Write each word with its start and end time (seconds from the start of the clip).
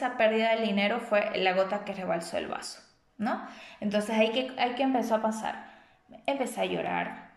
esa 0.00 0.16
pérdida 0.16 0.56
de 0.56 0.62
dinero 0.62 1.00
fue 1.00 1.30
la 1.36 1.52
gota 1.52 1.84
que 1.84 1.92
rebalsó 1.92 2.38
el 2.38 2.48
vaso, 2.48 2.80
¿no? 3.18 3.46
Entonces 3.80 4.16
ahí 4.16 4.30
que, 4.32 4.52
hay 4.58 4.74
que 4.74 4.82
empezó 4.82 5.16
a 5.16 5.22
pasar. 5.22 5.68
Empecé 6.26 6.62
a 6.62 6.64
llorar, 6.64 7.30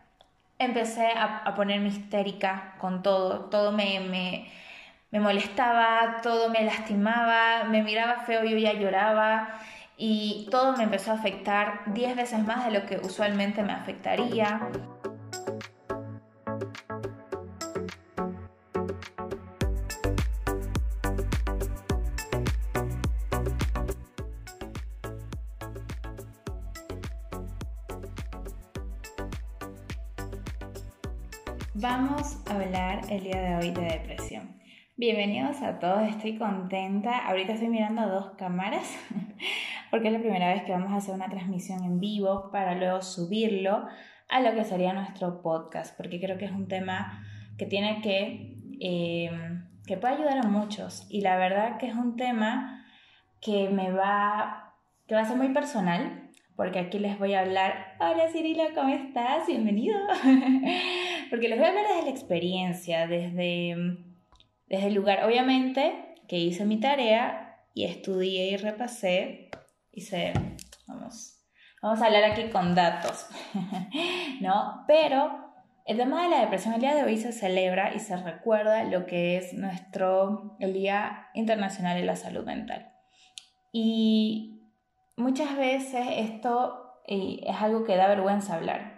empecé 0.58 1.08
a, 1.08 1.40
a 1.40 1.56
ponerme 1.56 1.90
histérica 1.90 2.76
con 2.80 3.04
todo, 3.04 3.50
todo 3.50 3.74
me, 3.74 4.00
me, 4.00 4.50
me 5.12 5.20
molestaba, 5.20 6.22
todo 6.24 6.50
me 6.50 6.64
lastimaba, 6.64 7.66
me 7.66 7.84
miraba 7.84 8.24
feo, 8.26 8.46
yo 8.46 8.58
ya 8.58 8.72
lloraba 8.72 9.60
y 9.98 10.48
todo 10.50 10.78
me 10.78 10.86
empezó 10.86 11.12
a 11.12 11.16
afectar 11.16 11.82
10 11.88 12.16
veces 12.16 12.40
más 12.46 12.66
de 12.66 12.72
lo 12.72 12.86
que 12.86 12.98
usualmente 12.98 13.62
me 13.62 13.74
afectaría. 13.74 14.62
El 33.14 33.24
día 33.24 33.42
de 33.42 33.56
hoy 33.56 33.70
de 33.70 33.82
depresión. 33.82 34.60
Bienvenidos 34.98 35.62
a 35.62 35.78
todos, 35.78 36.10
estoy 36.10 36.36
contenta. 36.36 37.28
Ahorita 37.28 37.54
estoy 37.54 37.68
mirando 37.70 38.08
dos 38.08 38.32
cámaras 38.40 38.98
porque 39.92 40.08
es 40.08 40.14
la 40.14 40.20
primera 40.20 40.52
vez 40.52 40.64
que 40.64 40.72
vamos 40.72 40.92
a 40.92 40.96
hacer 40.96 41.14
una 41.14 41.30
transmisión 41.30 41.84
en 41.84 42.00
vivo 42.00 42.50
para 42.52 42.74
luego 42.74 43.04
subirlo 43.04 43.86
a 44.30 44.42
lo 44.42 44.56
que 44.56 44.64
sería 44.64 44.94
nuestro 44.94 45.44
podcast, 45.44 45.96
porque 45.96 46.20
creo 46.20 46.40
que 46.40 46.46
es 46.46 46.52
un 46.52 46.68
tema 46.68 47.24
que 47.60 47.68
tiene 47.68 48.02
que, 48.02 48.58
eh, 48.82 49.30
que 49.86 49.98
puede 49.98 50.16
ayudar 50.16 50.40
a 50.40 50.50
muchos 50.50 51.06
y 51.08 51.22
la 51.22 51.38
verdad 51.38 51.78
que 51.78 51.86
es 51.86 51.96
un 51.96 52.16
tema 52.16 52.84
que 53.42 53.70
me 53.70 53.92
va, 53.92 54.74
que 55.06 55.14
va 55.14 55.22
a 55.22 55.26
ser 55.26 55.38
muy 55.38 55.50
personal, 55.50 56.32
porque 56.56 56.80
aquí 56.80 56.98
les 56.98 57.20
voy 57.20 57.36
a 57.36 57.42
hablar, 57.42 57.96
hola 58.00 58.28
Cirilo, 58.32 58.64
¿cómo 58.74 58.90
estás? 58.90 59.46
Bienvenido. 59.46 60.00
porque 61.34 61.50
les 61.50 61.58
voy 61.58 61.66
a 61.66 61.70
hablar 61.70 61.88
desde 61.88 62.04
la 62.04 62.10
experiencia, 62.12 63.08
desde, 63.08 63.76
desde 64.68 64.86
el 64.86 64.94
lugar, 64.94 65.24
obviamente, 65.24 66.14
que 66.28 66.38
hice 66.38 66.64
mi 66.64 66.80
tarea 66.80 67.58
y 67.74 67.86
estudié 67.86 68.52
y 68.52 68.58
repasé 68.58 69.50
Hice, 69.92 70.34
vamos, 70.86 71.44
vamos 71.82 72.00
a 72.04 72.06
hablar 72.06 72.26
aquí 72.26 72.52
con 72.52 72.76
datos, 72.76 73.26
¿no? 74.42 74.84
Pero 74.86 75.32
el 75.88 75.98
tema 75.98 76.22
de 76.22 76.30
la 76.30 76.42
depresión 76.42 76.76
el 76.76 76.82
día 76.82 76.94
de 76.94 77.02
hoy 77.02 77.18
se 77.18 77.32
celebra 77.32 77.96
y 77.96 78.00
se 78.00 78.16
recuerda 78.16 78.84
lo 78.84 79.08
que 79.08 79.38
es 79.38 79.54
nuestro, 79.54 80.56
el 80.60 80.74
Día 80.74 81.30
Internacional 81.34 81.98
de 81.98 82.06
la 82.06 82.16
Salud 82.16 82.46
Mental. 82.46 82.94
Y 83.72 84.70
muchas 85.18 85.58
veces 85.58 86.06
esto 86.12 87.00
eh, 87.08 87.40
es 87.44 87.56
algo 87.60 87.86
que 87.86 87.96
da 87.96 88.08
vergüenza 88.08 88.54
hablar. 88.54 88.98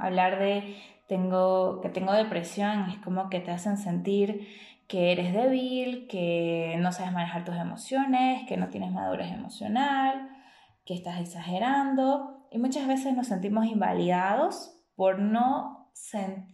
Hablar 0.00 0.40
de 0.40 0.95
tengo, 1.06 1.80
que 1.80 1.88
tengo 1.88 2.12
depresión 2.12 2.90
es 2.90 2.98
como 2.98 3.30
que 3.30 3.40
te 3.40 3.50
hacen 3.50 3.76
sentir 3.78 4.48
que 4.88 5.12
eres 5.12 5.32
débil, 5.32 6.06
que 6.08 6.76
no 6.78 6.92
sabes 6.92 7.12
manejar 7.12 7.44
tus 7.44 7.56
emociones, 7.56 8.46
que 8.46 8.56
no 8.56 8.68
tienes 8.68 8.92
madurez 8.92 9.32
emocional, 9.32 10.30
que 10.84 10.94
estás 10.94 11.20
exagerando 11.20 12.46
y 12.50 12.58
muchas 12.58 12.86
veces 12.86 13.14
nos 13.14 13.26
sentimos 13.26 13.66
invalidados 13.66 14.72
por 14.94 15.18
no, 15.18 15.90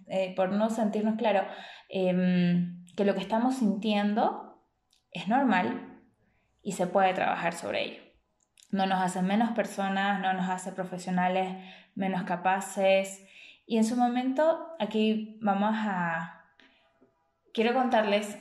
eh, 0.09 0.33
por 0.35 0.51
no 0.51 0.71
sentirnos 0.71 1.17
claro 1.17 1.47
em, 1.91 2.85
que 2.97 3.05
lo 3.05 3.15
que 3.15 3.21
estamos 3.21 3.57
sintiendo 3.57 4.65
es 5.11 5.29
normal 5.29 6.01
y 6.63 6.73
se 6.73 6.87
puede 6.87 7.13
trabajar 7.13 7.53
sobre 7.53 7.85
ello. 7.85 8.03
No 8.71 8.87
nos 8.87 9.03
hace 9.03 9.21
menos 9.21 9.51
personas, 9.51 10.21
no 10.21 10.33
nos 10.33 10.49
hace 10.49 10.73
profesionales 10.73 11.49
menos 11.95 12.23
capaces. 12.23 13.23
Y 13.67 13.77
en 13.77 13.85
su 13.85 13.97
momento, 13.97 14.69
aquí 14.79 15.39
vamos 15.41 15.75
a... 15.75 16.45
Quiero 17.55 17.75
contarles 17.75 18.39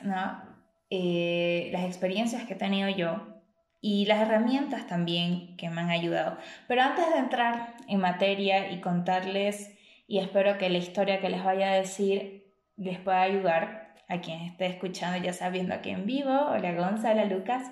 eh, 0.90 1.70
las 1.72 1.84
experiencias 1.84 2.44
que 2.44 2.54
he 2.54 2.56
tenido 2.56 2.88
yo 2.88 3.32
y 3.80 4.06
las 4.06 4.20
herramientas 4.20 4.86
también 4.86 5.56
que 5.56 5.68
me 5.68 5.80
han 5.80 5.90
ayudado. 5.90 6.38
Pero 6.68 6.82
antes 6.82 7.10
de 7.10 7.18
entrar 7.18 7.74
en 7.88 8.00
materia 8.00 8.70
y 8.70 8.80
contarles, 8.80 9.76
y 10.06 10.18
espero 10.18 10.56
que 10.56 10.70
la 10.70 10.78
historia 10.78 11.20
que 11.20 11.28
les 11.28 11.44
vaya 11.44 11.72
a 11.72 11.74
decir 11.74 12.54
les 12.76 12.98
pueda 13.00 13.22
ayudar 13.22 13.94
a 14.08 14.20
quien 14.20 14.40
esté 14.42 14.66
escuchando, 14.66 15.22
ya 15.22 15.32
sea 15.32 15.50
viendo 15.50 15.74
aquí 15.74 15.90
en 15.90 16.06
vivo, 16.06 16.30
hola 16.30 16.72
Gonzalo, 16.74 17.24
Lucas, 17.26 17.70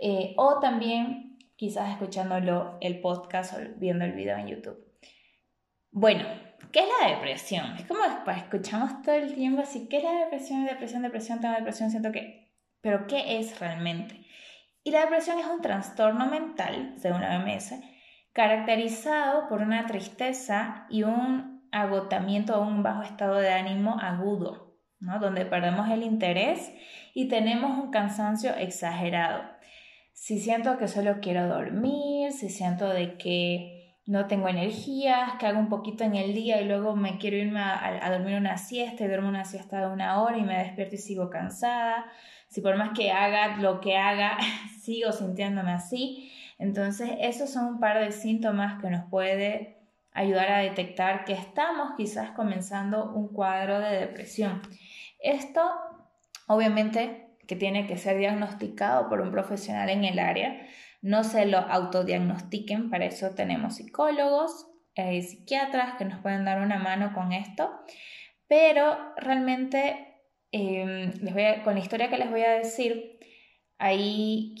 eh, 0.00 0.34
o 0.36 0.60
también 0.60 1.38
quizás 1.56 1.90
escuchándolo 1.90 2.78
el 2.80 3.00
podcast 3.00 3.54
o 3.54 3.56
viendo 3.76 4.04
el 4.04 4.12
video 4.12 4.36
en 4.36 4.48
YouTube. 4.48 4.84
Bueno, 5.90 6.24
¿qué 6.72 6.80
es 6.80 6.86
la 7.00 7.14
depresión? 7.14 7.76
Es 7.76 7.86
como 7.86 8.00
pues, 8.24 8.36
escuchamos 8.38 9.02
todo 9.02 9.14
el 9.14 9.34
tiempo 9.34 9.62
así, 9.62 9.88
¿qué 9.88 9.98
es 9.98 10.04
la 10.04 10.12
depresión? 10.12 10.64
Depresión, 10.64 11.02
depresión, 11.02 11.40
tengo 11.40 11.54
depresión, 11.54 11.90
siento 11.90 12.12
que... 12.12 12.48
Pero 12.80 13.06
¿qué 13.06 13.38
es 13.38 13.58
realmente? 13.58 14.24
Y 14.84 14.90
la 14.90 15.00
depresión 15.00 15.38
es 15.38 15.46
un 15.46 15.60
trastorno 15.60 16.26
mental, 16.26 16.94
según 16.98 17.20
la 17.20 17.38
OMS, 17.38 17.74
caracterizado 18.32 19.48
por 19.48 19.60
una 19.60 19.86
tristeza 19.86 20.86
y 20.88 21.02
un 21.02 21.68
agotamiento 21.72 22.58
o 22.58 22.66
un 22.66 22.82
bajo 22.82 23.02
estado 23.02 23.36
de 23.36 23.52
ánimo 23.52 23.98
agudo, 24.00 24.78
¿no? 25.00 25.18
donde 25.18 25.44
perdemos 25.44 25.90
el 25.90 26.02
interés 26.02 26.72
y 27.14 27.28
tenemos 27.28 27.78
un 27.78 27.90
cansancio 27.90 28.54
exagerado. 28.54 29.42
Si 30.12 30.40
siento 30.40 30.78
que 30.78 30.88
solo 30.88 31.18
quiero 31.20 31.48
dormir, 31.48 32.32
si 32.32 32.48
siento 32.48 32.88
de 32.88 33.16
que 33.18 33.77
no 34.08 34.26
tengo 34.26 34.48
energías, 34.48 35.34
que 35.38 35.46
hago 35.46 35.60
un 35.60 35.68
poquito 35.68 36.02
en 36.02 36.16
el 36.16 36.34
día 36.34 36.60
y 36.62 36.64
luego 36.64 36.96
me 36.96 37.18
quiero 37.18 37.36
irme 37.36 37.60
a, 37.60 38.10
dormir 38.10 38.36
una 38.36 38.56
siesta 38.56 39.04
y 39.04 39.06
duermo 39.06 39.28
una 39.28 39.44
siesta 39.44 39.80
de 39.80 39.92
una 39.92 40.22
hora 40.22 40.38
y 40.38 40.42
me 40.42 40.56
despierto 40.56 40.94
y 40.94 40.98
sigo 40.98 41.28
cansada 41.28 42.10
si 42.48 42.62
por 42.62 42.76
más 42.76 42.90
que 42.96 43.12
haga 43.12 43.58
lo 43.58 43.80
que 43.80 43.96
haga, 43.96 44.38
sigo 44.80 45.12
sintiéndome 45.12 45.72
así. 45.72 46.32
Entonces, 46.58 47.10
esos 47.20 47.50
son 47.50 47.66
un 47.66 47.80
par 47.80 48.00
de 48.00 48.10
síntomas 48.10 48.80
que 48.80 48.90
nos 48.90 49.04
puede 49.10 49.76
ayudar 50.12 50.50
a 50.50 50.58
detectar 50.58 51.24
que 51.24 51.34
estamos 51.34 51.92
quizás 51.96 52.30
comenzando 52.30 53.12
un 53.12 53.28
cuadro 53.28 53.78
de 53.78 54.00
depresión. 54.00 54.62
Esto, 55.20 55.70
obviamente, 56.46 57.28
que 57.46 57.54
tiene 57.54 57.86
que 57.86 57.96
ser 57.96 58.18
diagnosticado 58.18 59.08
por 59.08 59.20
un 59.20 59.30
profesional 59.30 59.88
en 59.90 60.04
el 60.04 60.18
área. 60.18 60.66
No 61.00 61.24
se 61.24 61.46
lo 61.46 61.58
autodiagnostiquen, 61.58 62.90
para 62.90 63.06
eso 63.06 63.30
tenemos 63.34 63.76
psicólogos, 63.76 64.66
eh, 64.94 65.22
psiquiatras 65.22 65.94
que 65.96 66.04
nos 66.04 66.20
pueden 66.20 66.44
dar 66.44 66.60
una 66.60 66.78
mano 66.78 67.12
con 67.14 67.32
esto, 67.32 67.70
pero 68.48 68.96
realmente 69.16 70.08
Em, 70.50 71.12
les 71.20 71.34
voy 71.34 71.44
con 71.62 71.74
la 71.74 71.80
historia 71.80 72.08
que 72.08 72.16
les 72.16 72.30
voy 72.30 72.42
a 72.42 72.52
decir, 72.52 73.18
ahí 73.78 74.54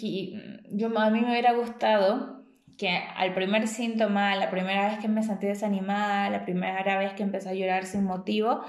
yo, 0.70 0.98
a 0.98 1.10
mí 1.10 1.20
me 1.20 1.30
hubiera 1.30 1.52
gustado 1.52 2.44
que 2.76 2.90
al 2.90 3.34
primer 3.34 3.66
síntoma, 3.66 4.36
la 4.36 4.50
primera 4.50 4.88
vez 4.88 4.98
que 4.98 5.08
me 5.08 5.22
sentí 5.22 5.46
desanimada, 5.46 6.30
la 6.30 6.44
primera 6.44 6.98
vez 6.98 7.14
que 7.14 7.22
empecé 7.22 7.48
a 7.48 7.54
llorar 7.54 7.86
sin 7.86 8.04
motivo, 8.04 8.60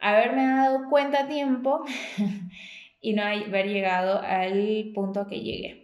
haberme 0.00 0.46
dado 0.46 0.88
cuenta 0.88 1.24
a 1.24 1.28
tiempo 1.28 1.84
y 3.00 3.12
no 3.12 3.22
haber 3.22 3.68
llegado 3.68 4.20
al 4.22 4.90
punto 4.94 5.26
que 5.26 5.40
llegué, 5.40 5.83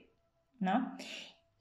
¿no? 0.60 0.96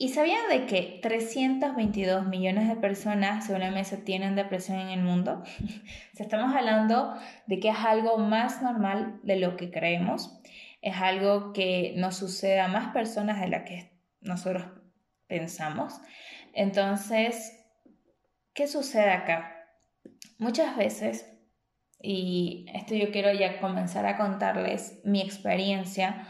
¿Y 0.01 0.09
sabían 0.09 0.47
de 0.49 0.65
que 0.65 0.99
322 1.01 2.25
millones 2.25 2.69
de 2.69 2.77
personas 2.77 3.45
seguramente 3.45 3.97
tienen 3.97 4.35
depresión 4.35 4.79
en 4.79 4.89
el 4.89 5.01
mundo? 5.01 5.43
estamos 6.17 6.55
hablando 6.55 7.15
de 7.47 7.59
que 7.59 7.67
es 7.67 7.77
algo 7.77 8.17
más 8.17 8.61
normal 8.61 9.19
de 9.23 9.35
lo 9.35 9.57
que 9.57 9.71
creemos. 9.71 10.39
Es 10.81 10.95
algo 10.95 11.51
que 11.51 11.95
nos 11.97 12.15
sucede 12.15 12.61
a 12.61 12.69
más 12.69 12.93
personas 12.93 13.41
de 13.41 13.49
las 13.49 13.63
que 13.63 13.91
nosotros 14.21 14.63
pensamos. 15.27 15.99
Entonces, 16.53 17.59
¿qué 18.53 18.67
sucede 18.67 19.11
acá? 19.11 19.67
Muchas 20.37 20.77
veces, 20.77 21.29
y 22.01 22.65
esto 22.73 22.95
yo 22.95 23.11
quiero 23.11 23.33
ya 23.33 23.59
comenzar 23.59 24.05
a 24.05 24.15
contarles 24.15 25.01
mi 25.03 25.19
experiencia, 25.19 26.25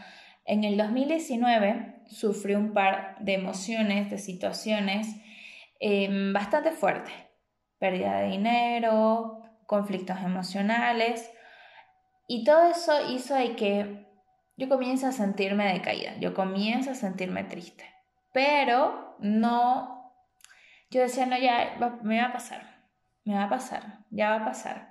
en 0.50 0.64
el 0.64 0.76
2019 0.76 2.02
sufrí 2.08 2.56
un 2.56 2.72
par 2.72 3.16
de 3.20 3.34
emociones, 3.34 4.10
de 4.10 4.18
situaciones 4.18 5.06
em, 5.78 6.32
bastante 6.32 6.72
fuertes. 6.72 7.14
Pérdida 7.78 8.18
de 8.18 8.30
dinero, 8.30 9.44
conflictos 9.66 10.18
emocionales. 10.18 11.30
Y 12.26 12.42
todo 12.42 12.68
eso 12.68 13.12
hizo 13.12 13.36
de 13.36 13.54
que 13.54 14.08
yo 14.56 14.68
comience 14.68 15.06
a 15.06 15.12
sentirme 15.12 15.72
decaída, 15.72 16.16
yo 16.18 16.34
comienzo 16.34 16.90
a 16.90 16.94
sentirme 16.94 17.44
triste. 17.44 17.84
Pero 18.32 19.16
no, 19.20 20.12
yo 20.90 21.00
decía, 21.00 21.26
no, 21.26 21.38
ya 21.38 21.76
me 22.02 22.20
va 22.20 22.26
a 22.26 22.32
pasar, 22.32 22.84
me 23.24 23.34
va 23.34 23.44
a 23.44 23.48
pasar, 23.48 24.00
ya 24.10 24.30
va 24.30 24.36
a 24.42 24.44
pasar. 24.44 24.89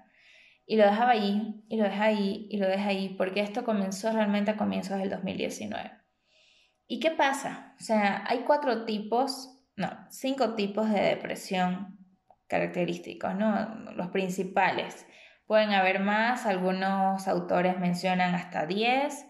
Y 0.69 0.75
lo 0.75 0.83
dejaba 0.85 1.13
ahí, 1.13 1.65
y 1.67 1.77
lo 1.77 1.85
dejaba 1.85 2.05
ahí, 2.05 2.45
y 2.51 2.57
lo 2.57 2.67
dejaba 2.67 2.91
ahí, 2.91 3.15
porque 3.17 3.41
esto 3.41 3.63
comenzó 3.63 4.11
realmente 4.11 4.51
a 4.51 4.55
comienzos 4.55 4.99
del 4.99 5.09
2019. 5.09 5.91
¿Y 6.85 6.99
qué 6.99 7.09
pasa? 7.09 7.73
O 7.79 7.83
sea, 7.83 8.23
hay 8.27 8.41
cuatro 8.41 8.85
tipos, 8.85 9.63
no, 9.75 9.89
cinco 10.11 10.53
tipos 10.53 10.87
de 10.91 11.01
depresión 11.01 11.97
característicos, 12.45 13.33
¿no? 13.33 13.65
Los 13.95 14.09
principales. 14.09 15.07
Pueden 15.47 15.71
haber 15.71 16.01
más, 16.01 16.45
algunos 16.45 17.27
autores 17.27 17.79
mencionan 17.79 18.35
hasta 18.35 18.67
10, 18.67 19.25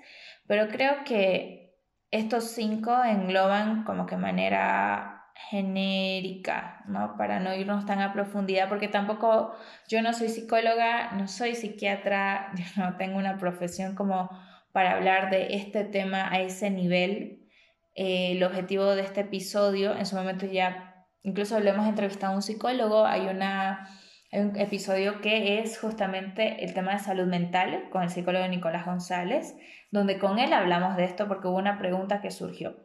pero 0.46 0.68
creo 0.68 1.06
que 1.06 1.74
estos 2.12 2.52
cinco 2.52 3.02
engloban 3.02 3.86
como 3.86 4.06
que 4.08 4.18
manera 4.18 5.19
genérica, 5.48 6.84
¿no? 6.88 7.16
Para 7.18 7.40
no 7.40 7.54
irnos 7.56 7.86
tan 7.86 8.02
a 8.02 8.14
profundidad, 8.14 8.70
porque 8.70 8.88
tampoco 8.88 9.56
yo 9.88 10.02
no 10.02 10.14
soy 10.14 10.30
psicóloga, 10.30 11.12
no 11.12 11.28
soy 11.28 11.56
psiquiatra, 11.56 12.52
yo 12.56 12.84
no 12.84 12.98
tengo 12.98 13.18
una 13.18 13.38
profesión 13.38 13.96
como 13.96 14.30
para 14.72 14.92
hablar 14.94 15.30
de 15.30 15.56
este 15.56 15.84
tema 15.86 16.32
a 16.32 16.40
ese 16.42 16.70
nivel. 16.70 17.48
Eh, 17.96 18.34
el 18.34 18.44
objetivo 18.44 18.96
de 18.96 19.02
este 19.02 19.22
episodio, 19.22 19.96
en 19.96 20.06
su 20.06 20.16
momento 20.16 20.46
ya, 20.46 21.06
incluso 21.24 21.60
lo 21.60 21.70
hemos 21.70 21.88
entrevistado 21.88 22.34
a 22.34 22.36
un 22.36 22.42
psicólogo, 22.42 23.06
hay 23.06 23.28
una 23.28 23.90
un 24.32 24.56
episodio 24.58 25.22
que 25.22 25.60
es 25.60 25.80
justamente 25.80 26.64
el 26.64 26.74
tema 26.76 26.94
de 26.94 27.00
salud 27.00 27.26
mental 27.26 27.90
con 27.92 28.04
el 28.04 28.12
psicólogo 28.12 28.48
Nicolás 28.48 28.86
González, 28.86 29.56
donde 29.92 30.20
con 30.20 30.38
él 30.38 30.54
hablamos 30.54 30.96
de 30.98 31.06
esto 31.06 31.28
porque 31.28 31.48
hubo 31.48 31.58
una 31.58 31.80
pregunta 31.80 32.22
que 32.22 32.30
surgió. 32.30 32.76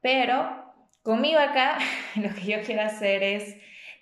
Pero 0.00 0.69
conmigo 1.02 1.38
acá 1.38 1.78
lo 2.16 2.34
que 2.34 2.42
yo 2.42 2.62
quiero 2.62 2.82
hacer 2.82 3.22
es 3.22 3.56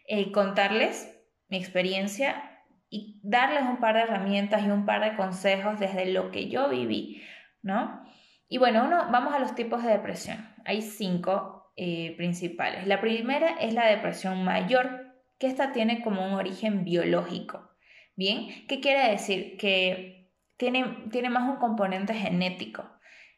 eh, 0.07 0.33
contarles 0.33 1.15
mi 1.49 1.57
experiencia 1.57 2.65
y 2.91 3.21
darles 3.23 3.63
un 3.63 3.79
par 3.79 3.95
de 3.95 4.03
herramientas 4.03 4.63
y 4.65 4.71
un 4.71 4.87
par 4.87 5.03
de 5.03 5.17
consejos 5.17 5.79
desde 5.79 6.07
lo 6.07 6.31
que 6.31 6.49
yo 6.49 6.69
viví, 6.69 7.23
¿no? 7.63 8.03
Y 8.49 8.57
bueno, 8.57 8.89
vamos 9.11 9.35
a 9.35 9.39
los 9.39 9.55
tipos 9.55 9.83
de 9.83 9.91
depresión. 9.91 10.39
Hay 10.65 10.81
cinco 10.81 11.71
eh, 11.77 12.15
principales. 12.17 12.87
La 12.87 13.01
primera 13.01 13.51
es 13.61 13.75
la 13.75 13.87
depresión 13.87 14.43
mayor, 14.43 15.15
que 15.39 15.47
esta 15.47 15.73
tiene 15.73 16.03
como 16.03 16.27
un 16.27 16.33
origen 16.33 16.85
biológico. 16.85 17.71
¿Bien? 18.17 18.67
¿Qué 18.67 18.81
quiere 18.81 19.11
decir? 19.11 19.57
Que 19.59 20.33
tiene, 20.57 21.05
tiene 21.13 21.31
más 21.31 21.49
un 21.49 21.57
componente 21.57 22.15
genético, 22.15 22.91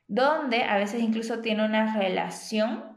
donde 0.07 0.63
a 0.63 0.79
veces 0.79 1.03
incluso 1.03 1.41
tiene 1.41 1.65
una 1.65 1.99
relación 1.99 2.90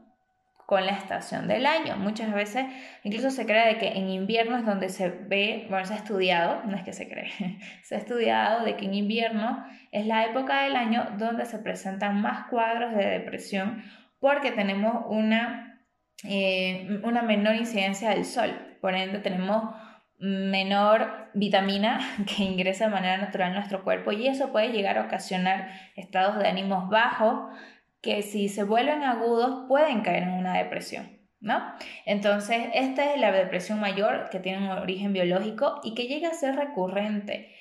con 0.66 0.86
la 0.86 0.94
estación 0.94 1.48
del 1.48 1.66
año. 1.66 1.98
Muchas 1.98 2.34
veces 2.34 2.66
incluso 3.04 3.32
se 3.32 3.46
cree 3.46 3.68
de 3.68 3.78
que 3.78 3.90
en 3.90 4.10
invierno 4.10 4.58
es 4.58 4.66
donde 4.66 4.90
se 4.90 5.10
ve, 5.10 5.68
bueno, 5.70 5.86
se 5.86 5.94
ha 5.94 5.98
estudiado, 5.98 6.64
no 6.66 6.76
es 6.76 6.84
que 6.84 6.94
se 6.94 7.08
cree, 7.10 7.32
se 7.84 7.96
ha 7.96 7.98
estudiado 7.98 8.64
de 8.64 8.76
que 8.76 8.86
en 8.86 8.94
invierno 8.94 9.66
es 9.92 10.06
la 10.06 10.26
época 10.26 10.64
del 10.64 10.76
año 10.76 11.08
donde 11.18 11.46
se 11.46 11.60
presentan 11.60 12.22
más 12.22 12.48
cuadros 12.48 12.96
de 12.96 13.06
depresión 13.06 13.84
porque 14.20 14.52
tenemos 14.52 15.06
una, 15.10 15.86
eh, 16.24 17.00
una 17.04 17.22
menor 17.22 17.56
incidencia 17.56 18.10
del 18.12 18.26
sol 18.26 18.74
por 18.84 18.96
ende 18.96 19.20
tenemos 19.20 19.74
menor 20.20 21.30
vitamina 21.34 22.02
que 22.28 22.44
ingresa 22.44 22.86
de 22.86 22.92
manera 22.92 23.16
natural 23.16 23.48
en 23.48 23.56
nuestro 23.56 23.86
cuerpo 23.86 24.12
y 24.12 24.28
eso 24.28 24.52
puede 24.52 24.74
llegar 24.74 24.98
a 24.98 25.06
ocasionar 25.06 25.70
estados 25.96 26.38
de 26.38 26.50
ánimos 26.50 26.90
bajos 26.90 27.58
que 28.04 28.22
si 28.22 28.50
se 28.50 28.64
vuelven 28.64 29.02
agudos 29.02 29.66
pueden 29.68 30.02
caer 30.02 30.24
en 30.24 30.34
una 30.34 30.58
depresión. 30.58 31.24
¿No? 31.40 31.62
Entonces, 32.06 32.68
esta 32.74 33.14
es 33.14 33.20
la 33.20 33.32
depresión 33.32 33.80
mayor 33.82 34.30
que 34.30 34.40
tiene 34.40 34.60
un 34.60 34.78
origen 34.78 35.12
biológico 35.12 35.82
y 35.84 35.94
que 35.94 36.08
llega 36.08 36.30
a 36.30 36.34
ser 36.34 36.56
recurrente. 36.56 37.54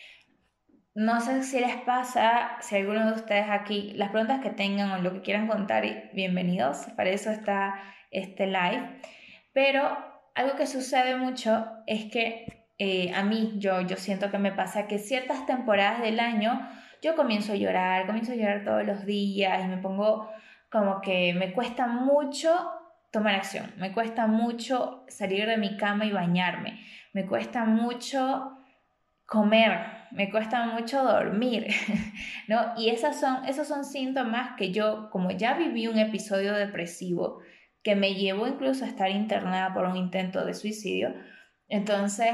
No 0.95 1.21
sé 1.21 1.43
si 1.43 1.59
les 1.59 1.77
pasa, 1.77 2.59
si 2.61 2.77
alguno 2.77 3.07
de 3.07 3.15
ustedes 3.15 3.47
aquí, 3.49 3.93
las 3.97 4.11
preguntas 4.11 4.41
que 4.41 4.51
tengan 4.51 4.93
o 4.93 4.99
lo 4.99 5.13
que 5.13 5.23
quieran 5.23 5.49
contar, 5.49 5.85
bienvenidos, 6.13 6.87
para 6.97 7.11
eso 7.11 7.31
está 7.31 7.75
este 8.13 8.47
live. 8.47 9.01
Pero 9.53 9.99
algo 10.37 10.55
que 10.57 10.69
sucede 10.69 11.17
mucho 11.17 11.67
es 11.89 12.05
que 12.05 12.69
eh, 12.79 13.13
a 13.15 13.25
mí, 13.25 13.55
yo, 13.57 13.81
yo 13.81 13.97
siento 13.97 14.31
que 14.31 14.39
me 14.39 14.53
pasa 14.53 14.87
que 14.87 14.99
ciertas 14.99 15.45
temporadas 15.47 16.03
del 16.03 16.21
año 16.21 16.69
yo 17.03 17.17
comienzo 17.17 17.53
a 17.53 17.57
llorar, 17.57 18.07
comienzo 18.07 18.33
a 18.33 18.37
llorar 18.37 18.65
todos 18.65 18.87
los 18.87 19.05
días 19.05 19.65
y 19.65 19.69
me 19.69 19.79
pongo 19.79 20.31
como 20.71 21.01
que 21.03 21.35
me 21.35 21.53
cuesta 21.53 21.87
mucho 21.87 22.57
tomar 23.11 23.35
acción, 23.35 23.71
me 23.77 23.93
cuesta 23.93 24.27
mucho 24.27 25.05
salir 25.09 25.47
de 25.47 25.59
mi 25.59 25.77
cama 25.77 26.07
y 26.07 26.13
bañarme, 26.13 26.81
me 27.13 27.27
cuesta 27.27 27.65
mucho 27.65 28.57
comer, 29.27 29.81
me 30.13 30.31
cuesta 30.31 30.65
mucho 30.67 31.03
dormir, 31.03 31.67
¿no? 32.49 32.73
Y 32.79 32.89
esas 32.89 33.21
son, 33.21 33.45
esos 33.47 33.67
son 33.67 33.85
síntomas 33.85 34.53
que 34.57 34.73
yo, 34.73 35.11
como 35.11 35.31
ya 35.33 35.55
viví 35.55 35.89
un 35.89 35.99
episodio 35.99 36.55
depresivo, 36.55 37.41
que 37.83 37.97
me 37.97 38.15
llevó 38.15 38.47
incluso 38.47 38.85
a 38.85 38.89
estar 38.89 39.11
internada 39.11 39.75
por 39.75 39.85
un 39.85 39.97
intento 39.97 40.45
de 40.45 40.55
suicidio. 40.55 41.15
Entonces, 41.69 42.31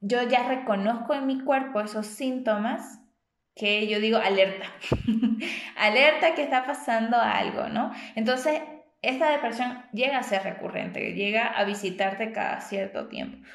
yo 0.00 0.22
ya 0.28 0.46
reconozco 0.48 1.14
en 1.14 1.26
mi 1.26 1.40
cuerpo 1.40 1.80
esos 1.80 2.06
síntomas 2.06 3.01
que 3.54 3.86
yo 3.86 4.00
digo 4.00 4.18
alerta, 4.18 4.66
alerta 5.76 6.34
que 6.34 6.42
está 6.42 6.64
pasando 6.64 7.18
algo, 7.18 7.68
¿no? 7.68 7.92
Entonces, 8.14 8.60
esta 9.02 9.30
depresión 9.30 9.84
llega 9.92 10.18
a 10.18 10.22
ser 10.22 10.42
recurrente, 10.42 11.12
llega 11.14 11.46
a 11.48 11.64
visitarte 11.64 12.32
cada 12.32 12.60
cierto 12.60 13.08
tiempo. 13.08 13.46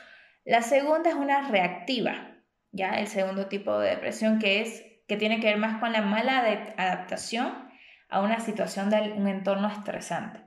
La 0.46 0.62
segunda 0.62 1.10
es 1.10 1.16
una 1.16 1.50
reactiva, 1.50 2.36
ya 2.72 3.00
el 3.00 3.08
segundo 3.08 3.48
tipo 3.48 3.80
de 3.80 3.90
depresión 3.92 4.40
que 4.40 4.62
es 4.62 4.84
que 5.08 5.18
tiene 5.18 5.40
que 5.40 5.48
ver 5.48 5.58
más 5.58 5.80
con 5.80 5.94
la 5.94 6.02
mala 6.02 6.40
adaptación 6.78 7.70
a 8.10 8.22
una 8.22 8.40
situación 8.40 8.90
de 8.90 9.14
un 9.14 9.28
entorno 9.28 9.70
estresante. 9.70 10.42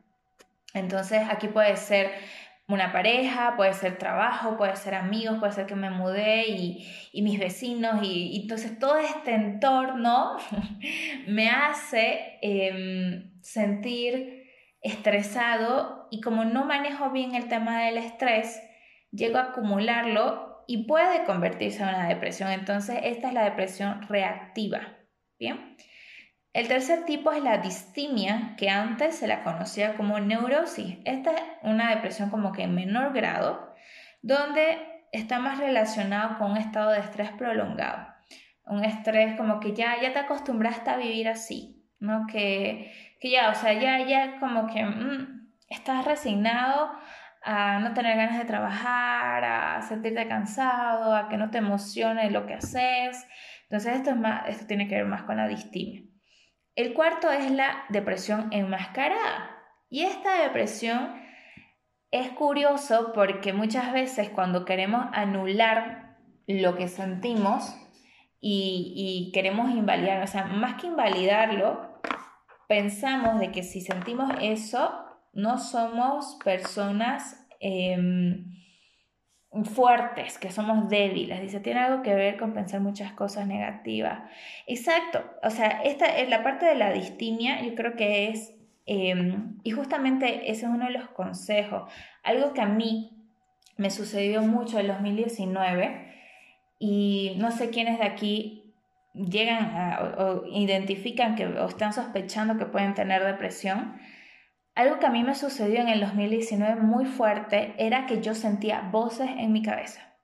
Entonces 0.75 1.23
aquí 1.29 1.49
puede 1.49 1.77
ser 1.77 2.13
una 2.75 2.93
pareja, 2.93 3.55
puede 3.57 3.73
ser 3.73 3.99
trabajo, 3.99 4.57
puede 4.57 4.77
ser 4.77 4.95
amigos, 4.95 5.39
puede 5.39 5.53
ser 5.53 5.67
que 5.67 5.75
me 5.75 5.91
mudé 5.91 6.49
y, 6.49 7.23
mis 7.23 7.39
vecinos 7.39 8.03
y, 8.03 8.41
entonces 8.43 8.79
todo 8.79 8.97
este 8.99 9.35
entorno 9.35 10.37
me 11.27 11.49
hace 11.49 12.39
em, 12.43 13.41
sentir 13.43 14.45
estresado 14.83 16.09
y 16.11 16.21
como 16.21 16.45
no 16.45 16.65
manejo 16.65 17.11
bien 17.11 17.35
el 17.35 17.49
tema 17.49 17.85
del 17.85 17.99
estrés, 17.99 18.63
llego 19.13 19.39
a 19.39 19.51
acumularlo 19.51 20.65
y 20.67 20.85
puede 20.85 21.25
convertirse 21.25 21.83
en 21.83 21.89
una 21.89 22.09
depresión. 22.09 22.51
Entonces 22.51 22.99
esta 23.03 23.29
es 23.29 23.35
la 23.35 23.45
depresión 23.45 24.03
reactiva. 24.09 24.81
Bien. 25.39 25.77
El 26.53 26.67
tercer 26.67 27.05
tipo 27.05 27.31
es 27.31 27.43
la 27.45 27.59
distimia, 27.59 28.55
que 28.57 28.69
antes 28.71 29.17
se 29.17 29.29
la 29.29 29.45
conocía 29.45 29.97
como 29.97 30.19
neurosis. 30.19 30.99
Esta 31.05 31.31
es 31.31 31.43
una 31.63 31.91
depresión 31.95 32.29
como 32.31 32.51
que 32.51 32.65
en 32.65 32.75
menor 32.75 33.13
grado, 33.13 33.73
donde 34.23 34.79
está 35.13 35.39
más 35.39 35.59
relacionado 35.59 36.39
con 36.39 36.53
un 36.53 36.57
estado 36.57 36.91
de 36.91 36.99
estrés 36.99 37.31
prolongado. 37.33 38.09
Un 38.65 38.85
estrés 38.85 39.37
como 39.37 39.61
que 39.61 39.75
ya, 39.75 40.01
ya 40.01 40.13
te 40.13 40.19
acostumbraste 40.19 40.91
a 40.91 40.97
vivir 40.97 41.29
así, 41.29 41.85
¿no? 42.01 42.27
Que, 42.27 42.93
que 43.21 43.31
ya, 43.31 43.51
o 43.51 43.55
sea, 43.55 43.73
ya, 43.75 44.05
ya 44.05 44.41
como 44.41 44.67
que 44.67 44.85
mm, 44.85 45.51
estás 45.69 46.05
resignado 46.05 46.91
a 47.43 47.79
no 47.79 47.95
tener 47.95 48.17
ganas 48.17 48.39
de 48.39 48.45
trabajar, 48.45 49.45
a 49.45 49.83
sentirte 49.83 50.27
cansado, 50.27 51.15
a 51.15 51.29
que 51.29 51.37
no 51.37 51.51
te 51.51 51.59
emocione 51.59 52.31
lo 52.31 52.47
que 52.47 52.55
haces. 52.55 53.27
Entonces 53.63 53.97
esto, 53.97 54.11
es 54.11 54.17
más, 54.17 54.49
esto 54.49 54.67
tiene 54.67 54.89
que 54.89 54.97
ver 54.97 55.07
más 55.07 55.23
con 55.23 55.37
la 55.37 55.47
distimia. 55.47 56.10
El 56.81 56.95
cuarto 56.95 57.31
es 57.31 57.51
la 57.51 57.85
depresión 57.91 58.49
enmascarada. 58.53 59.51
Y 59.91 60.05
esta 60.05 60.43
depresión 60.43 61.15
es 62.11 62.31
curioso 62.31 63.13
porque 63.13 63.53
muchas 63.53 63.93
veces 63.93 64.31
cuando 64.31 64.65
queremos 64.65 65.05
anular 65.13 66.17
lo 66.47 66.77
que 66.77 66.89
sentimos 66.89 67.77
y, 68.41 69.31
queremos 69.35 69.71
invalidar, 69.73 70.23
o 70.23 70.27
sea, 70.27 70.45
más 70.47 70.81
que 70.81 70.87
invalidarlo, 70.87 72.01
pensamos 72.67 73.39
de 73.41 73.53
que 73.53 73.63
si 73.63 73.83
sentimos 73.83 74.33
eso, 74.41 75.05
no 75.35 75.59
somos 75.59 76.39
personas 76.43 77.47
em, 77.61 78.55
fuertes, 79.65 80.39
que 80.39 80.51
somos 80.51 80.89
débiles. 80.89 81.41
Dice, 81.41 81.61
tiene 81.61 81.81
algo 81.81 82.03
que 82.03 82.15
ver 82.15 82.37
con 82.37 82.53
pensar 82.53 82.81
muchas 82.81 83.13
cosas 83.13 83.47
negativas. 83.47 84.21
Exacto. 84.67 85.25
O 85.43 85.51
sea, 85.51 85.83
esta 85.85 86.07
es 86.07 86.29
la 86.29 86.43
parte 86.43 86.67
de 86.67 86.77
la 86.77 86.93
distimia, 86.93 87.63
yo 87.63 87.75
creo 87.75 87.97
que 87.97 88.29
es, 88.29 88.55
em, 88.87 89.59
y 89.65 89.73
justamente 89.73 90.51
ese 90.51 90.67
es 90.67 90.71
uno 90.71 90.87
de 90.87 90.93
los 90.93 91.09
consejos. 91.11 91.93
Algo 92.23 92.53
que 92.55 92.61
a 92.61 92.67
mí 92.67 93.11
me 93.77 93.91
sucedió 93.91 94.43
mucho 94.43 94.79
en 94.79 94.87
2019 94.89 96.15
y 96.79 97.35
no 97.39 97.51
sé 97.51 97.71
quiénes 97.71 97.99
de 97.99 98.05
aquí 98.05 98.75
llegan 99.15 99.75
o, 100.19 100.45
identifican 100.47 101.35
que 101.35 101.47
o 101.47 101.67
están 101.67 101.93
sospechando 101.93 102.57
que 102.57 102.67
pueden 102.67 102.95
tener 102.95 103.25
depresión 103.25 103.97
algo 104.81 104.99
que 104.99 105.07
a 105.07 105.11
mí 105.11 105.23
me 105.23 105.35
sucedió 105.35 105.81
en 105.81 105.89
el 105.89 106.01
2019 106.01 106.81
muy 106.81 107.05
fuerte 107.05 107.75
era 107.79 108.07
que 108.07 108.21
yo 108.21 108.35
sentía 108.35 108.89
voces 108.91 109.29
en 109.37 109.53
mi 109.53 109.63
cabeza. 109.63 110.15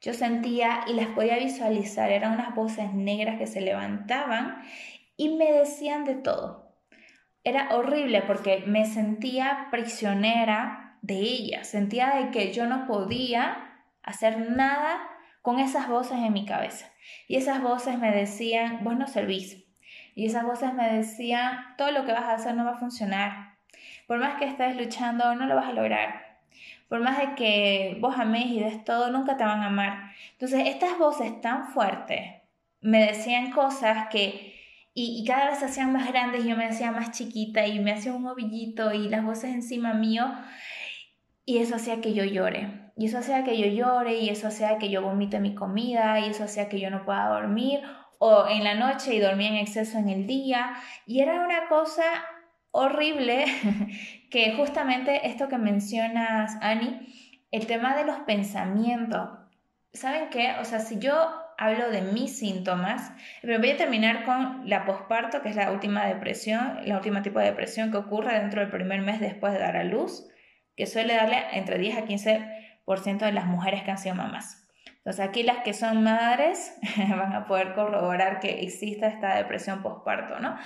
Yo 0.00 0.14
sentía 0.14 0.84
y 0.86 0.92
las 0.92 1.08
podía 1.08 1.38
visualizar, 1.38 2.10
eran 2.10 2.34
unas 2.34 2.54
voces 2.54 2.92
negras 2.94 3.38
que 3.38 3.46
se 3.46 3.60
levantaban 3.60 4.62
y 5.16 5.30
me 5.30 5.52
decían 5.52 6.04
de 6.04 6.14
todo. 6.14 6.68
era 7.44 7.74
horrible 7.74 8.22
porque 8.22 8.64
me 8.66 8.84
sentía 8.84 9.68
prisionera 9.70 10.98
de 11.00 11.18
ella, 11.18 11.64
sentía 11.64 12.14
de 12.16 12.30
que 12.30 12.52
yo 12.52 12.66
no 12.66 12.86
podía 12.86 13.86
hacer 14.02 14.50
nada 14.50 15.00
con 15.40 15.58
esas 15.58 15.88
voces 15.88 16.18
en 16.18 16.32
mi 16.34 16.44
cabeza. 16.44 16.92
Y 17.26 17.36
esas 17.36 17.62
voces 17.62 17.98
me 17.98 18.10
decían, 18.10 18.84
vos 18.84 18.98
no 18.98 19.06
servís. 19.06 19.67
Y 20.18 20.26
esas 20.26 20.42
voces 20.42 20.74
me 20.74 20.92
decían, 20.94 21.76
todo 21.76 21.92
lo 21.92 22.04
que 22.04 22.10
vas 22.10 22.24
a 22.24 22.32
hacer 22.32 22.56
no 22.56 22.64
va 22.64 22.72
a 22.72 22.78
funcionar. 22.78 23.54
Por 24.08 24.18
más 24.18 24.36
que 24.36 24.46
estés 24.46 24.74
luchando, 24.74 25.36
no 25.36 25.46
lo 25.46 25.54
vas 25.54 25.68
a 25.68 25.72
lograr. 25.72 26.40
Por 26.88 26.98
más 26.98 27.18
de 27.18 27.36
que 27.36 27.98
vos 28.00 28.18
ames 28.18 28.46
y 28.46 28.58
des 28.58 28.82
todo, 28.82 29.12
nunca 29.12 29.36
te 29.36 29.44
van 29.44 29.60
a 29.60 29.66
amar. 29.66 30.10
Entonces, 30.32 30.66
estas 30.66 30.98
voces 30.98 31.40
tan 31.40 31.68
fuertes 31.68 32.32
me 32.80 33.06
decían 33.06 33.52
cosas 33.52 34.08
que 34.08 34.56
y, 34.92 35.24
cada 35.24 35.50
vez 35.50 35.60
se 35.60 35.66
hacían 35.66 35.92
más 35.92 36.08
grandes 36.08 36.44
y 36.44 36.48
yo 36.48 36.56
me 36.56 36.66
hacía 36.66 36.90
más 36.90 37.12
chiquita 37.12 37.68
y 37.68 37.78
me 37.78 37.92
hacía 37.92 38.12
un 38.12 38.26
ovillito 38.26 38.92
y 38.92 39.08
las 39.08 39.24
voces 39.24 39.54
encima 39.54 39.94
mío 39.94 40.28
y 41.44 41.58
eso 41.58 41.76
hacía 41.76 42.00
que 42.00 42.12
yo 42.12 42.24
llore. 42.24 42.90
Y 42.96 43.06
eso 43.06 43.18
hacía 43.18 43.44
que 43.44 43.56
yo 43.56 43.68
llore 43.68 44.16
y 44.18 44.30
eso 44.30 44.48
hacía 44.48 44.78
que 44.78 44.90
yo 44.90 45.00
vomite 45.00 45.38
mi 45.38 45.54
comida 45.54 46.18
y 46.18 46.30
eso 46.30 46.42
hacía 46.42 46.68
que 46.68 46.80
yo 46.80 46.90
no 46.90 47.04
pueda 47.04 47.28
dormir 47.28 47.82
o 48.18 48.46
en 48.48 48.64
la 48.64 48.74
noche 48.74 49.14
y 49.14 49.20
dormía 49.20 49.48
en 49.48 49.56
exceso 49.56 49.98
en 49.98 50.08
el 50.08 50.26
día. 50.26 50.74
Y 51.06 51.20
era 51.20 51.40
una 51.40 51.68
cosa 51.68 52.04
horrible 52.70 53.46
que 54.30 54.54
justamente 54.56 55.26
esto 55.26 55.48
que 55.48 55.58
mencionas, 55.58 56.56
Ani, 56.60 57.08
el 57.50 57.66
tema 57.66 57.96
de 57.96 58.04
los 58.04 58.18
pensamientos. 58.20 59.30
¿Saben 59.92 60.28
qué? 60.30 60.56
O 60.60 60.64
sea, 60.64 60.80
si 60.80 60.98
yo 60.98 61.14
hablo 61.56 61.90
de 61.90 62.02
mis 62.02 62.38
síntomas, 62.38 63.12
pero 63.42 63.58
voy 63.58 63.70
a 63.70 63.76
terminar 63.76 64.24
con 64.24 64.68
la 64.68 64.84
posparto, 64.84 65.42
que 65.42 65.48
es 65.48 65.56
la 65.56 65.72
última 65.72 66.06
depresión, 66.06 66.80
la 66.84 66.96
última 66.96 67.22
tipo 67.22 67.40
de 67.40 67.46
depresión 67.46 67.90
que 67.90 67.96
ocurre 67.96 68.38
dentro 68.38 68.60
del 68.60 68.70
primer 68.70 69.00
mes 69.00 69.18
después 69.18 69.52
de 69.52 69.58
dar 69.58 69.76
a 69.76 69.84
luz, 69.84 70.28
que 70.76 70.86
suele 70.86 71.14
darle 71.14 71.38
entre 71.52 71.78
10 71.78 71.98
a 71.98 72.04
15% 72.04 73.18
de 73.18 73.32
las 73.32 73.46
mujeres 73.46 73.82
que 73.82 73.90
han 73.90 73.98
sido 73.98 74.14
mamás. 74.14 74.67
Entonces 75.08 75.26
aquí 75.26 75.42
las 75.42 75.60
que 75.60 75.72
son 75.72 76.02
madres 76.02 76.78
van 76.98 77.32
a 77.32 77.46
poder 77.46 77.72
corroborar 77.72 78.40
que 78.40 78.60
exista 78.60 79.06
esta 79.06 79.36
depresión 79.36 79.80
posparto, 79.82 80.38
¿no? 80.38 80.58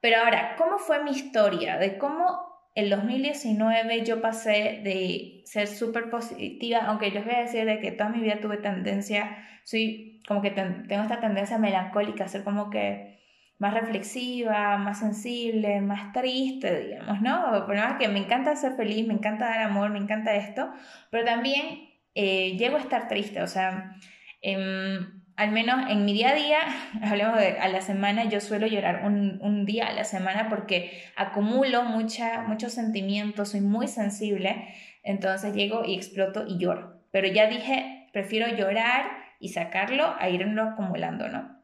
Pero 0.00 0.18
ahora, 0.18 0.56
¿cómo 0.58 0.78
fue 0.78 1.04
mi 1.04 1.12
historia? 1.12 1.78
De 1.78 1.96
cómo 1.96 2.70
el 2.74 2.90
2019 2.90 4.04
yo 4.04 4.20
pasé 4.20 4.80
de 4.82 5.42
ser 5.44 5.68
súper 5.68 6.10
positiva, 6.10 6.80
aunque 6.86 7.12
yo 7.12 7.20
os 7.20 7.24
voy 7.24 7.36
a 7.36 7.42
decir 7.42 7.66
de 7.66 7.78
que 7.78 7.92
toda 7.92 8.10
mi 8.10 8.18
vida 8.18 8.40
tuve 8.40 8.56
tendencia, 8.56 9.38
soy 9.62 10.20
como 10.26 10.42
que 10.42 10.50
tengo 10.50 11.02
esta 11.04 11.20
tendencia 11.20 11.58
melancólica, 11.58 12.26
ser 12.26 12.42
como 12.42 12.70
que 12.70 13.20
más 13.58 13.74
reflexiva, 13.74 14.76
más 14.76 14.98
sensible, 14.98 15.80
más 15.80 16.12
triste, 16.12 16.80
digamos, 16.80 17.20
¿no? 17.22 17.64
Pero 17.68 17.80
es 17.80 17.94
que 18.00 18.08
me 18.08 18.18
encanta 18.18 18.56
ser 18.56 18.72
feliz, 18.72 19.06
me 19.06 19.14
encanta 19.14 19.46
dar 19.46 19.62
amor, 19.62 19.90
me 19.90 20.00
encanta 20.00 20.34
esto, 20.34 20.72
pero 21.10 21.24
también 21.24 21.93
eh, 22.14 22.56
llego 22.56 22.76
a 22.76 22.80
estar 22.80 23.08
triste, 23.08 23.42
o 23.42 23.46
sea, 23.46 23.96
em, 24.42 25.22
al 25.36 25.50
menos 25.50 25.90
en 25.90 26.04
mi 26.04 26.12
día 26.12 26.30
a 26.30 26.34
día, 26.34 26.60
hablemos 27.02 27.38
de 27.38 27.58
a 27.58 27.68
la 27.68 27.80
semana, 27.80 28.24
yo 28.24 28.40
suelo 28.40 28.66
llorar 28.66 29.04
un, 29.04 29.38
un 29.42 29.64
día 29.66 29.88
a 29.88 29.92
la 29.92 30.04
semana 30.04 30.48
porque 30.48 31.02
acumulo 31.16 31.84
mucha, 31.84 32.42
muchos 32.42 32.72
sentimientos, 32.72 33.50
soy 33.50 33.60
muy 33.60 33.88
sensible, 33.88 34.68
entonces 35.02 35.54
llego 35.54 35.84
y 35.84 35.94
exploto 35.94 36.44
y 36.46 36.58
lloro. 36.58 37.02
Pero 37.10 37.28
ya 37.28 37.48
dije, 37.48 38.08
prefiero 38.12 38.48
llorar 38.48 39.04
y 39.38 39.50
sacarlo 39.50 40.14
a 40.18 40.28
irlo 40.28 40.62
acumulando, 40.62 41.28
¿no? 41.28 41.62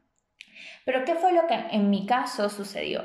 Pero 0.85 1.03
¿qué 1.05 1.15
fue 1.15 1.33
lo 1.33 1.47
que 1.47 1.55
en 1.71 1.89
mi 1.89 2.05
caso 2.05 2.49
sucedió? 2.49 3.03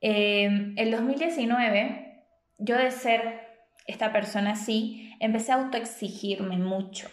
Eh, 0.00 0.74
el 0.76 0.90
2019, 0.90 2.24
yo 2.58 2.76
de 2.76 2.90
ser 2.90 3.51
esta 3.86 4.12
persona 4.12 4.52
así, 4.52 5.14
empecé 5.20 5.52
a 5.52 5.56
autoexigirme 5.56 6.58
mucho 6.58 7.08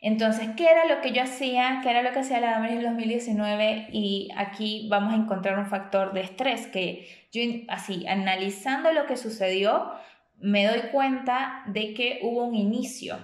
entonces, 0.00 0.50
¿qué 0.56 0.70
era 0.70 0.86
lo 0.86 1.00
que 1.00 1.12
yo 1.12 1.22
hacía? 1.22 1.80
¿Qué 1.82 1.90
era 1.90 2.02
lo 2.02 2.12
que 2.12 2.20
hacía 2.20 2.38
la 2.38 2.52
Damaris 2.52 2.76
en 2.76 2.84
2019? 2.84 3.88
Y 3.90 4.28
aquí 4.36 4.86
vamos 4.88 5.12
a 5.12 5.16
encontrar 5.16 5.58
un 5.58 5.66
factor 5.66 6.12
de 6.12 6.20
estrés 6.20 6.68
que 6.68 7.08
yo, 7.32 7.42
así, 7.68 8.06
analizando 8.06 8.92
lo 8.92 9.06
que 9.06 9.16
sucedió, 9.16 9.90
me 10.36 10.66
doy 10.66 10.90
cuenta 10.92 11.64
de 11.66 11.94
que 11.94 12.20
hubo 12.22 12.44
un 12.44 12.54
inicio, 12.54 13.18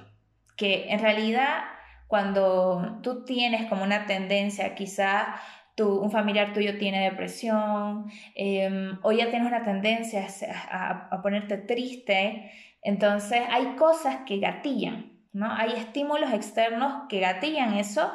que 0.57 0.91
en 0.91 0.99
realidad 0.99 1.63
cuando 2.09 2.99
tú 3.03 3.25
tienes 3.25 3.69
como 3.69 3.85
una 3.85 4.07
tendencia, 4.07 4.75
quizás 4.75 5.29
un 5.79 6.11
familiar 6.11 6.53
tuyo 6.53 6.79
tiene 6.79 7.05
depresión 7.11 8.07
em, 8.35 8.99
o 9.03 9.13
ya 9.13 9.31
tienes 9.31 9.49
una 9.49 9.65
tendencia 9.65 10.27
a, 10.71 11.09
a 11.11 11.23
ponerte 11.23 11.59
triste, 11.59 12.51
entonces 12.83 13.43
hay 13.51 13.75
cosas 13.77 14.19
que 14.27 14.39
gatillan 14.39 15.15
¿no? 15.35 15.53
Hay 15.53 15.73
estímulos 15.73 16.33
externos 16.33 17.03
que 17.09 17.21
gatillan 17.21 17.75
eso 17.75 18.11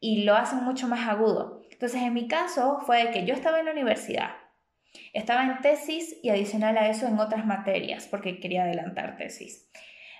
y 0.00 0.24
lo 0.24 0.34
hacen 0.34 0.64
mucho 0.64 0.88
más 0.88 1.08
agudo. 1.08 1.62
Entonces, 1.70 2.02
en 2.02 2.12
mi 2.12 2.26
caso 2.28 2.80
fue 2.84 3.10
que 3.12 3.24
yo 3.24 3.32
estaba 3.32 3.60
en 3.60 3.66
la 3.66 3.72
universidad, 3.72 4.30
estaba 5.14 5.44
en 5.44 5.60
tesis 5.60 6.16
y 6.22 6.28
adicional 6.28 6.76
a 6.76 6.88
eso 6.88 7.06
en 7.06 7.18
otras 7.18 7.46
materias, 7.46 8.08
porque 8.10 8.40
quería 8.40 8.64
adelantar 8.64 9.16
tesis. 9.16 9.70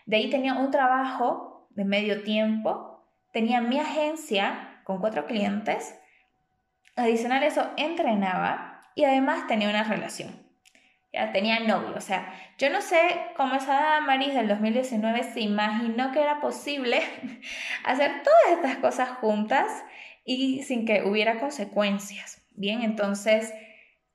De 0.07 0.17
ahí 0.17 0.31
tenía 0.31 0.55
un 0.55 0.71
trabajo 0.71 1.69
de 1.71 1.85
medio 1.85 2.23
tiempo, 2.23 3.05
tenía 3.33 3.61
mi 3.61 3.79
agencia 3.81 4.81
con 4.85 5.01
cuatro 5.01 5.27
clientes, 5.27 5.99
adicional 6.97 7.43
a 7.43 7.47
eso 7.47 7.71
entrenaba 7.77 8.91
y 8.95 9.05
además 9.05 9.47
tenía 9.47 9.69
una 9.69 9.85
relación 9.85 10.47
tenía 11.33 11.61
novio. 11.61 11.95
O 11.97 12.01
sea, 12.01 12.33
yo 12.59 12.71
no 12.71 12.81
sé 12.81 12.99
cómo 13.37 13.55
esa 13.55 14.01
Maris 14.01 14.35
del 14.35 14.49
2019 14.49 15.23
se 15.23 15.41
imaginó 15.41 16.13
que 16.13 16.21
era 16.21 16.41
posible 16.41 17.01
hacer 17.85 18.23
todas 18.23 18.59
estas 18.59 18.77
cosas 18.77 19.11
juntas 19.19 19.85
y 20.25 20.63
sin 20.63 20.85
que 20.85 21.03
hubiera 21.05 21.39
consecuencias. 21.39 22.43
Bien, 22.51 22.83
entonces, 22.83 23.55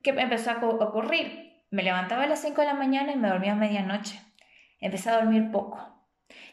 ¿qué 0.04 0.12
empezó 0.12 0.52
a 0.52 0.66
ocurrir? 0.66 1.64
Me 1.70 1.84
levantaba 1.84 2.24
a 2.24 2.28
las 2.28 2.42
5 2.42 2.62
de 2.62 2.68
la 2.68 2.74
mañana 2.74 3.14
y 3.14 3.18
me 3.18 3.30
dormía 3.30 3.54
a 3.54 3.56
medianoche. 3.56 4.20
Empecé 4.80 5.10
a 5.10 5.16
dormir 5.16 5.52
poco. 5.52 5.88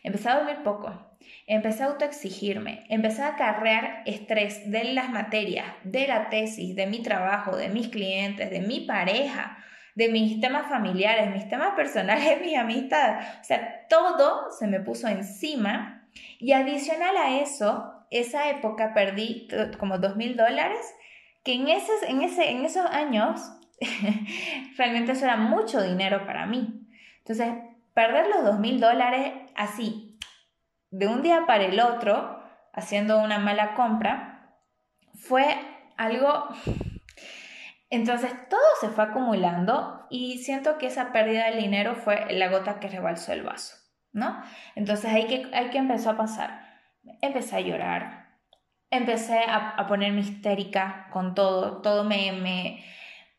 Empecé 0.02 0.28
a 0.28 0.36
dormir 0.36 0.62
poco. 0.62 1.07
Empecé 1.46 1.82
a 1.82 1.86
autoexigirme, 1.86 2.84
empecé 2.88 3.22
a 3.22 3.28
acarrear 3.28 4.02
estrés 4.06 4.70
de 4.70 4.84
las 4.92 5.10
materias, 5.10 5.66
de 5.84 6.06
la 6.06 6.28
tesis, 6.28 6.76
de 6.76 6.86
mi 6.86 7.02
trabajo, 7.02 7.56
de 7.56 7.68
mis 7.68 7.88
clientes, 7.88 8.50
de 8.50 8.60
mi 8.60 8.80
pareja 8.80 9.58
de 9.98 10.08
mis 10.10 10.40
temas 10.40 10.68
familiares, 10.68 11.28
mis 11.32 11.48
temas 11.48 11.74
personales, 11.74 12.40
mis 12.44 12.56
amistades. 12.56 13.26
O 13.40 13.44
sea, 13.44 13.84
todo 13.90 14.52
se 14.56 14.68
me 14.68 14.78
puso 14.78 15.08
encima. 15.08 16.08
Y 16.38 16.52
adicional 16.52 17.16
a 17.16 17.40
eso, 17.40 17.92
esa 18.12 18.48
época 18.48 18.94
perdí 18.94 19.48
como 19.80 19.98
dos 19.98 20.14
mil 20.14 20.36
dólares, 20.36 20.78
que 21.42 21.54
en, 21.54 21.66
ese, 21.66 21.90
en, 22.06 22.22
ese, 22.22 22.48
en 22.48 22.64
esos 22.64 22.86
años 22.86 23.40
realmente 24.76 25.12
eso 25.12 25.24
era 25.24 25.36
mucho 25.36 25.82
dinero 25.82 26.24
para 26.26 26.46
mí. 26.46 26.86
Entonces, 27.18 27.48
perder 27.92 28.28
los 28.28 28.44
dos 28.44 28.60
mil 28.60 28.78
dólares 28.78 29.32
así, 29.56 30.07
de 30.90 31.06
un 31.06 31.22
día 31.22 31.44
para 31.46 31.64
el 31.64 31.80
otro, 31.80 32.42
haciendo 32.72 33.18
una 33.20 33.38
mala 33.38 33.74
compra, 33.74 34.56
fue 35.14 35.58
algo 35.96 36.48
entonces 37.90 38.32
todo 38.50 38.60
se 38.80 38.88
fue 38.88 39.04
acumulando 39.04 40.06
y 40.10 40.38
siento 40.38 40.76
que 40.78 40.86
esa 40.86 41.12
pérdida 41.12 41.50
de 41.50 41.56
dinero 41.56 41.94
fue 41.94 42.32
la 42.32 42.48
gota 42.48 42.80
que 42.80 42.88
rebalsó 42.88 43.32
el 43.32 43.42
vaso, 43.42 43.76
¿no? 44.12 44.42
Entonces 44.74 45.10
hay 45.12 45.26
que, 45.26 45.48
hay 45.54 45.70
que 45.70 45.78
empezó 45.78 46.10
a 46.10 46.16
pasar. 46.16 46.68
Empecé 47.22 47.56
a 47.56 47.60
llorar, 47.60 48.28
empecé 48.90 49.40
a, 49.48 49.86
ponerme 49.86 50.20
histérica 50.20 51.08
con 51.10 51.34
todo, 51.34 51.80
todo 51.80 52.04
me, 52.04 52.32
me, 52.32 52.84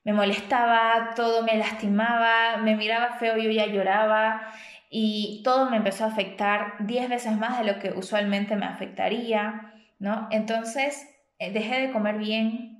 me 0.03 0.13
molestaba, 0.13 1.11
todo 1.15 1.43
me 1.43 1.55
lastimaba, 1.57 2.57
me 2.57 2.75
miraba 2.75 3.17
feo, 3.17 3.37
yo 3.37 3.51
ya 3.51 3.67
lloraba 3.67 4.51
y 4.89 5.41
todo 5.43 5.69
me 5.69 5.77
empezó 5.77 6.05
a 6.05 6.07
afectar 6.07 6.75
10 6.79 7.09
veces 7.09 7.37
más 7.37 7.59
de 7.59 7.71
lo 7.71 7.79
que 7.79 7.91
usualmente 7.91 8.55
me 8.55 8.65
afectaría, 8.65 9.73
¿no? 9.99 10.27
Entonces 10.31 11.07
eh, 11.37 11.51
dejé 11.51 11.79
de 11.79 11.91
comer 11.91 12.17
bien, 12.17 12.79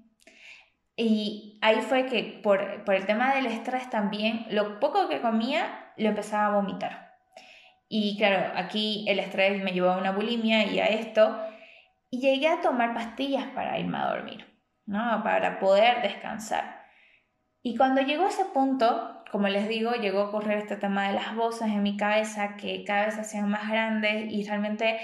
y 1.02 1.58
ahí 1.62 1.80
fue 1.80 2.08
que 2.08 2.42
por, 2.44 2.62
el 2.62 3.06
tema 3.06 3.34
del 3.34 3.46
estrés 3.46 3.90
también, 3.90 4.46
lo 4.50 4.82
poco 4.82 5.08
que 5.08 5.22
comía 5.22 5.94
lo 5.96 6.10
empezaba 6.10 6.48
a 6.48 6.60
vomitar. 6.60 7.16
Y 7.88 8.18
claro, 8.18 8.52
aquí 8.58 9.06
el 9.08 9.20
estrés 9.20 9.64
me 9.64 9.72
llevó 9.72 9.92
a 9.92 9.98
una 9.98 10.12
bulimia 10.12 10.66
y 10.66 10.78
a 10.82 10.88
esto. 10.88 11.40
Y 12.10 12.20
llegué 12.20 12.50
a 12.50 12.60
tomar 12.60 12.94
pastillas 12.94 13.46
para 13.56 13.80
irme 13.80 13.98
a 13.98 14.08
dormir, 14.08 14.46
¿no? 14.88 15.24
Para 15.24 15.58
poder 15.60 16.02
descansar. 16.02 16.84
Y 17.64 17.78
cuando 17.78 18.02
llegó 18.02 18.28
ese 18.28 18.44
punto, 18.44 19.19
como 19.32 19.48
les 19.48 19.68
digo, 19.68 19.94
llegó 19.94 20.20
a 20.20 20.28
ocurrir 20.30 20.54
este 20.54 20.76
tema 20.76 21.08
de 21.08 21.14
las 21.14 21.36
voces 21.36 21.68
en 21.68 21.84
mi 21.84 21.98
cabeza 21.98 22.56
que 22.58 22.84
cada 22.84 23.06
vez 23.06 23.16
se 23.16 23.22
hacían 23.22 23.50
más 23.50 23.70
grandes 23.70 24.32
y 24.32 24.44
realmente 24.46 25.00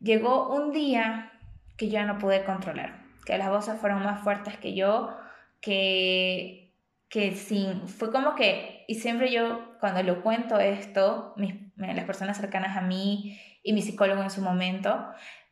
llegó 0.00 0.54
un 0.54 0.72
día 0.72 1.32
que 1.76 1.86
yo 1.86 1.94
ya 1.94 2.04
no 2.04 2.18
pude 2.18 2.44
controlar, 2.44 3.00
que 3.24 3.38
las 3.38 3.48
voces 3.48 3.78
fueron 3.80 4.02
más 4.02 4.22
fuertes 4.22 4.56
que 4.56 4.74
yo, 4.74 5.16
que 5.60 6.66
que 7.08 7.34
sin, 7.34 7.88
fue 7.88 8.10
como 8.10 8.34
que, 8.34 8.84
y 8.88 8.96
siempre 8.96 9.30
yo 9.30 9.76
cuando 9.80 10.02
lo 10.02 10.22
cuento 10.22 10.58
esto, 10.58 11.34
mis, 11.36 11.54
las 11.76 12.04
personas 12.04 12.36
cercanas 12.36 12.76
a 12.76 12.80
mí 12.80 13.38
y 13.62 13.72
mi 13.72 13.82
psicólogo 13.82 14.22
en 14.22 14.30
su 14.30 14.42
momento 14.42 15.06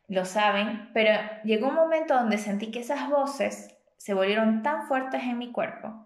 lo 0.08 0.24
saben, 0.24 0.90
pero 0.92 1.10
llegó 1.44 1.68
un 1.68 1.74
momento 1.74 2.14
donde 2.14 2.38
sentí 2.38 2.70
que 2.70 2.80
esas 2.80 3.08
voces 3.08 3.74
se 3.96 4.14
volvieron 4.14 4.62
tan 4.62 4.86
fuertes 4.86 5.22
en 5.22 5.38
mi 5.38 5.52
cuerpo 5.52 6.03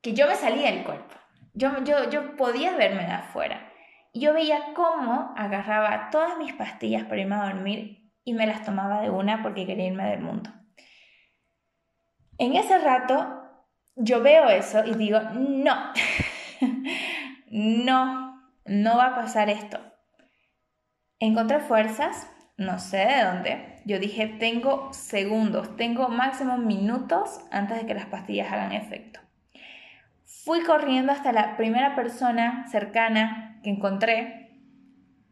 que 0.00 0.14
yo 0.14 0.26
me 0.26 0.34
salía 0.34 0.70
del 0.70 0.84
cuerpo. 0.84 1.14
Yo, 1.54 1.82
yo, 1.84 2.08
yo 2.10 2.36
podía 2.36 2.76
verme 2.76 3.04
de 3.04 3.12
afuera. 3.12 3.72
Yo 4.14 4.32
veía 4.32 4.72
cómo 4.74 5.34
agarraba 5.36 6.10
todas 6.10 6.38
mis 6.38 6.52
pastillas 6.52 7.04
para 7.04 7.20
irme 7.20 7.34
a 7.34 7.44
dormir 7.44 8.12
y 8.24 8.34
me 8.34 8.46
las 8.46 8.64
tomaba 8.64 9.00
de 9.00 9.10
una 9.10 9.42
porque 9.42 9.66
quería 9.66 9.86
irme 9.86 10.08
del 10.08 10.20
mundo. 10.20 10.50
En 12.38 12.54
ese 12.54 12.78
rato 12.78 13.42
yo 13.96 14.22
veo 14.22 14.48
eso 14.48 14.84
y 14.84 14.94
digo, 14.94 15.20
no, 15.20 15.92
no, 17.50 18.52
no 18.64 18.96
va 18.96 19.06
a 19.06 19.14
pasar 19.16 19.50
esto. 19.50 19.80
Encontré 21.18 21.58
fuerzas, 21.58 22.30
no 22.56 22.78
sé 22.78 22.98
de 22.98 23.24
dónde. 23.24 23.82
Yo 23.84 23.98
dije, 23.98 24.26
tengo 24.26 24.92
segundos, 24.92 25.76
tengo 25.76 26.08
máximo 26.08 26.58
minutos 26.58 27.40
antes 27.50 27.78
de 27.78 27.86
que 27.86 27.94
las 27.94 28.06
pastillas 28.06 28.52
hagan 28.52 28.72
efecto. 28.72 29.20
Fui 30.48 30.62
corriendo 30.62 31.12
hasta 31.12 31.30
la 31.30 31.58
primera 31.58 31.94
persona 31.94 32.66
cercana 32.68 33.60
que 33.62 33.68
encontré, 33.68 34.48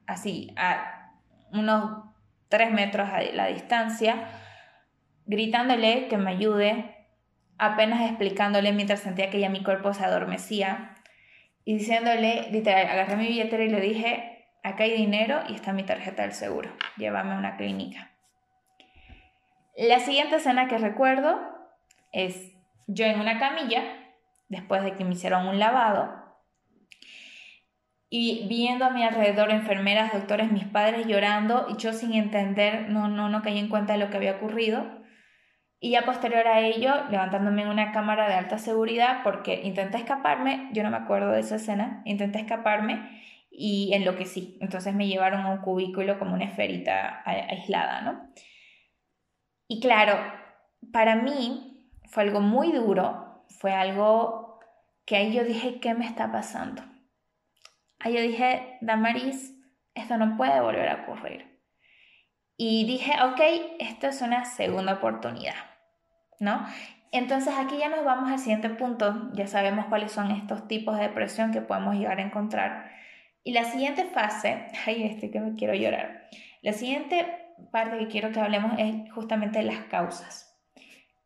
así, 0.07 0.53
a 0.59 1.15
unos 1.53 2.05
tres 2.51 2.71
metros 2.71 3.09
a 3.09 3.23
la 3.23 3.47
distancia, 3.47 4.29
gritándole 5.25 6.09
que 6.09 6.19
me 6.19 6.33
ayude, 6.33 7.07
apenas 7.57 8.03
explicándole 8.03 8.75
mientras 8.75 9.01
sentía 9.01 9.31
que 9.31 9.41
ya 9.41 9.49
mi 9.49 9.63
cuerpo 9.63 9.95
se 9.95 10.05
adormecía 10.05 10.97
y 11.65 11.79
diciéndole, 11.79 12.51
literal, 12.51 12.87
agarré 12.87 13.17
mi 13.17 13.29
billetera 13.29 13.65
y 13.65 13.71
le 13.71 13.81
dije, 13.81 14.45
acá 14.63 14.85
hay 14.85 14.99
dinero 14.99 15.45
y 15.49 15.55
está 15.55 15.73
mi 15.73 15.85
tarjeta 15.85 16.25
del 16.25 16.35
seguro, 16.35 16.69
llévame 16.99 17.33
a 17.33 17.39
una 17.39 17.57
clínica. 17.57 18.11
La 19.79 19.99
siguiente 19.99 20.37
escena 20.37 20.69
que 20.69 20.77
recuerdo 20.77 21.41
es 22.13 22.53
yo 22.87 23.07
en 23.07 23.19
una 23.19 23.39
camilla, 23.39 24.03
después 24.49 24.83
de 24.83 24.95
que 24.95 25.05
me 25.05 25.13
hicieron 25.13 25.47
un 25.47 25.59
lavado, 25.59 26.27
y 28.09 28.47
viendo 28.49 28.85
a 28.85 28.91
mi 28.91 29.03
alrededor 29.03 29.51
enfermeras, 29.51 30.13
doctores, 30.13 30.53
mis 30.53 30.65
padres 30.65 31.07
llorando, 31.07 31.67
y 31.69 31.77
yo 31.77 31.93
sin 31.93 32.15
entender, 32.15 32.89
no, 32.89 33.09
no, 33.09 33.29
no 33.29 33.43
caí 33.43 33.59
en 33.59 33.69
cuenta 33.69 33.95
de 33.95 33.99
lo 33.99 34.11
que 34.11 34.17
había 34.17 34.37
ocurrido. 34.37 34.85
Y 35.81 35.91
ya 35.91 36.03
posterior 36.03 36.47
a 36.47 36.61
ello, 36.61 36.95
levantándome 37.11 37.63
en 37.63 37.69
una 37.69 37.93
cámara 37.93 38.29
de 38.29 38.35
alta 38.35 38.59
seguridad 38.59 39.21
porque 39.25 39.61
intenté 39.63 39.99
escaparme, 39.99 40.71
yo 40.73 40.83
no 40.83 40.91
me 40.91 40.97
acuerdo 40.97 41.33
de 41.33 41.41
esa 41.41 41.57
escena, 41.57 42.03
intenté 42.05 42.39
escaparme 42.39 43.23
y 43.51 43.93
enloquecí. 43.93 44.57
Entonces 44.61 44.95
me 44.95 45.09
llevaron 45.09 45.41
a 45.41 45.51
un 45.51 45.59
cubículo 45.59 46.19
como 46.19 46.35
una 46.35 46.45
esferita 46.45 47.23
aislada, 47.25 48.01
¿no? 48.03 48.31
Y 49.69 49.81
claro, 49.81 50.17
para 50.93 51.17
mí 51.17 51.91
fue 52.09 52.23
algo 52.23 52.41
muy 52.41 52.73
duro, 52.73 53.26
fue 53.49 53.73
algo 53.73 54.61
que 55.05 55.17
ahí 55.17 55.33
yo 55.33 55.45
dije, 55.45 55.81
¿qué 55.81 55.95
me 55.95 56.07
está 56.07 56.31
pasando? 56.33 56.83
Ahí 57.99 58.15
yo 58.15 58.21
dije, 58.21 58.79
Damaris, 58.81 59.55
esto 59.95 60.17
no 60.19 60.37
puede 60.37 60.61
volver 60.61 60.89
a 60.89 61.03
ocurrir. 61.03 61.61
Y 62.57 62.87
dije, 62.87 63.13
ok, 63.23 63.41
esto 63.79 64.09
es 64.09 64.23
una 64.23 64.45
segunda 64.45 64.95
oportunidad, 64.95 65.55
¿no? 66.41 66.67
Entonces 67.13 67.55
aquí 67.57 67.79
ya 67.79 67.89
nos 67.89 68.05
vamos 68.05 68.31
al 68.31 68.39
siguiente 68.39 68.71
punto, 68.71 69.31
ya 69.33 69.47
sabemos 69.47 69.87
cuáles 69.87 70.13
son 70.13 70.31
estos 70.31 70.67
tipos 70.67 70.97
de 70.97 71.05
depresión 71.05 71.53
que 71.53 71.61
podemos 71.61 71.95
llegar 71.95 72.19
a 72.19 72.23
encontrar. 72.23 72.91
Y 73.43 73.53
la 73.53 73.65
siguiente 73.65 74.05
fase, 74.05 74.67
ay, 74.87 75.05
este 75.05 75.31
que 75.31 75.41
me 75.41 75.55
quiero 75.55 75.75
llorar, 75.75 76.29
la 76.63 76.73
siguiente 76.73 77.55
parte 77.71 77.99
que 77.99 78.09
quiero 78.09 78.33
que 78.33 78.41
hablemos 78.41 78.73
es 78.79 79.13
justamente 79.13 79.63
las 79.63 79.85
causas. 79.85 80.59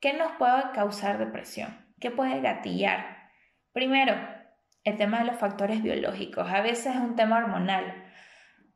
¿Qué 0.00 0.12
nos 0.12 0.32
puede 0.32 0.70
causar 0.74 1.18
depresión? 1.18 1.89
¿Qué 2.00 2.10
puede 2.10 2.40
gatillar? 2.40 3.30
Primero, 3.72 4.14
el 4.84 4.96
tema 4.96 5.20
de 5.20 5.26
los 5.26 5.36
factores 5.36 5.82
biológicos. 5.82 6.50
A 6.50 6.62
veces 6.62 6.94
es 6.94 7.00
un 7.00 7.14
tema 7.14 7.38
hormonal. 7.38 8.04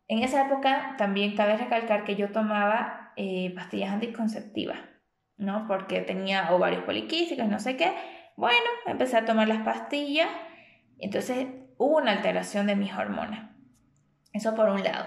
En 0.08 0.22
esa 0.22 0.46
época 0.46 0.94
también 0.98 1.34
cabe 1.34 1.56
recalcar 1.56 2.04
que 2.04 2.16
yo 2.16 2.30
tomaba 2.30 3.12
eh, 3.16 3.52
pastillas 3.54 3.92
anticonceptivas, 3.92 4.78
¿no? 5.38 5.66
Porque 5.66 6.02
tenía 6.02 6.52
ovarios 6.52 6.84
poliquísticos, 6.84 7.48
no 7.48 7.58
sé 7.58 7.76
qué. 7.76 7.94
Bueno, 8.36 8.68
empecé 8.86 9.16
a 9.16 9.24
tomar 9.24 9.48
las 9.48 9.62
pastillas, 9.62 10.28
entonces 10.98 11.46
hubo 11.78 11.96
una 11.96 12.12
alteración 12.12 12.66
de 12.66 12.76
mis 12.76 12.92
hormonas. 12.92 13.50
Eso 14.32 14.54
por 14.54 14.68
un 14.68 14.82
lado. 14.82 15.06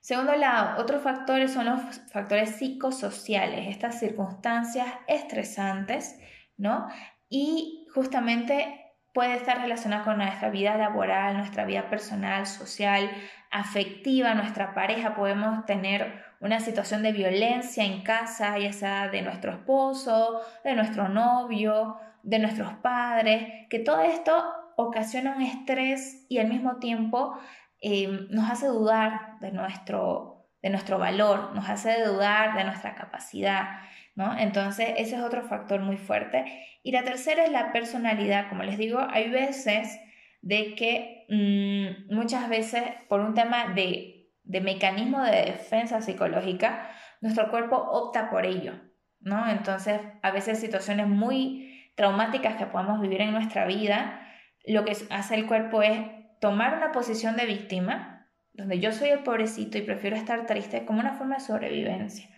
Segundo 0.00 0.34
lado, 0.34 0.82
otros 0.82 1.02
factores 1.02 1.52
son 1.52 1.66
los 1.66 1.80
factores 2.10 2.56
psicosociales, 2.56 3.68
estas 3.68 4.00
circunstancias 4.00 4.88
estresantes, 5.06 6.18
¿no? 6.56 6.88
Y 7.34 7.86
justamente 7.94 8.92
puede 9.14 9.36
estar 9.36 9.62
relacionada 9.62 10.04
con 10.04 10.18
nuestra 10.18 10.50
vida 10.50 10.76
laboral, 10.76 11.38
nuestra 11.38 11.64
vida 11.64 11.88
personal, 11.88 12.46
social, 12.46 13.10
afectiva, 13.50 14.34
nuestra 14.34 14.74
pareja. 14.74 15.14
Podemos 15.14 15.64
tener 15.64 16.22
una 16.40 16.60
situación 16.60 17.02
de 17.02 17.12
violencia 17.12 17.84
en 17.84 18.02
casa, 18.02 18.58
ya 18.58 18.74
sea 18.74 19.08
de 19.08 19.22
nuestro 19.22 19.50
esposo, 19.50 20.42
de 20.62 20.74
nuestro 20.74 21.08
novio, 21.08 21.96
de 22.22 22.38
nuestros 22.38 22.74
padres, 22.74 23.66
que 23.70 23.78
todo 23.78 24.02
esto 24.02 24.44
ocasiona 24.76 25.34
un 25.34 25.40
estrés 25.40 26.26
y 26.28 26.36
al 26.36 26.48
mismo 26.48 26.76
tiempo 26.76 27.38
eh, 27.80 28.26
nos 28.28 28.50
hace 28.50 28.66
dudar 28.66 29.38
de 29.40 29.52
nuestro, 29.52 30.50
de 30.60 30.68
nuestro 30.68 30.98
valor, 30.98 31.54
nos 31.54 31.66
hace 31.66 32.04
dudar 32.04 32.58
de 32.58 32.64
nuestra 32.64 32.94
capacidad. 32.94 33.80
¿No? 34.14 34.36
Entonces, 34.38 34.90
ese 34.96 35.16
es 35.16 35.22
otro 35.22 35.42
factor 35.42 35.80
muy 35.80 35.96
fuerte. 35.96 36.44
Y 36.82 36.92
la 36.92 37.04
tercera 37.04 37.44
es 37.44 37.50
la 37.50 37.72
personalidad. 37.72 38.48
Como 38.48 38.62
les 38.62 38.78
digo, 38.78 39.00
hay 39.10 39.30
veces 39.30 39.98
de 40.42 40.74
que 40.74 41.26
mm, 41.28 42.14
muchas 42.14 42.48
veces 42.48 42.82
por 43.08 43.20
un 43.20 43.34
tema 43.34 43.68
de, 43.74 44.30
de 44.42 44.60
mecanismo 44.60 45.22
de 45.22 45.44
defensa 45.46 46.02
psicológica, 46.02 46.90
nuestro 47.20 47.50
cuerpo 47.50 47.76
opta 47.76 48.28
por 48.30 48.44
ello, 48.44 48.74
¿no? 49.20 49.48
Entonces, 49.48 50.00
a 50.22 50.30
veces 50.32 50.58
situaciones 50.58 51.06
muy 51.06 51.90
traumáticas 51.94 52.56
que 52.56 52.66
podemos 52.66 53.00
vivir 53.00 53.20
en 53.20 53.32
nuestra 53.32 53.64
vida, 53.66 54.28
lo 54.66 54.84
que 54.84 54.96
hace 55.10 55.34
el 55.34 55.46
cuerpo 55.46 55.82
es 55.82 56.00
tomar 56.40 56.76
una 56.76 56.90
posición 56.90 57.36
de 57.36 57.46
víctima, 57.46 58.28
donde 58.52 58.80
yo 58.80 58.92
soy 58.92 59.10
el 59.10 59.20
pobrecito 59.20 59.78
y 59.78 59.82
prefiero 59.82 60.16
estar 60.16 60.46
triste 60.46 60.84
como 60.84 61.00
una 61.00 61.14
forma 61.14 61.36
de 61.36 61.40
sobrevivencia. 61.40 62.28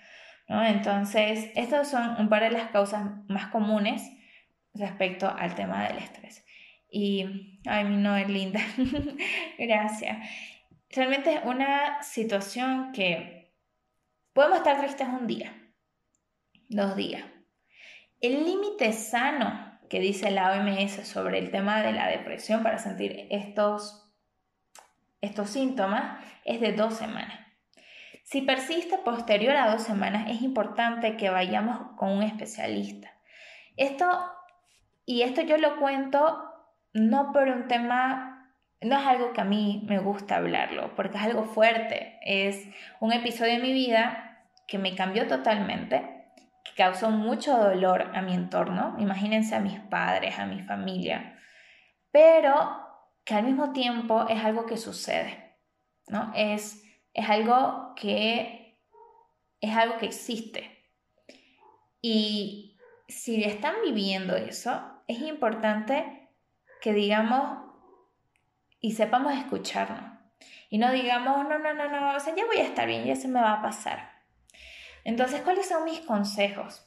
Entonces, 0.46 1.50
estas 1.54 1.90
son 1.90 2.16
un 2.18 2.28
par 2.28 2.42
de 2.42 2.50
las 2.50 2.70
causas 2.70 3.04
más 3.28 3.48
comunes 3.48 4.02
respecto 4.74 5.28
al 5.28 5.54
tema 5.54 5.84
del 5.88 5.98
estrés. 5.98 6.44
Y, 6.90 7.60
ay, 7.66 7.84
mi 7.84 7.96
no 7.96 8.16
es 8.16 8.28
linda. 8.28 8.60
Gracias. 9.58 10.28
Realmente 10.90 11.34
es 11.34 11.40
una 11.44 12.02
situación 12.02 12.92
que 12.92 13.52
podemos 14.32 14.58
estar 14.58 14.78
tristes 14.78 15.08
un 15.08 15.26
día, 15.26 15.52
dos 16.68 16.94
días. 16.94 17.24
El 18.20 18.44
límite 18.44 18.92
sano 18.92 19.74
que 19.88 20.00
dice 20.00 20.30
la 20.30 20.52
OMS 20.52 21.06
sobre 21.06 21.38
el 21.38 21.50
tema 21.50 21.82
de 21.82 21.92
la 21.92 22.08
depresión 22.08 22.62
para 22.62 22.78
sentir 22.78 23.26
estos, 23.30 24.12
estos 25.20 25.50
síntomas 25.50 26.24
es 26.44 26.60
de 26.60 26.72
dos 26.72 26.94
semanas. 26.94 27.43
Si 28.24 28.40
persiste 28.40 28.96
posterior 28.98 29.54
a 29.54 29.70
dos 29.70 29.82
semanas, 29.82 30.30
es 30.30 30.40
importante 30.40 31.16
que 31.16 31.28
vayamos 31.28 31.92
con 31.96 32.10
un 32.10 32.22
especialista. 32.22 33.12
Esto, 33.76 34.06
y 35.04 35.22
esto 35.22 35.42
yo 35.42 35.58
lo 35.58 35.78
cuento 35.78 36.42
no 36.94 37.32
por 37.32 37.48
un 37.48 37.68
tema, 37.68 38.50
no 38.80 38.98
es 38.98 39.06
algo 39.06 39.34
que 39.34 39.42
a 39.42 39.44
mí 39.44 39.84
me 39.88 39.98
gusta 39.98 40.36
hablarlo, 40.36 40.94
porque 40.96 41.18
es 41.18 41.22
algo 41.22 41.44
fuerte. 41.44 42.18
Es 42.22 42.66
un 42.98 43.12
episodio 43.12 43.52
de 43.52 43.62
mi 43.62 43.74
vida 43.74 44.46
que 44.66 44.78
me 44.78 44.94
cambió 44.94 45.26
totalmente, 45.26 46.30
que 46.64 46.72
causó 46.76 47.10
mucho 47.10 47.54
dolor 47.58 48.10
a 48.14 48.22
mi 48.22 48.32
entorno. 48.32 48.96
Imagínense 48.98 49.54
a 49.54 49.60
mis 49.60 49.78
padres, 49.80 50.38
a 50.38 50.46
mi 50.46 50.62
familia. 50.62 51.38
Pero 52.10 52.54
que 53.22 53.34
al 53.34 53.44
mismo 53.44 53.72
tiempo 53.72 54.26
es 54.30 54.42
algo 54.42 54.64
que 54.64 54.78
sucede, 54.78 55.58
¿no? 56.08 56.32
Es 56.34 56.83
es 57.14 57.30
algo 57.30 57.94
que 57.96 58.80
es 59.60 59.76
algo 59.76 59.96
que 59.96 60.06
existe. 60.06 60.84
Y 62.02 62.76
si 63.08 63.44
están 63.44 63.76
viviendo 63.82 64.36
eso, 64.36 65.02
es 65.06 65.20
importante 65.22 66.28
que 66.82 66.92
digamos 66.92 67.64
y 68.80 68.92
sepamos 68.92 69.32
escucharnos. 69.32 70.12
Y 70.68 70.76
no 70.76 70.92
digamos, 70.92 71.48
no, 71.48 71.58
no, 71.58 71.72
no, 71.72 71.88
no, 71.88 72.16
o 72.16 72.20
sea, 72.20 72.34
ya 72.36 72.44
voy 72.44 72.58
a 72.58 72.64
estar 72.64 72.86
bien, 72.86 73.04
ya 73.04 73.16
se 73.16 73.28
me 73.28 73.40
va 73.40 73.54
a 73.54 73.62
pasar. 73.62 74.10
Entonces, 75.04 75.40
¿cuáles 75.42 75.68
son 75.68 75.84
mis 75.84 76.00
consejos? 76.00 76.86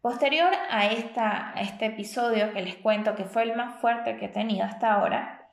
Posterior 0.00 0.52
a, 0.70 0.86
esta, 0.86 1.54
este 1.56 1.86
episodio 1.86 2.52
que 2.52 2.62
les 2.62 2.76
cuento 2.76 3.14
que 3.16 3.24
fue 3.24 3.44
el 3.44 3.56
más 3.56 3.80
fuerte 3.80 4.16
que 4.18 4.26
he 4.26 4.28
tenido 4.28 4.64
hasta 4.64 4.92
ahora, 4.92 5.50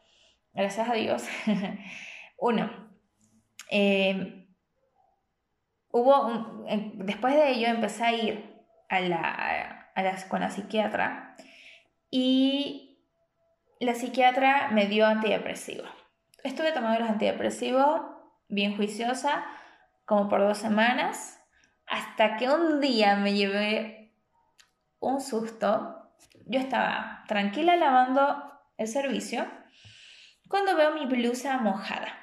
gracias 0.54 0.90
a 0.90 0.94
Dios, 0.94 1.26
uno, 2.38 2.91
eh, 3.72 4.48
hubo 5.92 6.66
después 6.96 7.34
de 7.36 7.52
ello 7.52 7.68
empecé 7.68 8.04
a 8.04 8.14
ir 8.14 8.66
a 8.90 9.00
la, 9.00 9.92
a 9.96 10.28
con 10.28 10.42
la 10.42 10.50
psiquiatra 10.50 11.36
y 12.10 13.00
la 13.80 13.96
psiquiatra 13.96 14.70
me 14.72 14.88
dio 14.88 15.08
antidepresivos. 15.08 15.90
Estuve 16.44 16.74
tomando 16.74 17.00
los 17.00 17.10
antidepresivos 17.10 18.02
bien 18.50 18.76
juiciosa 18.76 19.46
como 20.06 20.28
por 20.28 20.42
dos 20.42 20.58
semanas 20.58 21.40
hasta 21.88 22.36
que 22.36 22.50
un 22.50 22.82
día 22.82 23.16
me 23.16 23.34
llevé 23.34 24.14
un 25.00 25.22
susto. 25.22 26.14
Yo 26.46 26.60
estaba 26.60 27.24
tranquila 27.28 27.78
lavando 27.78 28.52
el 28.78 28.88
servicio 28.88 29.48
cuando 30.50 30.76
veo 30.76 30.94
mi 30.94 31.06
blusa 31.06 31.58
mojada. 31.58 32.21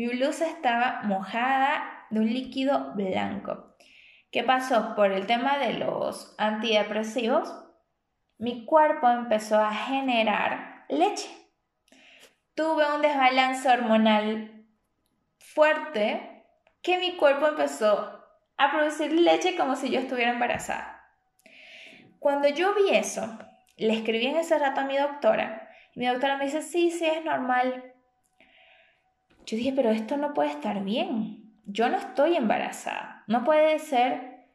Mi 0.00 0.06
blusa 0.06 0.46
estaba 0.46 1.02
mojada 1.04 2.06
de 2.08 2.20
un 2.20 2.32
líquido 2.32 2.94
blanco. 2.94 3.76
¿Qué 4.32 4.42
pasó? 4.42 4.94
Por 4.96 5.12
el 5.12 5.26
tema 5.26 5.58
de 5.58 5.74
los 5.74 6.34
antidepresivos, 6.38 7.52
mi 8.38 8.64
cuerpo 8.64 9.10
empezó 9.10 9.60
a 9.60 9.74
generar 9.74 10.86
leche. 10.88 11.28
Tuve 12.54 12.90
un 12.94 13.02
desbalance 13.02 13.68
hormonal 13.68 14.64
fuerte 15.38 16.46
que 16.80 16.96
mi 16.96 17.18
cuerpo 17.18 17.48
empezó 17.48 18.24
a 18.56 18.70
producir 18.70 19.12
leche 19.12 19.54
como 19.54 19.76
si 19.76 19.90
yo 19.90 20.00
estuviera 20.00 20.30
embarazada. 20.30 21.12
Cuando 22.18 22.48
yo 22.48 22.74
vi 22.74 22.96
eso, 22.96 23.38
le 23.76 23.92
escribí 23.92 24.28
en 24.28 24.36
ese 24.36 24.58
rato 24.58 24.80
a 24.80 24.84
mi 24.84 24.96
doctora 24.96 25.68
y 25.94 26.00
mi 26.00 26.06
doctora 26.06 26.38
me 26.38 26.46
dice, 26.46 26.62
sí, 26.62 26.90
sí, 26.90 27.04
es 27.04 27.22
normal. 27.22 27.89
Yo 29.50 29.56
dije, 29.56 29.72
pero 29.74 29.90
esto 29.90 30.16
no 30.16 30.32
puede 30.32 30.50
estar 30.50 30.84
bien. 30.84 31.50
Yo 31.66 31.88
no 31.88 31.96
estoy 31.96 32.36
embarazada. 32.36 33.24
No 33.26 33.42
puede 33.42 33.80
ser 33.80 34.46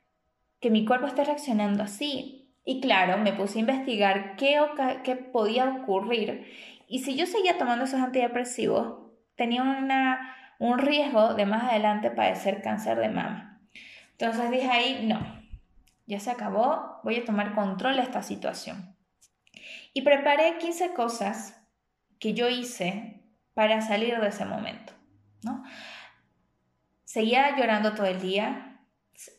que 0.62 0.70
mi 0.70 0.86
cuerpo 0.86 1.06
esté 1.06 1.26
reaccionando 1.26 1.84
así. 1.84 2.56
Y 2.64 2.80
claro, 2.80 3.18
me 3.18 3.34
puse 3.34 3.58
a 3.58 3.62
investigar 3.62 4.38
qué, 4.38 4.58
qué 5.04 5.18
podía 5.18 5.66
ocurrir. 5.66 6.48
Y 6.88 7.00
si 7.00 7.18
yo 7.18 7.26
seguía 7.26 7.58
tomando 7.58 7.84
esos 7.84 8.00
antidepresivos, 8.00 9.12
tenía 9.36 9.64
una, 9.64 10.34
un 10.60 10.80
riesgo 10.80 11.34
de 11.34 11.46
más 11.46 11.66
adelante 11.66 12.10
padecer 12.10 12.62
cáncer 12.62 12.98
de 12.98 13.10
mama. 13.10 13.60
Entonces 14.12 14.50
dije 14.50 14.70
ahí, 14.70 15.06
no, 15.06 15.20
ya 16.06 16.22
se 16.22 16.32
acabó, 16.32 17.02
voy 17.04 17.18
a 17.18 17.26
tomar 17.26 17.54
control 17.54 17.98
de 17.98 18.04
esta 18.04 18.24
situación. 18.24 18.96
Y 19.94 20.04
preparé 20.04 20.58
15 20.58 20.94
cosas 20.94 21.62
que 22.18 22.34
yo 22.34 22.48
hice 22.48 23.25
para 23.56 23.82
salir 23.82 24.20
de 24.20 24.28
ese 24.28 24.46
momento. 24.46 24.94
¿no? 25.44 25.64
Seguía 27.06 27.56
llorando 27.58 27.94
todo 27.94 28.06
el 28.06 28.22
día 28.22 28.82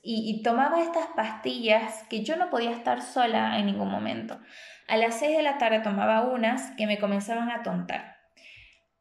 y, 0.02 0.42
tomaba 0.42 0.80
estas 0.80 1.06
pastillas 1.08 2.04
que 2.08 2.24
yo 2.24 2.36
no 2.36 2.48
podía 2.48 2.70
estar 2.70 3.02
sola 3.02 3.58
en 3.58 3.66
ningún 3.66 3.90
momento. 3.90 4.40
A 4.88 4.96
las 4.96 5.18
6 5.18 5.36
de 5.36 5.42
la 5.42 5.58
tarde 5.58 5.80
tomaba 5.80 6.22
unas 6.22 6.70
que 6.72 6.86
me 6.86 6.98
comenzaban 6.98 7.50
a 7.50 7.62
tontar. 7.62 8.16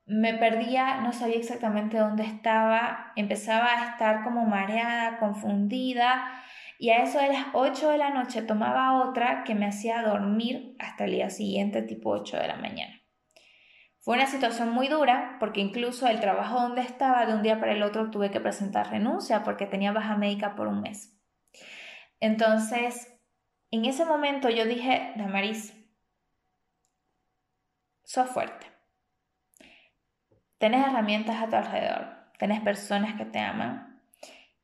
Me 0.05 0.33
perdía, 0.33 0.99
no 1.01 1.13
sabía 1.13 1.37
exactamente 1.37 1.97
dónde 1.97 2.23
estaba, 2.23 3.13
empezaba 3.15 3.71
a 3.71 3.91
estar 3.91 4.23
como 4.23 4.45
mareada, 4.45 5.17
confundida 5.17 6.43
y 6.77 6.89
a 6.89 7.03
eso 7.03 7.19
de 7.19 7.29
las 7.29 7.45
8 7.53 7.91
de 7.91 7.97
la 7.97 8.09
noche 8.09 8.41
tomaba 8.41 9.07
otra 9.07 9.45
que 9.45 9.55
me 9.55 9.67
hacía 9.67 10.01
dormir 10.01 10.75
hasta 10.79 11.05
el 11.05 11.11
día 11.11 11.29
siguiente, 11.29 11.81
tipo 11.81 12.09
8 12.09 12.37
de 12.37 12.47
la 12.47 12.57
mañana. 12.57 13.04
Fue 14.05 14.15
una 14.15 14.27
situación 14.27 14.69
muy 14.69 14.87
dura 14.87 15.37
porque 15.39 15.61
incluso 15.61 16.05
el 16.05 16.19
trabajo 16.19 16.61
donde 16.61 16.81
estaba 16.81 17.25
de 17.25 17.33
un 17.33 17.41
día 17.41 17.59
para 17.59 17.71
el 17.71 17.81
otro 17.81 18.11
tuve 18.11 18.29
que 18.29 18.39
presentar 18.39 18.91
renuncia 18.91 19.41
porque 19.41 19.65
tenía 19.65 19.91
baja 19.93 20.15
médica 20.15 20.53
por 20.53 20.67
un 20.67 20.81
mes. 20.81 21.19
Entonces, 22.19 23.19
en 23.71 23.85
ese 23.85 24.05
momento 24.05 24.51
yo 24.51 24.65
dije, 24.65 25.11
Damaris, 25.15 25.73
sos 28.03 28.29
fuerte. 28.29 28.67
Tenés 30.59 30.85
herramientas 30.85 31.41
a 31.41 31.49
tu 31.49 31.55
alrededor, 31.55 32.15
tenés 32.37 32.61
personas 32.61 33.15
que 33.15 33.25
te 33.25 33.39
aman. 33.39 34.03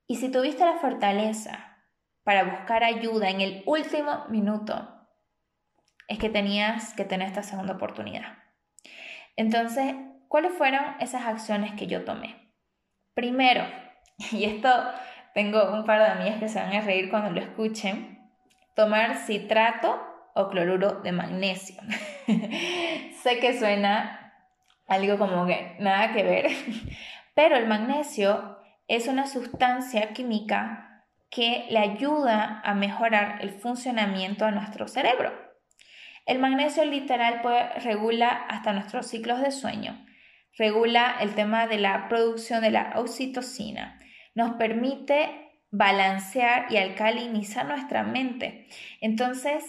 Y 0.05 0.17
si 0.17 0.29
tuviste 0.29 0.63
la 0.63 0.77
fortaleza 0.77 1.79
para 2.23 2.43
buscar 2.43 2.83
ayuda 2.83 3.31
en 3.31 3.41
el 3.41 3.63
último 3.65 4.27
minuto, 4.29 4.87
es 6.07 6.19
que 6.19 6.29
tenías 6.29 6.93
que 6.93 7.05
tener 7.05 7.27
esta 7.27 7.41
segunda 7.41 7.73
oportunidad. 7.73 8.41
Entonces, 9.35 9.95
¿cuáles 10.27 10.53
fueron 10.53 10.83
esas 10.99 11.25
acciones 11.25 11.73
que 11.73 11.87
yo 11.87 12.03
tomé? 12.05 12.51
Primero, 13.13 13.63
y 14.31 14.45
esto 14.45 14.69
tengo 15.33 15.71
un 15.71 15.85
par 15.85 15.99
de 15.99 16.07
amigas 16.07 16.39
que 16.39 16.49
se 16.49 16.59
van 16.59 16.73
a 16.73 16.81
reír 16.81 17.09
cuando 17.09 17.31
lo 17.31 17.41
escuchen, 17.41 18.19
tomar 18.75 19.17
citrato 19.17 19.99
o 20.33 20.49
cloruro 20.49 21.01
de 21.01 21.11
magnesio. 21.11 21.81
sé 22.27 23.39
que 23.39 23.57
suena 23.57 24.33
algo 24.87 25.17
como 25.17 25.45
que 25.45 25.75
nada 25.79 26.13
que 26.13 26.23
ver, 26.23 26.47
pero 27.35 27.55
el 27.55 27.67
magnesio 27.67 28.57
es 28.87 29.07
una 29.07 29.27
sustancia 29.27 30.11
química 30.13 31.05
que 31.29 31.65
le 31.69 31.79
ayuda 31.79 32.61
a 32.63 32.73
mejorar 32.73 33.37
el 33.41 33.51
funcionamiento 33.51 34.45
de 34.45 34.51
nuestro 34.51 34.87
cerebro. 34.89 35.31
El 36.25 36.39
magnesio 36.39 36.85
literal 36.85 37.41
puede, 37.41 37.67
regula 37.79 38.29
hasta 38.29 38.73
nuestros 38.73 39.07
ciclos 39.07 39.41
de 39.41 39.51
sueño, 39.51 40.05
regula 40.57 41.15
el 41.19 41.35
tema 41.35 41.67
de 41.67 41.79
la 41.79 42.07
producción 42.07 42.61
de 42.61 42.71
la 42.71 42.93
oxitocina, 42.95 43.99
nos 44.35 44.55
permite 44.55 45.51
balancear 45.71 46.71
y 46.71 46.77
alcalinizar 46.77 47.65
nuestra 47.65 48.03
mente. 48.03 48.67
Entonces, 48.99 49.63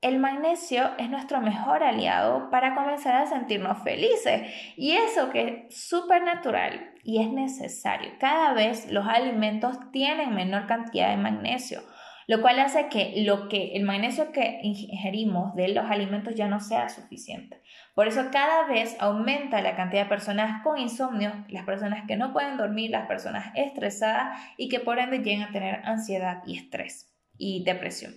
el 0.00 0.18
magnesio 0.18 0.92
es 0.98 1.10
nuestro 1.10 1.42
mejor 1.42 1.82
aliado 1.82 2.48
para 2.50 2.74
comenzar 2.74 3.16
a 3.16 3.26
sentirnos 3.26 3.82
felices 3.82 4.50
y 4.76 4.92
eso 4.92 5.28
que 5.30 5.66
es 5.68 5.86
súper 5.86 6.22
natural 6.22 6.94
y 7.02 7.20
es 7.20 7.30
necesario. 7.30 8.12
Cada 8.18 8.54
vez 8.54 8.90
los 8.90 9.06
alimentos 9.06 9.78
tienen 9.92 10.34
menor 10.34 10.66
cantidad 10.66 11.10
de 11.10 11.18
magnesio 11.18 11.82
lo 12.30 12.40
cual 12.42 12.60
hace 12.60 12.88
que, 12.88 13.24
lo 13.24 13.48
que 13.48 13.72
el 13.74 13.82
magnesio 13.82 14.30
que 14.30 14.60
ingerimos 14.62 15.52
de 15.56 15.66
los 15.66 15.90
alimentos 15.90 16.36
ya 16.36 16.46
no 16.46 16.60
sea 16.60 16.88
suficiente. 16.88 17.60
Por 17.92 18.06
eso 18.06 18.28
cada 18.30 18.68
vez 18.68 18.96
aumenta 19.00 19.60
la 19.62 19.74
cantidad 19.74 20.04
de 20.04 20.08
personas 20.08 20.62
con 20.62 20.78
insomnio, 20.78 21.32
las 21.48 21.64
personas 21.64 22.04
que 22.06 22.16
no 22.16 22.32
pueden 22.32 22.56
dormir, 22.56 22.92
las 22.92 23.08
personas 23.08 23.50
estresadas 23.56 24.40
y 24.56 24.68
que 24.68 24.78
por 24.78 25.00
ende 25.00 25.24
llegan 25.24 25.48
a 25.48 25.52
tener 25.52 25.80
ansiedad 25.84 26.44
y 26.46 26.56
estrés 26.56 27.12
y 27.36 27.64
depresión. 27.64 28.14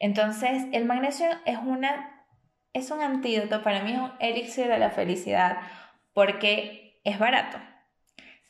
Entonces, 0.00 0.64
el 0.72 0.84
magnesio 0.84 1.28
es, 1.46 1.58
una, 1.58 2.26
es 2.72 2.90
un 2.90 3.02
antídoto, 3.02 3.62
para 3.62 3.84
mí 3.84 3.92
es 3.92 4.00
un 4.00 4.10
elixir 4.18 4.66
de 4.66 4.78
la 4.80 4.90
felicidad 4.90 5.58
porque 6.12 7.00
es 7.04 7.20
barato. 7.20 7.58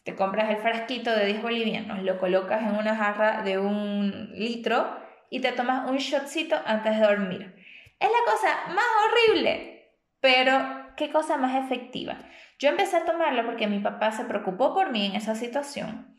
Te 0.05 0.15
compras 0.15 0.51
el 0.51 0.59
frasquito 0.59 1.11
de 1.11 1.27
10 1.27 1.43
bolivianos, 1.43 2.03
lo 2.03 2.19
colocas 2.19 2.63
en 2.63 2.77
una 2.77 2.95
jarra 2.95 3.43
de 3.43 3.59
un 3.59 4.31
litro 4.35 4.99
y 5.31 5.41
te 5.41 5.53
tomas 5.53 5.89
un 5.91 5.97
shotcito 5.97 6.57
antes 6.67 6.99
de 6.99 7.07
dormir. 7.07 7.55
Es 7.99 8.09
la 8.09 8.33
cosa 8.33 8.75
más 8.75 8.85
horrible, 9.05 9.99
pero 10.21 10.93
qué 10.97 11.11
cosa 11.11 11.39
más 11.39 11.65
efectiva. 11.65 12.19
Yo 12.59 12.69
empecé 12.69 12.99
a 12.99 13.05
tomarlo 13.07 13.47
porque 13.47 13.67
mi 13.67 13.81
papá 13.81 14.13
se 14.13 14.25
preocupó 14.27 14.75
por 14.75 14.91
mí 14.91 15.07
en 15.07 15.17
esa 15.17 15.35
situación 15.35 16.15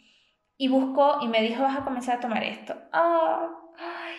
y 0.57 0.67
buscó 0.67 1.19
y 1.21 1.27
me 1.27 1.41
dijo, 1.41 1.61
vas 1.61 1.77
a 1.77 1.83
comenzar 1.83 2.17
a 2.17 2.19
tomar 2.19 2.43
esto. 2.43 2.75
ay, 2.91 4.17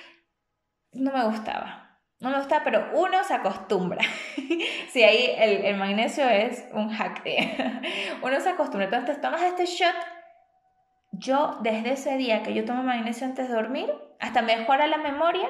no 0.93 1.13
me 1.13 1.25
gustaba. 1.25 1.86
No 2.27 2.33
me 2.33 2.39
gusta, 2.39 2.65
pero 2.65 2.91
uno 2.95 3.23
se 3.23 3.35
acostumbra. 3.35 4.05
sí, 4.89 5.05
ahí 5.05 5.33
el, 5.39 5.77
magnesio 5.77 6.29
es 6.29 6.67
un 6.73 6.91
hack. 6.91 7.23
uno 8.23 8.41
se 8.41 8.49
acostumbra. 8.49 8.87
Entonces, 8.87 9.21
tomas 9.21 9.43
este 9.43 9.65
shot. 9.65 9.95
Yo, 11.13 11.59
desde 11.63 11.93
ese 11.93 12.17
día 12.17 12.43
que 12.43 12.53
yo 12.53 12.65
tomo 12.65 12.83
magnesio 12.83 13.29
antes 13.29 13.49
de 13.49 13.55
dormir, 13.55 13.95
hasta 14.19 14.43
mejora 14.43 14.89
la 14.89 14.99
memoria 14.99 15.49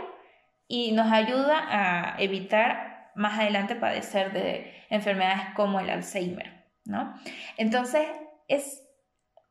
y 0.69 0.93
nos 0.93 1.11
ayuda 1.11 1.65
a 1.67 2.21
evitar 2.21 3.11
más 3.15 3.39
adelante 3.39 3.75
padecer 3.75 4.35
de 4.35 4.85
enfermedades 4.91 5.55
como 5.55 5.81
el 5.81 5.89
Alzheimer, 5.89 6.67
¿no? 6.85 7.15
Entonces, 7.57 8.07
es 8.49 8.87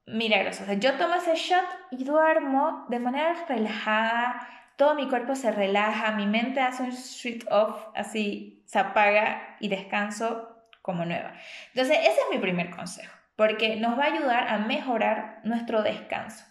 milagroso. 0.05 0.63
yo 0.73 0.93
tomo 0.97 1.15
ese 1.15 1.33
shot 1.33 1.65
y 1.89 2.03
duermo 2.03 2.85
de 2.89 2.99
manera 2.99 3.33
relajada, 3.47 4.47
todo 4.77 4.95
mi 4.95 5.07
cuerpo 5.07 5.35
se 5.35 5.51
relaja, 5.51 6.11
mi 6.11 6.25
mente 6.25 6.59
hace 6.59 6.83
un 6.83 6.93
switch 6.93 7.45
off, 7.49 7.87
así 7.95 8.63
se 8.65 8.79
apaga 8.79 9.57
y 9.59 9.69
descanso 9.69 10.55
como 10.81 11.05
nueva. 11.05 11.33
Entonces, 11.73 11.97
ese 11.99 12.11
es 12.11 12.25
mi 12.31 12.39
primer 12.39 12.69
consejo, 12.69 13.13
porque 13.35 13.77
nos 13.77 13.97
va 13.97 14.03
a 14.03 14.13
ayudar 14.13 14.47
a 14.47 14.57
mejorar 14.59 15.41
nuestro 15.43 15.81
descanso. 15.81 16.45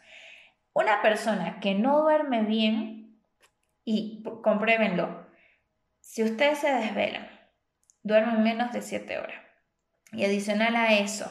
Una 0.73 1.03
persona 1.03 1.61
que 1.61 1.75
no 1.75 2.03
duerme 2.03 2.43
bien 2.43 3.01
Y 3.87 4.23
compruébenlo. 4.43 5.27
Si 6.01 6.23
ustedes 6.23 6.59
se 6.59 6.73
desvelan, 6.73 7.29
duermen 8.03 8.43
menos 8.43 8.73
de 8.73 8.81
7 8.81 9.19
horas. 9.19 9.37
Y 10.11 10.25
adicional 10.25 10.75
a 10.75 10.95
eso, 10.95 11.31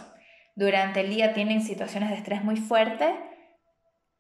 durante 0.56 1.02
el 1.02 1.10
día 1.10 1.34
tienen 1.34 1.62
situaciones 1.62 2.10
de 2.10 2.18
estrés 2.18 2.44
muy 2.44 2.58
fuertes, 2.58 3.10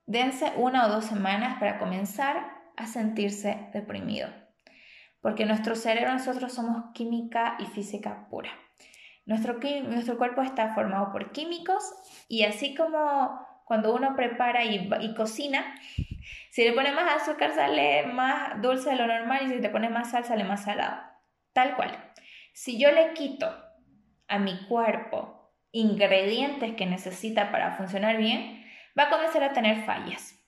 dense 0.08 0.52
una 0.56 0.88
o 0.88 0.90
dos 0.90 1.06
semanas 1.06 1.60
para 1.60 1.78
comenzar 1.78 2.63
a 2.78 2.88
sentirse 2.88 3.70
deprimido. 3.74 4.30
Porque 5.22 5.46
nuestro 5.46 5.76
cerebro, 5.76 6.12
nosotros 6.12 6.52
somos 6.54 6.92
química 6.94 7.56
y 7.60 7.66
física 7.68 8.28
pura. 8.30 8.52
Nuestro, 9.26 9.58
nuestro 9.84 10.18
cuerpo 10.18 10.42
está 10.42 10.74
formado 10.74 11.12
por 11.12 11.32
químicos 11.32 11.84
y 12.28 12.44
así 12.44 12.76
como 12.76 13.40
cuando 13.66 13.96
uno 13.96 14.16
prepara 14.16 14.66
y, 14.66 14.90
y, 15.00 15.16
cocina, 15.16 15.80
si 16.52 16.64
le 16.64 16.74
pone 16.74 16.92
más 16.92 17.22
azúcar 17.22 17.54
sale 17.54 18.06
más 18.08 18.62
dulce 18.62 18.90
de 18.90 18.98
lo 18.98 19.08
normal 19.08 19.46
y 19.46 19.50
si 19.50 19.60
le 19.60 19.70
pone 19.70 19.90
más 19.90 20.12
sal 20.12 20.26
sale 20.26 20.44
más 20.44 20.66
salado. 20.66 21.02
Tal 21.54 21.76
cual. 21.76 21.92
Si 22.54 22.78
yo 22.80 22.92
le 22.92 23.14
quito 23.14 23.50
a 24.28 24.40
mi 24.40 24.68
cuerpo 24.68 25.54
ingredientes 25.72 26.76
que 26.76 26.86
necesita 26.86 27.52
para 27.52 27.78
funcionar 27.78 28.18
bien, 28.18 28.64
va 28.98 29.04
a 29.04 29.10
comenzar 29.10 29.44
a 29.44 29.54
tener 29.54 29.86
fallas. 29.86 30.43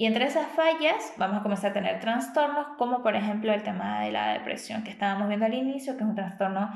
Y 0.00 0.06
entre 0.06 0.24
esas 0.24 0.50
fallas 0.52 1.12
vamos 1.18 1.40
a 1.40 1.42
comenzar 1.42 1.72
a 1.72 1.74
tener 1.74 2.00
trastornos 2.00 2.68
como 2.78 3.02
por 3.02 3.16
ejemplo 3.16 3.52
el 3.52 3.62
tema 3.62 4.00
de 4.00 4.10
la 4.10 4.32
depresión 4.32 4.82
que 4.82 4.88
estábamos 4.88 5.28
viendo 5.28 5.44
al 5.44 5.52
inicio, 5.52 5.98
que 5.98 6.04
es 6.04 6.08
un 6.08 6.14
trastorno, 6.14 6.70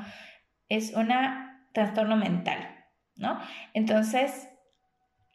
es 0.69 0.93
un 0.93 1.11
trastorno 1.73 2.17
mental, 2.17 2.85
¿no? 3.15 3.41
Entonces, 3.73 4.47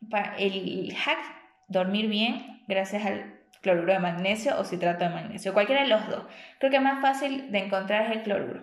para 0.09 0.37
el 0.37 0.95
hack, 0.95 1.19
dormir 1.67 2.09
bien 2.09 2.63
gracias 2.69 3.05
al 3.05 3.41
cloruro 3.61 3.93
de 3.93 3.99
magnesio 3.99 4.57
o 4.61 4.63
citrato 4.63 5.03
de 5.03 5.11
magnesio, 5.11 5.53
cualquiera 5.53 5.83
de 5.83 5.89
los 5.89 6.07
dos. 6.07 6.27
Creo 6.61 6.71
que 6.71 6.79
más 6.79 7.03
fácil 7.03 7.51
de 7.51 7.59
encontrar 7.59 8.05
es 8.05 8.19
el 8.19 8.23
cloruro. 8.23 8.63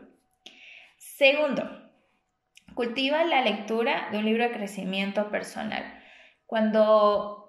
Segundo, 0.95 1.69
Cultiva 2.75 3.25
la 3.25 3.41
lectura 3.41 4.07
de 4.11 4.19
un 4.19 4.25
libro 4.25 4.43
de 4.43 4.51
crecimiento 4.51 5.31
personal. 5.31 5.83
Cuando 6.45 7.46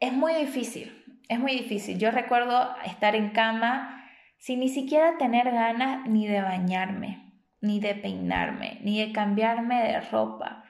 es 0.00 0.12
muy 0.12 0.34
difícil, 0.34 1.04
es 1.28 1.38
muy 1.38 1.52
difícil. 1.52 1.98
Yo 1.98 2.10
recuerdo 2.10 2.74
estar 2.84 3.14
en 3.14 3.30
cama 3.30 4.04
sin 4.38 4.60
ni 4.60 4.68
siquiera 4.68 5.18
tener 5.18 5.50
ganas 5.50 6.08
ni 6.08 6.26
de 6.26 6.42
bañarme, 6.42 7.32
ni 7.60 7.80
de 7.80 7.94
peinarme, 7.94 8.78
ni 8.82 9.00
de 9.00 9.12
cambiarme 9.12 9.82
de 9.82 10.00
ropa. 10.00 10.64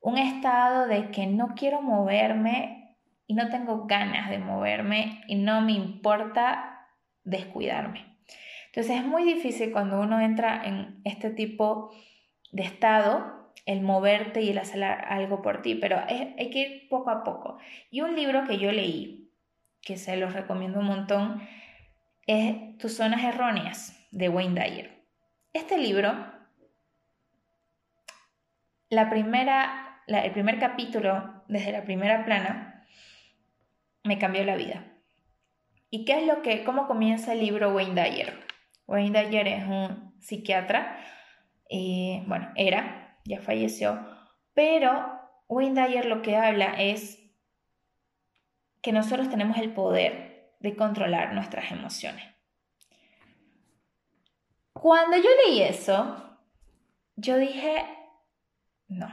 Un 0.00 0.18
estado 0.18 0.86
de 0.86 1.10
que 1.10 1.26
no 1.26 1.54
quiero 1.54 1.82
moverme 1.82 2.98
y 3.26 3.34
no 3.34 3.48
tengo 3.48 3.86
ganas 3.86 4.30
de 4.30 4.38
moverme 4.38 5.22
y 5.28 5.36
no 5.36 5.60
me 5.60 5.72
importa 5.72 6.88
descuidarme. 7.22 8.18
Entonces 8.66 8.96
es 8.96 9.04
muy 9.06 9.24
difícil 9.24 9.70
cuando 9.70 10.00
uno 10.00 10.20
entra 10.20 10.64
en 10.64 11.00
este 11.04 11.30
tipo 11.30 11.90
de 12.52 12.62
estado 12.62 13.41
el 13.64 13.80
moverte 13.80 14.42
y 14.42 14.50
el 14.50 14.58
hacer 14.58 14.82
algo 14.82 15.42
por 15.42 15.62
ti, 15.62 15.74
pero 15.74 16.00
hay 16.08 16.50
que 16.50 16.58
ir 16.58 16.88
poco 16.88 17.10
a 17.10 17.22
poco. 17.24 17.58
Y 17.90 18.00
un 18.00 18.16
libro 18.16 18.44
que 18.46 18.58
yo 18.58 18.72
leí, 18.72 19.30
que 19.80 19.96
se 19.96 20.16
los 20.16 20.32
recomiendo 20.32 20.80
un 20.80 20.86
montón, 20.86 21.46
es 22.26 22.78
Tus 22.78 22.96
zonas 22.96 23.22
erróneas 23.24 23.98
de 24.10 24.28
Wayne 24.28 24.60
Dyer. 24.60 25.04
Este 25.52 25.78
libro, 25.78 26.12
la 28.88 29.10
primera, 29.10 30.02
el 30.06 30.32
primer 30.32 30.58
capítulo, 30.58 31.42
desde 31.48 31.72
la 31.72 31.84
primera 31.84 32.24
plana, 32.24 32.86
me 34.04 34.18
cambió 34.18 34.44
la 34.44 34.56
vida. 34.56 34.84
¿Y 35.90 36.04
qué 36.04 36.20
es 36.20 36.26
lo 36.26 36.42
que, 36.42 36.64
cómo 36.64 36.86
comienza 36.86 37.32
el 37.32 37.40
libro 37.40 37.74
Wayne 37.74 38.02
Dyer? 38.02 38.34
Wayne 38.86 39.24
Dyer 39.24 39.48
es 39.48 39.64
un 39.64 40.14
psiquiatra 40.20 40.98
eh, 41.74 42.22
bueno, 42.26 42.50
era, 42.54 43.01
ya 43.24 43.40
falleció, 43.40 44.06
pero 44.54 45.20
Wayne 45.48 45.86
Dyer 45.86 46.06
lo 46.06 46.22
que 46.22 46.36
habla 46.36 46.74
es 46.78 47.18
que 48.80 48.92
nosotros 48.92 49.30
tenemos 49.30 49.58
el 49.58 49.72
poder 49.72 50.52
de 50.60 50.76
controlar 50.76 51.34
nuestras 51.34 51.70
emociones. 51.70 52.24
Cuando 54.72 55.16
yo 55.16 55.28
leí 55.46 55.62
eso, 55.62 56.38
yo 57.16 57.36
dije, 57.36 57.84
no, 58.88 59.08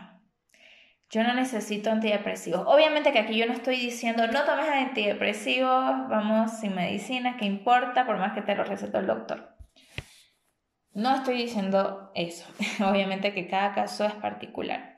yo 1.09 1.23
no 1.23 1.33
necesito 1.33 1.91
antidepresivos. 1.91 2.63
Obviamente 2.65 3.11
que 3.11 3.19
aquí 3.19 3.37
yo 3.37 3.47
no 3.47 3.53
estoy 3.53 3.77
diciendo, 3.77 4.27
no 4.27 4.43
tomes 4.45 4.69
antidepresivos, 4.69 6.07
vamos 6.07 6.59
sin 6.59 6.75
medicina, 6.75 7.37
que 7.37 7.45
importa, 7.45 8.05
por 8.05 8.17
más 8.17 8.33
que 8.33 8.41
te 8.41 8.55
lo 8.55 8.63
recetó 8.63 8.99
el 8.99 9.07
doctor. 9.07 9.48
No 10.93 11.15
estoy 11.15 11.37
diciendo 11.37 12.11
eso, 12.15 12.45
obviamente 12.83 13.33
que 13.33 13.47
cada 13.47 13.73
caso 13.73 14.05
es 14.05 14.13
particular, 14.13 14.95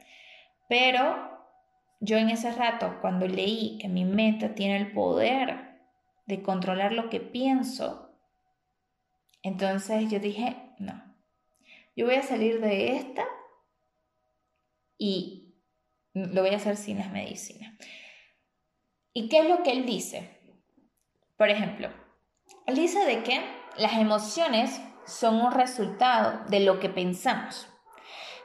pero 0.70 1.32
yo 2.00 2.18
en 2.18 2.30
ese 2.30 2.52
rato, 2.52 2.98
cuando 3.02 3.28
leí 3.28 3.78
que 3.80 3.88
mi 3.88 4.06
mente 4.06 4.50
tiene 4.50 4.78
el 4.78 4.92
poder 4.92 5.80
de 6.26 6.42
controlar 6.42 6.94
lo 6.94 7.10
que 7.10 7.20
pienso, 7.20 8.18
entonces 9.44 10.10
yo 10.10 10.20
dije, 10.20 10.56
no, 10.80 11.04
yo 11.96 12.06
voy 12.06 12.16
a 12.16 12.24
salir 12.24 12.62
de 12.62 12.96
esta 12.96 13.26
y 14.98 15.56
lo 16.14 16.42
voy 16.42 16.52
a 16.52 16.58
hacer 16.58 16.78
sin 16.78 17.00
las 17.00 17.12
medicinas. 17.12 17.74
¿Y 19.14 19.30
qué 19.30 19.40
es 19.40 19.50
lo 19.50 19.62
que 19.62 19.72
él 19.72 19.86
dice? 19.86 20.40
Por 21.38 21.50
ejemplo, 21.50 21.90
él 22.66 22.76
dice 22.76 23.04
de 23.06 23.24
que 23.24 23.42
las 23.78 23.94
emociones 23.94 24.80
son 25.06 25.42
un 25.42 25.52
resultado 25.52 26.42
de 26.48 26.62
lo 26.62 26.80
que 26.80 26.90
pensamos. 26.90 27.68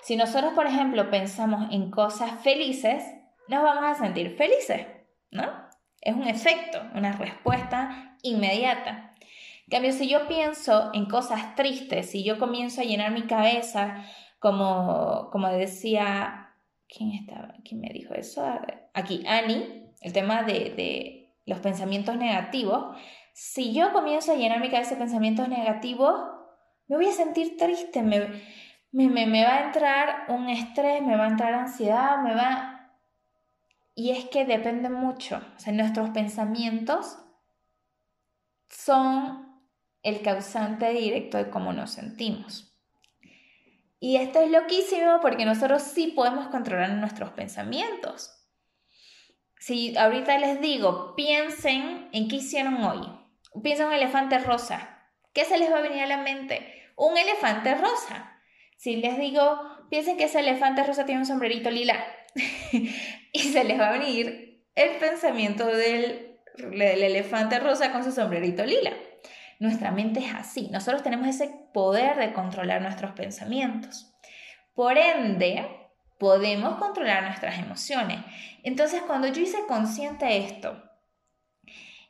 Si 0.02 0.16
nosotros, 0.16 0.52
por 0.54 0.66
ejemplo, 0.66 1.10
pensamos 1.10 1.68
en 1.72 1.90
cosas 1.90 2.40
felices, 2.42 3.02
nos 3.48 3.62
vamos 3.62 3.84
a 3.84 3.94
sentir 3.94 4.36
felices, 4.36 4.86
¿no? 5.30 5.50
Es 6.00 6.14
un 6.14 6.28
efecto, 6.28 6.80
una 6.94 7.12
respuesta 7.12 8.16
inmediata. 8.22 9.14
En 9.66 9.70
cambio, 9.70 9.92
si 9.92 10.08
yo 10.08 10.28
pienso 10.28 10.90
en 10.92 11.06
cosas 11.06 11.56
tristes, 11.56 12.10
si 12.10 12.22
yo 12.22 12.38
comienzo 12.38 12.80
a 12.80 12.84
llenar 12.84 13.10
mi 13.10 13.22
cabeza, 13.22 14.04
como, 14.38 15.28
como 15.32 15.48
decía, 15.48 16.54
¿quién 16.88 17.10
estaba? 17.12 17.54
¿Quién 17.64 17.80
me 17.80 17.88
dijo 17.88 18.14
eso? 18.14 18.44
Aquí, 18.94 19.24
Annie, 19.26 19.90
el 20.02 20.12
tema 20.12 20.44
de, 20.44 20.72
de 20.76 21.34
los 21.46 21.60
pensamientos 21.60 22.16
negativos. 22.16 22.96
Si 23.32 23.72
yo 23.72 23.92
comienzo 23.92 24.32
a 24.32 24.36
llenar 24.36 24.60
mi 24.60 24.70
cabeza 24.70 24.90
de 24.90 25.00
pensamientos 25.00 25.48
negativos, 25.48 26.14
me 26.88 26.96
voy 26.96 27.06
a 27.06 27.12
sentir 27.12 27.56
triste, 27.56 28.02
me, 28.02 28.28
me, 28.92 29.44
va 29.44 29.54
a 29.54 29.66
entrar 29.66 30.26
un 30.28 30.48
estrés, 30.48 31.02
me 31.02 31.16
va 31.16 31.24
a 31.24 31.30
entrar 31.30 31.54
ansiedad, 31.54 32.22
me 32.22 32.34
va... 32.34 32.72
Y 33.94 34.10
es 34.10 34.26
que 34.26 34.44
depende 34.44 34.90
mucho, 34.90 35.40
o 35.56 35.58
sea, 35.58 35.72
nuestros 35.72 36.10
pensamientos 36.10 37.18
son 38.68 39.46
el 40.02 40.22
causante 40.22 40.90
directo 40.90 41.38
de 41.38 41.50
cómo 41.50 41.72
nos 41.72 41.92
sentimos. 41.92 42.76
Y 43.98 44.16
esto 44.16 44.40
es 44.40 44.50
loquísimo 44.50 45.20
porque 45.20 45.46
nosotros 45.46 45.82
sí 45.82 46.12
podemos 46.14 46.48
controlar 46.48 46.90
nuestros 46.90 47.30
pensamientos. 47.30 48.30
Si 49.58 49.96
ahorita 49.96 50.38
les 50.38 50.60
digo, 50.60 51.16
piensen 51.16 52.08
en 52.12 52.28
qué 52.28 52.36
hicieron 52.36 52.84
hoy. 52.84 53.00
Piensen 53.62 53.86
en 53.86 53.92
un 53.92 53.96
elefante 53.96 54.38
rosa. 54.38 55.10
¿Qué 55.32 55.44
se 55.44 55.58
les 55.58 55.72
va 55.72 55.78
a 55.78 55.82
venir 55.82 56.02
a 56.02 56.06
la 56.06 56.18
mente? 56.18 56.75
Un 56.96 57.16
elefante 57.16 57.74
rosa. 57.74 58.40
Si 58.76 58.96
les 58.96 59.18
digo, 59.18 59.60
piensen 59.90 60.16
que 60.16 60.24
ese 60.24 60.40
elefante 60.40 60.82
rosa 60.82 61.06
tiene 61.06 61.20
un 61.20 61.26
sombrerito 61.26 61.70
lila 61.70 62.04
y 63.32 63.38
se 63.38 63.64
les 63.64 63.78
va 63.78 63.88
a 63.88 63.98
venir 63.98 64.64
el 64.74 64.96
pensamiento 64.96 65.66
del, 65.66 66.38
del 66.56 67.02
elefante 67.02 67.58
rosa 67.58 67.92
con 67.92 68.04
su 68.04 68.12
sombrerito 68.12 68.64
lila. 68.64 68.92
Nuestra 69.58 69.90
mente 69.90 70.20
es 70.20 70.34
así. 70.34 70.68
Nosotros 70.70 71.02
tenemos 71.02 71.28
ese 71.28 71.48
poder 71.72 72.16
de 72.16 72.32
controlar 72.32 72.82
nuestros 72.82 73.12
pensamientos. 73.12 74.12
Por 74.74 74.98
ende, 74.98 75.66
podemos 76.18 76.78
controlar 76.78 77.22
nuestras 77.22 77.58
emociones. 77.58 78.18
Entonces, 78.62 79.02
cuando 79.02 79.28
yo 79.28 79.42
hice 79.42 79.64
consciente 79.66 80.38
esto 80.38 80.82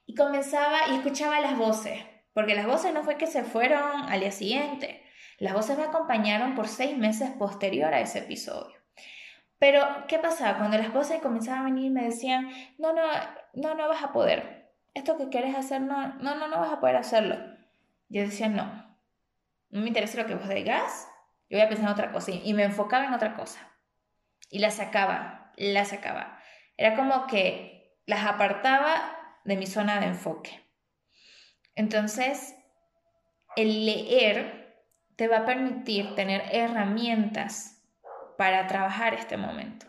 y 0.06 0.14
comenzaba 0.14 0.88
y 0.90 0.96
escuchaba 0.96 1.40
las 1.40 1.56
voces, 1.56 2.00
porque 2.36 2.54
las 2.54 2.66
voces 2.66 2.92
no 2.92 3.02
fue 3.02 3.16
que 3.16 3.26
se 3.26 3.44
fueron 3.44 4.10
al 4.10 4.20
día 4.20 4.30
siguiente. 4.30 5.02
Las 5.38 5.54
voces 5.54 5.78
me 5.78 5.84
acompañaron 5.84 6.54
por 6.54 6.68
seis 6.68 6.94
meses 6.94 7.30
posterior 7.30 7.94
a 7.94 8.00
ese 8.00 8.18
episodio. 8.18 8.76
Pero, 9.58 9.82
¿qué 10.06 10.18
pasaba? 10.18 10.58
Cuando 10.58 10.76
las 10.76 10.92
voces 10.92 11.22
comenzaban 11.22 11.62
a 11.62 11.64
venir 11.64 11.90
me 11.90 12.04
decían, 12.04 12.50
no, 12.76 12.92
no, 12.92 13.04
no, 13.54 13.74
no 13.74 13.88
vas 13.88 14.02
a 14.02 14.12
poder. 14.12 14.70
Esto 14.92 15.16
que 15.16 15.30
quieres 15.30 15.56
hacer, 15.56 15.80
no, 15.80 16.08
no, 16.16 16.34
no, 16.34 16.46
no 16.48 16.60
vas 16.60 16.74
a 16.74 16.78
poder 16.78 16.96
hacerlo. 16.96 17.36
Yo 18.10 18.20
decía, 18.20 18.50
no, 18.50 18.94
no 19.70 19.80
me 19.80 19.88
interesa 19.88 20.20
lo 20.20 20.26
que 20.26 20.34
vos 20.34 20.46
digas, 20.50 21.08
yo 21.48 21.56
voy 21.56 21.64
a 21.64 21.70
pensar 21.70 21.86
en 21.86 21.92
otra 21.92 22.12
cosa. 22.12 22.32
Y 22.32 22.52
me 22.52 22.64
enfocaba 22.64 23.06
en 23.06 23.14
otra 23.14 23.34
cosa. 23.34 23.66
Y 24.50 24.58
la 24.58 24.70
sacaba, 24.70 25.52
la 25.56 25.86
sacaba. 25.86 26.38
Era 26.76 26.96
como 26.96 27.28
que 27.28 27.98
las 28.04 28.26
apartaba 28.26 29.40
de 29.46 29.56
mi 29.56 29.66
zona 29.66 30.00
de 30.00 30.08
enfoque. 30.08 30.65
Entonces, 31.76 32.56
el 33.54 33.86
leer 33.86 34.66
te 35.16 35.28
va 35.28 35.38
a 35.38 35.44
permitir 35.44 36.14
tener 36.14 36.42
herramientas 36.50 37.82
para 38.36 38.66
trabajar 38.66 39.14
este 39.14 39.36
momento. 39.36 39.86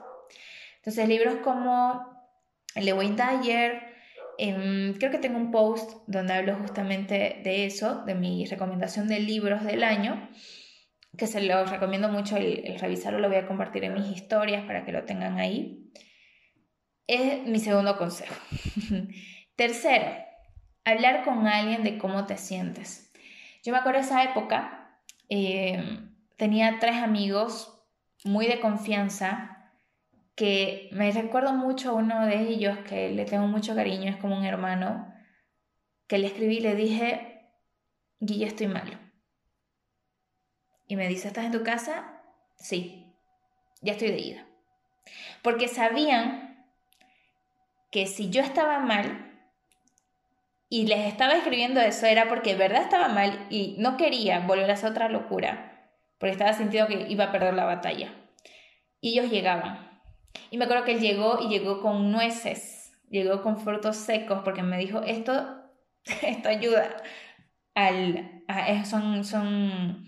Entonces, 0.77 1.07
libros 1.07 1.35
como 1.43 2.17
el 2.75 2.85
de 2.85 2.93
Wayne 2.93 3.15
Dyer, 3.15 3.81
em, 4.37 4.93
creo 4.93 5.11
que 5.11 5.17
tengo 5.17 5.37
un 5.37 5.51
post 5.51 6.03
donde 6.07 6.33
hablo 6.33 6.55
justamente 6.55 7.41
de 7.43 7.65
eso, 7.65 8.03
de 8.05 8.15
mi 8.15 8.45
recomendación 8.45 9.07
de 9.07 9.19
libros 9.19 9.63
del 9.63 9.83
año, 9.83 10.29
que 11.17 11.27
se 11.27 11.41
lo 11.41 11.65
recomiendo 11.65 12.09
mucho 12.09 12.37
el, 12.37 12.77
revisarlo, 12.79 13.19
lo 13.19 13.27
voy 13.27 13.37
a 13.37 13.47
compartir 13.47 13.83
en 13.83 13.95
mis 13.95 14.15
historias 14.15 14.65
para 14.65 14.85
que 14.85 14.91
lo 14.91 15.03
tengan 15.03 15.39
ahí. 15.39 15.91
Es 17.07 17.43
mi 17.47 17.59
segundo 17.59 17.97
consejo. 17.97 18.35
Tercero, 19.55 20.26
hablar 20.91 21.23
con 21.23 21.47
alguien 21.47 21.83
de 21.83 21.97
cómo 21.97 22.25
te 22.25 22.37
sientes. 22.37 23.11
Yo 23.63 23.73
me 23.73 23.79
acuerdo 23.79 23.99
esa 23.99 24.23
época, 24.23 24.99
em, 25.29 26.15
tenía 26.37 26.79
tres 26.79 26.95
amigos 26.95 27.83
muy 28.23 28.47
de 28.47 28.59
confianza 28.59 29.71
que 30.35 30.89
me 30.91 31.11
recuerdo 31.11 31.53
mucho 31.53 31.89
a 31.89 31.93
uno 31.93 32.25
de 32.25 32.39
ellos 32.41 32.77
que 32.79 33.09
le 33.09 33.25
tengo 33.25 33.47
mucho 33.47 33.75
cariño, 33.75 34.09
es 34.09 34.17
como 34.17 34.37
un 34.37 34.45
hermano, 34.45 35.13
que 36.07 36.19
le 36.19 36.27
escribí 36.27 36.57
y 36.57 36.61
le 36.61 36.75
dije, 36.75 37.41
Guille, 38.19 38.45
estoy 38.45 38.67
malo. 38.67 38.97
Y 40.87 40.95
me 40.95 41.07
dice, 41.07 41.27
¿estás 41.27 41.45
en 41.45 41.51
tu 41.51 41.63
casa? 41.63 42.21
Sí, 42.55 43.13
ya 43.81 43.93
estoy 43.93 44.09
de 44.09 44.19
ida. 44.19 44.45
Porque 45.41 45.67
sabían 45.67 46.65
que 47.91 48.07
si 48.07 48.29
yo 48.29 48.41
estaba 48.41 48.79
mal 48.79 49.26
y 50.69 50.87
les 50.87 51.07
estaba 51.07 51.33
escribiendo 51.35 51.79
eso 51.79 52.05
era 52.05 52.27
porque 52.27 52.51
de 52.51 52.59
verdad 52.59 52.81
estaba 52.81 53.07
mal 53.07 53.47
y 53.49 53.75
no 53.79 53.97
quería 53.97 54.41
volver 54.41 54.69
a 54.69 54.73
hacer 54.73 54.91
otra 54.91 55.09
locura, 55.09 55.91
porque 56.17 56.31
estaba 56.31 56.53
sintiendo 56.53 56.87
que 56.87 57.07
iba 57.09 57.25
a 57.25 57.31
perder 57.31 57.53
la 57.53 57.65
batalla. 57.65 58.13
Y 58.99 59.11
ellos 59.11 59.31
llegaban 59.31 59.87
y 60.49 60.57
me 60.57 60.65
acuerdo 60.65 60.85
que 60.85 60.93
él 60.93 60.99
llegó 60.99 61.39
y 61.41 61.49
llegó 61.49 61.81
con 61.81 62.11
nueces, 62.11 62.93
llegó 63.09 63.41
con 63.41 63.59
frutos 63.59 63.97
secos, 63.97 64.41
porque 64.43 64.63
me 64.63 64.77
dijo, 64.77 65.01
esto, 65.01 65.61
esto 66.21 66.49
ayuda 66.49 66.97
al... 67.75 68.43
son, 68.85 69.23
son, 69.23 70.05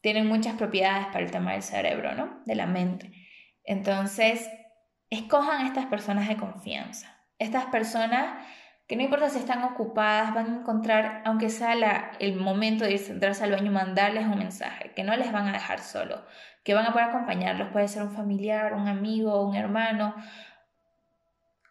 tienen 0.00 0.26
muchas 0.26 0.56
propiedades 0.56 1.06
para 1.06 1.20
el 1.20 1.30
tema 1.30 1.52
del 1.52 1.62
cerebro, 1.62 2.14
¿no? 2.14 2.40
De 2.46 2.54
la 2.54 2.66
mente. 2.66 3.12
Entonces, 3.64 4.48
escojan 5.10 5.66
estas 5.66 5.86
personas 5.86 6.28
de 6.28 6.36
confianza. 6.36 7.12
Estas 7.38 7.66
personas 7.66 8.46
que 8.86 8.96
no 8.96 9.02
importa 9.02 9.28
si 9.28 9.38
están 9.38 9.64
ocupadas, 9.64 10.32
van 10.32 10.46
a 10.46 10.56
encontrar, 10.60 11.22
aunque 11.24 11.50
sea 11.50 12.12
el 12.20 12.36
momento 12.36 12.84
de 12.84 12.98
centrarse 12.98 13.42
al 13.42 13.50
baño, 13.50 13.72
mandarles 13.72 14.26
un 14.26 14.38
mensaje, 14.38 14.92
que 14.94 15.02
no 15.02 15.16
les 15.16 15.32
van 15.32 15.48
a 15.48 15.52
dejar 15.52 15.80
solo, 15.80 16.24
que 16.62 16.74
van 16.74 16.86
a 16.86 16.92
poder 16.92 17.08
acompañarlos, 17.08 17.72
puede 17.72 17.88
ser 17.88 18.02
un 18.02 18.12
familiar, 18.12 18.74
un 18.74 18.86
amigo, 18.86 19.44
un 19.44 19.56
hermano, 19.56 20.14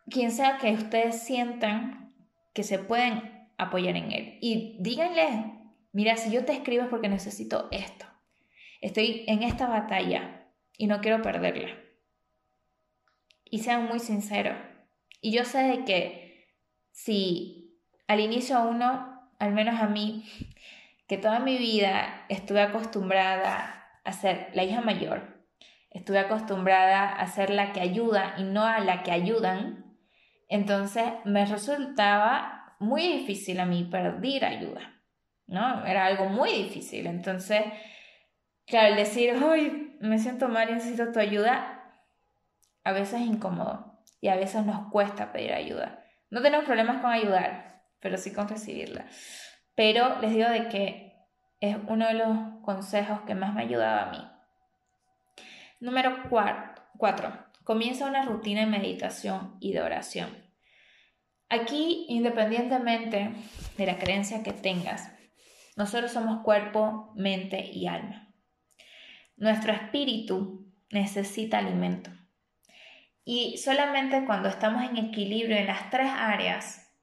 quien 0.10 0.32
sea 0.32 0.58
que 0.58 0.74
ustedes 0.74 1.22
sientan 1.22 2.14
que 2.54 2.64
se 2.64 2.80
pueden 2.80 3.50
apoyar 3.58 3.96
en 3.96 4.12
él. 4.12 4.38
Y 4.42 4.78
díganle, 4.82 5.54
mira, 5.94 6.18
si 6.18 6.32
yo 6.32 6.44
te 6.44 6.52
escribo 6.52 6.84
es 6.84 6.90
porque 6.90 7.08
necesito 7.08 7.70
esto, 7.72 8.06
estoy 8.82 9.24
en 9.28 9.44
esta 9.44 9.68
batalla 9.68 10.50
y 10.78 10.88
no 10.88 11.00
quiero 11.00 11.22
perderla. 11.22 11.70
Y 13.46 13.60
sean 13.60 13.86
muy 13.86 14.00
sinceros. 14.00 14.58
Y 15.22 15.32
yo 15.32 15.46
sé 15.46 15.84
que 15.86 16.25
si 16.96 17.78
al 18.08 18.22
inicio 18.22 18.64
uno, 18.64 19.30
al 19.38 19.52
menos 19.52 19.82
a 19.82 19.88
mí, 19.88 20.24
que 21.08 21.18
toda 21.18 21.40
mi 21.40 21.58
vida 21.58 22.26
estuve 22.30 22.62
acostumbrada 22.62 23.86
a 24.06 24.14
ser 24.14 24.50
la 24.54 24.64
hija 24.64 24.80
mayor, 24.80 25.46
estuve 25.92 26.20
acostumbrada 26.20 27.12
a 27.12 27.28
ser 27.28 27.50
la 27.50 27.74
que 27.74 27.82
ayuda 27.82 28.36
y 28.38 28.44
no 28.44 28.64
a 28.64 28.80
la 28.80 29.04
que 29.04 29.12
ayudan, 29.12 29.98
entonces 30.48 31.04
me 31.26 31.46
resultaba 31.46 32.78
muy 32.80 33.02
difícil 33.02 33.60
a 33.60 33.66
mí 33.66 33.84
pedir 33.84 34.46
ayuda, 34.46 35.02
¿no? 35.48 35.86
Era 35.86 36.06
algo 36.06 36.30
muy 36.30 36.52
difícil. 36.52 37.08
Entonces, 37.08 37.62
claro, 38.66 38.88
el 38.90 38.96
decir, 38.96 39.34
hoy 39.44 39.98
me 40.00 40.18
siento 40.18 40.48
mal 40.48 40.70
y 40.70 40.74
necesito 40.74 41.12
tu 41.12 41.20
ayuda, 41.20 41.84
a 42.86 42.94
veces 42.94 43.22
es 43.22 43.28
incómodo 43.28 44.02
y 44.22 44.30
a 44.30 44.38
veces 44.38 44.66
nos 44.66 44.90
cuesta 44.92 45.34
pedir 45.34 45.52
ayuda. 45.52 46.05
No 46.30 46.42
tenemos 46.42 46.66
problemas 46.66 47.02
con 47.02 47.12
ayudar, 47.12 47.84
pero 48.00 48.18
sí 48.18 48.34
con 48.34 48.48
recibirla. 48.48 49.06
Pero 49.76 50.20
les 50.22 50.32
digo 50.32 50.50
de 50.50 50.70
que 50.70 51.14
es 51.60 51.78
uno 51.88 52.08
de 52.08 52.14
los 52.14 52.38
consejos 52.64 53.22
que 53.22 53.36
más 53.36 53.54
me 53.54 53.62
ha 53.62 53.66
ayudado 53.66 54.00
a 54.00 54.12
mí. 54.12 54.32
Número 55.80 56.24
4. 56.30 57.46
Comienza 57.64 58.06
una 58.06 58.24
rutina 58.24 58.62
de 58.62 58.68
meditación 58.68 59.58
y 59.60 59.74
de 59.74 59.82
oración. 59.82 60.30
Aquí, 61.50 62.06
independientemente 62.10 63.32
de 63.78 63.86
la 63.86 63.98
creencia 63.98 64.44
que 64.44 64.52
tengas, 64.52 65.12
nosotros 65.76 66.12
somos 66.12 66.42
cuerpo, 66.44 67.12
mente 67.16 67.70
y 67.72 67.88
alma. 67.88 68.34
Nuestro 69.38 69.74
espíritu 69.74 70.72
necesita 70.90 71.58
alimento. 71.58 72.12
Y 73.28 73.58
solamente 73.58 74.24
cuando 74.26 74.48
estamos 74.48 74.84
en 74.84 74.98
equilibrio 74.98 75.58
en 75.58 75.66
las 75.66 75.90
tres 75.90 76.12
áreas, 76.12 76.96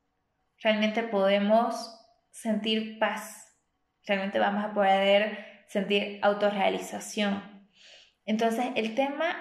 realmente 0.62 1.02
podemos 1.02 1.98
sentir 2.30 3.00
paz, 3.00 3.58
realmente 4.06 4.38
vamos 4.38 4.64
a 4.64 4.72
poder 4.72 5.64
sentir 5.66 6.20
autorrealización. 6.22 7.68
Entonces, 8.24 8.66
el 8.76 8.94
tema 8.94 9.34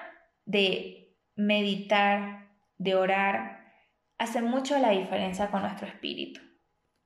de 0.46 1.16
meditar, 1.36 2.50
de 2.80 2.96
orar, 2.96 3.74
hace 4.18 4.42
mucho 4.42 4.80
la 4.80 4.90
diferencia 4.90 5.52
con 5.52 5.62
nuestro 5.62 5.88
espíritu, 5.88 6.42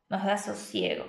nos 0.08 0.24
da 0.24 0.38
sosiego. 0.38 1.06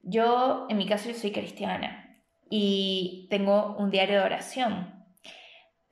Yo, 0.00 0.68
en 0.70 0.76
mi 0.76 0.86
caso, 0.86 1.08
yo 1.08 1.16
soy 1.16 1.32
cristiana 1.32 2.22
y 2.48 3.26
tengo 3.30 3.74
un 3.78 3.90
diario 3.90 4.20
de 4.20 4.24
oración 4.24 4.93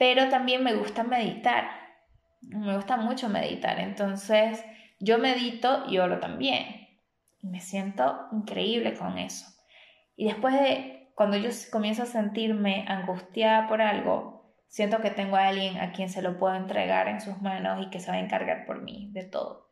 pero 0.02 0.28
también 0.28 0.64
me 0.64 0.74
gusta 0.74 1.04
meditar. 1.04 1.70
Me 2.40 2.74
gusta 2.74 2.96
mucho 2.96 3.28
meditar. 3.28 3.78
Entonces, 3.78 4.64
yo 4.98 5.18
medito 5.18 5.84
y 5.88 5.98
oro 5.98 6.18
también. 6.18 6.88
Y 7.40 7.46
me 7.46 7.60
siento 7.60 8.26
increíble 8.32 8.94
con 8.94 9.16
eso. 9.16 9.46
Y 10.16 10.24
después 10.24 10.54
de, 10.54 11.12
cuando 11.14 11.36
yo 11.36 11.50
comienzo 11.70 12.02
a 12.02 12.06
sentirme 12.06 12.84
angustiada 12.88 13.68
por 13.68 13.80
algo, 13.80 14.52
siento 14.66 15.00
que 15.00 15.12
tengo 15.12 15.36
a 15.36 15.46
alguien 15.46 15.78
a 15.78 15.92
quien 15.92 16.08
se 16.08 16.20
lo 16.20 16.36
puedo 16.36 16.56
entregar 16.56 17.06
en 17.06 17.20
sus 17.20 17.40
manos 17.40 17.86
y 17.86 17.90
que 17.90 18.00
se 18.00 18.10
va 18.10 18.16
a 18.16 18.20
encargar 18.20 18.66
por 18.66 18.82
mí 18.82 19.08
de 19.12 19.22
todo. 19.22 19.70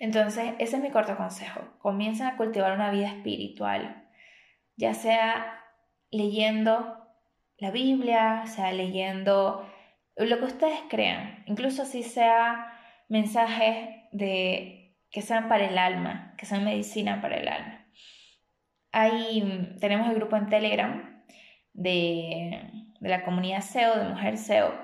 Entonces, 0.00 0.54
ese 0.58 0.76
es 0.76 0.82
mi 0.82 0.90
corto 0.90 1.18
consejo. 1.18 1.60
Comiencen 1.80 2.28
a 2.28 2.38
cultivar 2.38 2.72
una 2.72 2.90
vida 2.90 3.08
espiritual, 3.08 4.08
ya 4.74 4.94
sea 4.94 5.62
leyendo 6.10 7.05
la 7.58 7.70
Biblia, 7.70 8.46
sea 8.46 8.72
leyendo 8.72 9.66
lo 10.16 10.38
que 10.38 10.44
ustedes 10.44 10.80
crean, 10.88 11.44
incluso 11.46 11.84
si 11.84 12.02
sea 12.02 12.72
mensajes 13.08 13.88
de 14.12 14.96
que 15.10 15.22
sean 15.22 15.48
para 15.48 15.66
el 15.66 15.78
alma, 15.78 16.34
que 16.36 16.46
sean 16.46 16.64
medicina 16.64 17.20
para 17.20 17.36
el 17.36 17.48
alma. 17.48 17.86
Ahí 18.92 19.76
tenemos 19.80 20.08
el 20.08 20.16
grupo 20.16 20.36
en 20.36 20.48
Telegram 20.48 21.24
de, 21.72 22.70
de 23.00 23.08
la 23.08 23.24
comunidad 23.24 23.60
SEO, 23.60 23.96
de 23.96 24.08
Mujer 24.08 24.38
SEO. 24.38 24.74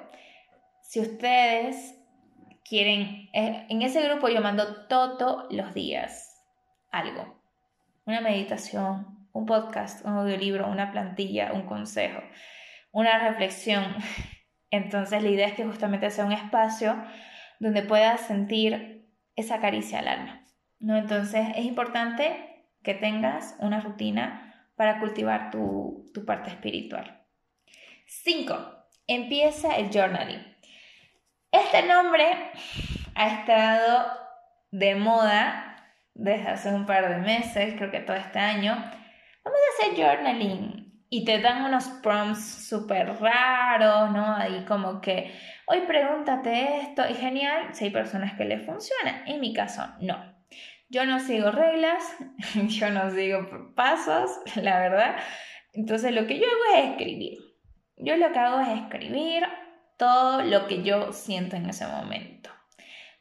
Si 0.83 1.01
ustedes 1.01 1.99
quieren, 2.65 3.31
eh, 3.33 3.67
en 3.69 3.83
ese 3.83 4.07
grupo 4.07 4.29
yo 4.29 4.41
mando 4.41 4.87
todos 4.87 5.47
los 5.51 5.75
días 5.75 6.29
algo, 6.91 7.43
una 8.05 8.21
meditación, 8.21 9.29
un 9.33 9.47
podcast, 9.47 10.05
un 10.05 10.13
audiolibro, 10.13 10.69
una 10.69 10.93
plantilla, 10.93 11.53
un 11.53 11.63
consejo 11.63 12.21
una 12.93 13.19
reflexión. 13.19 13.97
Entonces 14.71 15.23
la 15.23 15.29
idea 15.29 15.49
es 15.49 15.55
que 15.55 15.65
justamente 15.65 16.11
sea 16.11 16.25
un 16.25 16.33
espacio 16.33 16.97
donde 17.59 17.83
puedas 17.83 18.21
sentir 18.21 19.11
esa 19.35 19.61
caricia 19.61 19.99
al 19.99 20.09
alma. 20.09 20.47
¿no? 20.79 20.97
Entonces 20.97 21.49
es 21.57 21.65
importante 21.65 22.67
que 22.83 22.95
tengas 22.95 23.57
una 23.59 23.81
rutina 23.81 24.71
para 24.77 25.01
cultivar 25.01 25.51
tu, 25.51 26.11
tu 26.15 26.25
parte 26.25 26.51
espiritual. 26.51 27.25
5. 28.07 28.87
Empieza 29.07 29.77
el 29.77 29.91
journaling. 29.91 30.45
Este 31.51 31.83
nombre 31.87 32.25
ha 33.15 33.29
estado 33.29 34.07
de 34.71 34.95
moda 34.95 35.73
desde 36.15 36.49
hace 36.49 36.75
un 36.75 36.87
par 36.87 37.09
de 37.09 37.19
meses, 37.19 37.75
creo 37.77 37.91
que 37.91 38.01
todo 38.01 38.17
este 38.17 38.39
año. 38.39 38.75
Vamos 39.45 39.61
a 39.61 39.87
hacer 39.87 39.97
journaling 39.97 40.82
y 41.15 41.27
te 41.27 41.41
dan 41.41 41.67
unos 41.67 41.89
prompts 42.03 42.43
súper 42.71 43.21
raros, 43.21 44.13
¿no? 44.13 44.35
Ahí 44.35 44.65
como 44.67 45.03
que, 45.03 45.31
hoy 45.67 45.83
pregúntate 45.83 46.79
esto, 46.79 47.03
y 47.07 47.13
genial, 47.13 47.75
si 47.75 47.85
hay 47.85 47.91
personas 47.91 48.33
que 48.33 48.47
les 48.47 48.65
funciona, 48.65 49.23
en 49.27 49.39
mi 49.39 49.53
caso 49.53 49.87
no. 50.01 50.17
Yo 50.89 51.05
no 51.05 51.21
sigo 51.21 51.51
reglas, 51.51 52.03
yo 52.55 52.89
no 52.89 53.11
sigo 53.11 53.47
pasos, 53.75 54.31
la 54.57 54.79
verdad. 54.79 55.17
Entonces 55.75 56.15
lo 56.15 56.27
que 56.27 56.39
yo 56.39 56.47
hago 56.47 56.79
es 56.79 56.91
escribir. 56.93 57.39
Yo 57.99 58.17
lo 58.17 58.33
que 58.33 58.39
hago 58.39 58.61
es 58.61 58.81
escribir 58.81 59.45
todo 59.99 60.41
lo 60.41 60.67
que 60.67 60.83
yo 60.83 61.13
siento 61.13 61.57
en 61.57 61.69
ese 61.69 61.87
momento. 61.89 62.49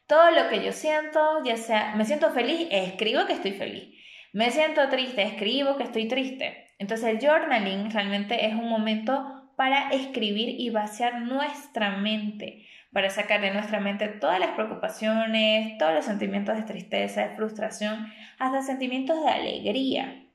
Todo 0.06 0.30
lo 0.30 0.48
que 0.48 0.64
yo 0.64 0.72
siento, 0.72 1.44
ya 1.44 1.58
sea, 1.58 1.94
me 1.94 2.06
siento 2.06 2.30
feliz, 2.30 2.68
escribo 2.70 3.26
que 3.26 3.34
estoy 3.34 3.52
feliz. 3.52 3.94
Me 4.32 4.50
siento 4.50 4.88
triste, 4.88 5.22
escribo 5.24 5.76
que 5.76 5.82
estoy 5.82 6.08
triste. 6.08 6.61
Entonces 6.78 7.08
el 7.08 7.20
journaling 7.20 7.90
realmente 7.90 8.46
es 8.46 8.54
un 8.54 8.68
momento 8.68 9.42
para 9.56 9.90
escribir 9.90 10.60
y 10.60 10.70
vaciar 10.70 11.20
nuestra 11.20 11.96
mente, 11.96 12.66
para 12.92 13.10
sacar 13.10 13.40
de 13.40 13.52
nuestra 13.52 13.80
mente 13.80 14.08
todas 14.08 14.40
las 14.40 14.50
preocupaciones, 14.50 15.78
todos 15.78 15.94
los 15.94 16.04
sentimientos 16.04 16.56
de 16.56 16.62
tristeza, 16.62 17.28
de 17.28 17.36
frustración, 17.36 18.06
hasta 18.38 18.62
sentimientos 18.62 19.22
de 19.22 19.30
alegría. 19.30 20.26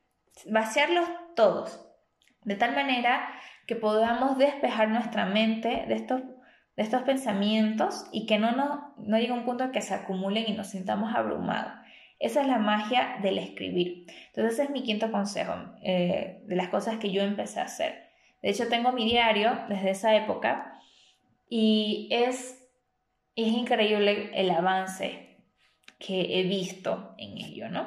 Vaciarlos 0.50 1.08
todos, 1.36 1.86
de 2.44 2.56
tal 2.56 2.74
manera 2.76 3.28
que 3.66 3.76
podamos 3.76 4.38
despejar 4.38 4.88
nuestra 4.90 5.26
mente 5.26 5.86
de 5.88 5.96
estos, 5.96 6.22
de 6.22 6.84
estos 6.84 7.02
pensamientos 7.04 8.06
y 8.12 8.26
que 8.26 8.40
no, 8.40 8.54
no, 8.54 8.94
no 8.98 9.18
llegue 9.18 9.34
un 9.34 9.44
punto 9.44 9.66
en 9.66 9.72
que 9.72 9.82
se 9.82 9.94
acumulen 9.94 10.46
y 10.48 10.54
nos 10.54 10.70
sintamos 10.70 11.14
abrumados. 11.14 11.74
Esa 12.20 12.42
es 12.42 12.48
la 12.48 12.58
magia 12.58 13.20
del 13.22 13.38
escribir. 13.38 14.06
Entonces 14.28 14.54
ese 14.54 14.64
es 14.64 14.70
mi 14.70 14.84
quinto 14.84 15.12
consejo 15.12 15.54
eh, 15.84 16.42
de 16.46 16.56
las 16.56 16.70
cosas 16.70 16.98
que 16.98 17.12
yo 17.12 17.22
empecé 17.22 17.60
a 17.60 17.66
hacer. 17.66 18.10
De 18.42 18.50
hecho 18.50 18.68
tengo 18.68 18.92
mi 18.92 19.06
diario 19.06 19.60
desde 19.70 19.92
esa 19.92 20.16
época 20.16 20.80
y 21.50 22.10
es, 22.12 22.68
es 23.36 23.48
increíble 23.48 24.32
el 24.34 24.50
avance 24.52 25.38
que 26.00 26.40
he 26.40 26.44
visto 26.44 27.16
en 27.18 27.38
ello, 27.38 27.70
¿no? 27.70 27.86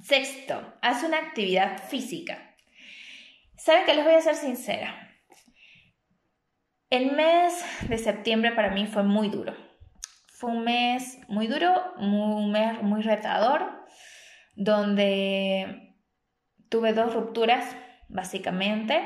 Sexto, 0.00 0.74
haz 0.80 1.02
una 1.02 1.18
actividad 1.18 1.78
física. 1.88 2.56
¿Saben 3.56 3.84
que 3.84 3.94
les 3.94 4.04
voy 4.04 4.14
a 4.14 4.20
ser 4.20 4.36
sincera? 4.36 5.08
El 6.90 7.12
mes 7.12 7.64
de 7.88 7.98
septiembre 7.98 8.52
para 8.52 8.70
mí 8.70 8.86
fue 8.86 9.02
muy 9.02 9.28
duro. 9.28 9.67
Fue 10.38 10.50
un 10.50 10.62
mes 10.62 11.18
muy 11.28 11.48
duro, 11.48 11.74
un 11.98 12.52
mes 12.52 12.80
muy 12.82 13.02
retador, 13.02 13.84
donde 14.54 15.96
tuve 16.68 16.92
dos 16.92 17.12
rupturas, 17.12 17.76
básicamente, 18.08 19.02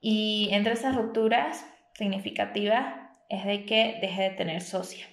y 0.00 0.48
entre 0.52 0.72
esas 0.72 0.96
rupturas 0.96 1.66
significativas 1.94 2.94
es 3.28 3.44
de 3.44 3.66
que 3.66 3.98
dejé 4.00 4.22
de 4.22 4.30
tener 4.30 4.62
socia. 4.62 5.06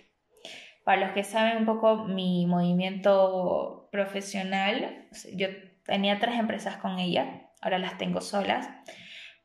Para 0.86 1.02
los 1.02 1.12
que 1.12 1.24
saben 1.24 1.58
un 1.58 1.66
poco 1.66 2.06
mi 2.06 2.46
movimiento 2.46 3.90
profesional, 3.92 5.10
yo 5.36 5.50
tenía 5.84 6.18
tres 6.20 6.40
empresas 6.40 6.78
con 6.78 6.98
ella 6.98 7.50
ahora 7.62 7.78
las 7.78 7.98
tengo 7.98 8.22
solas, 8.22 8.70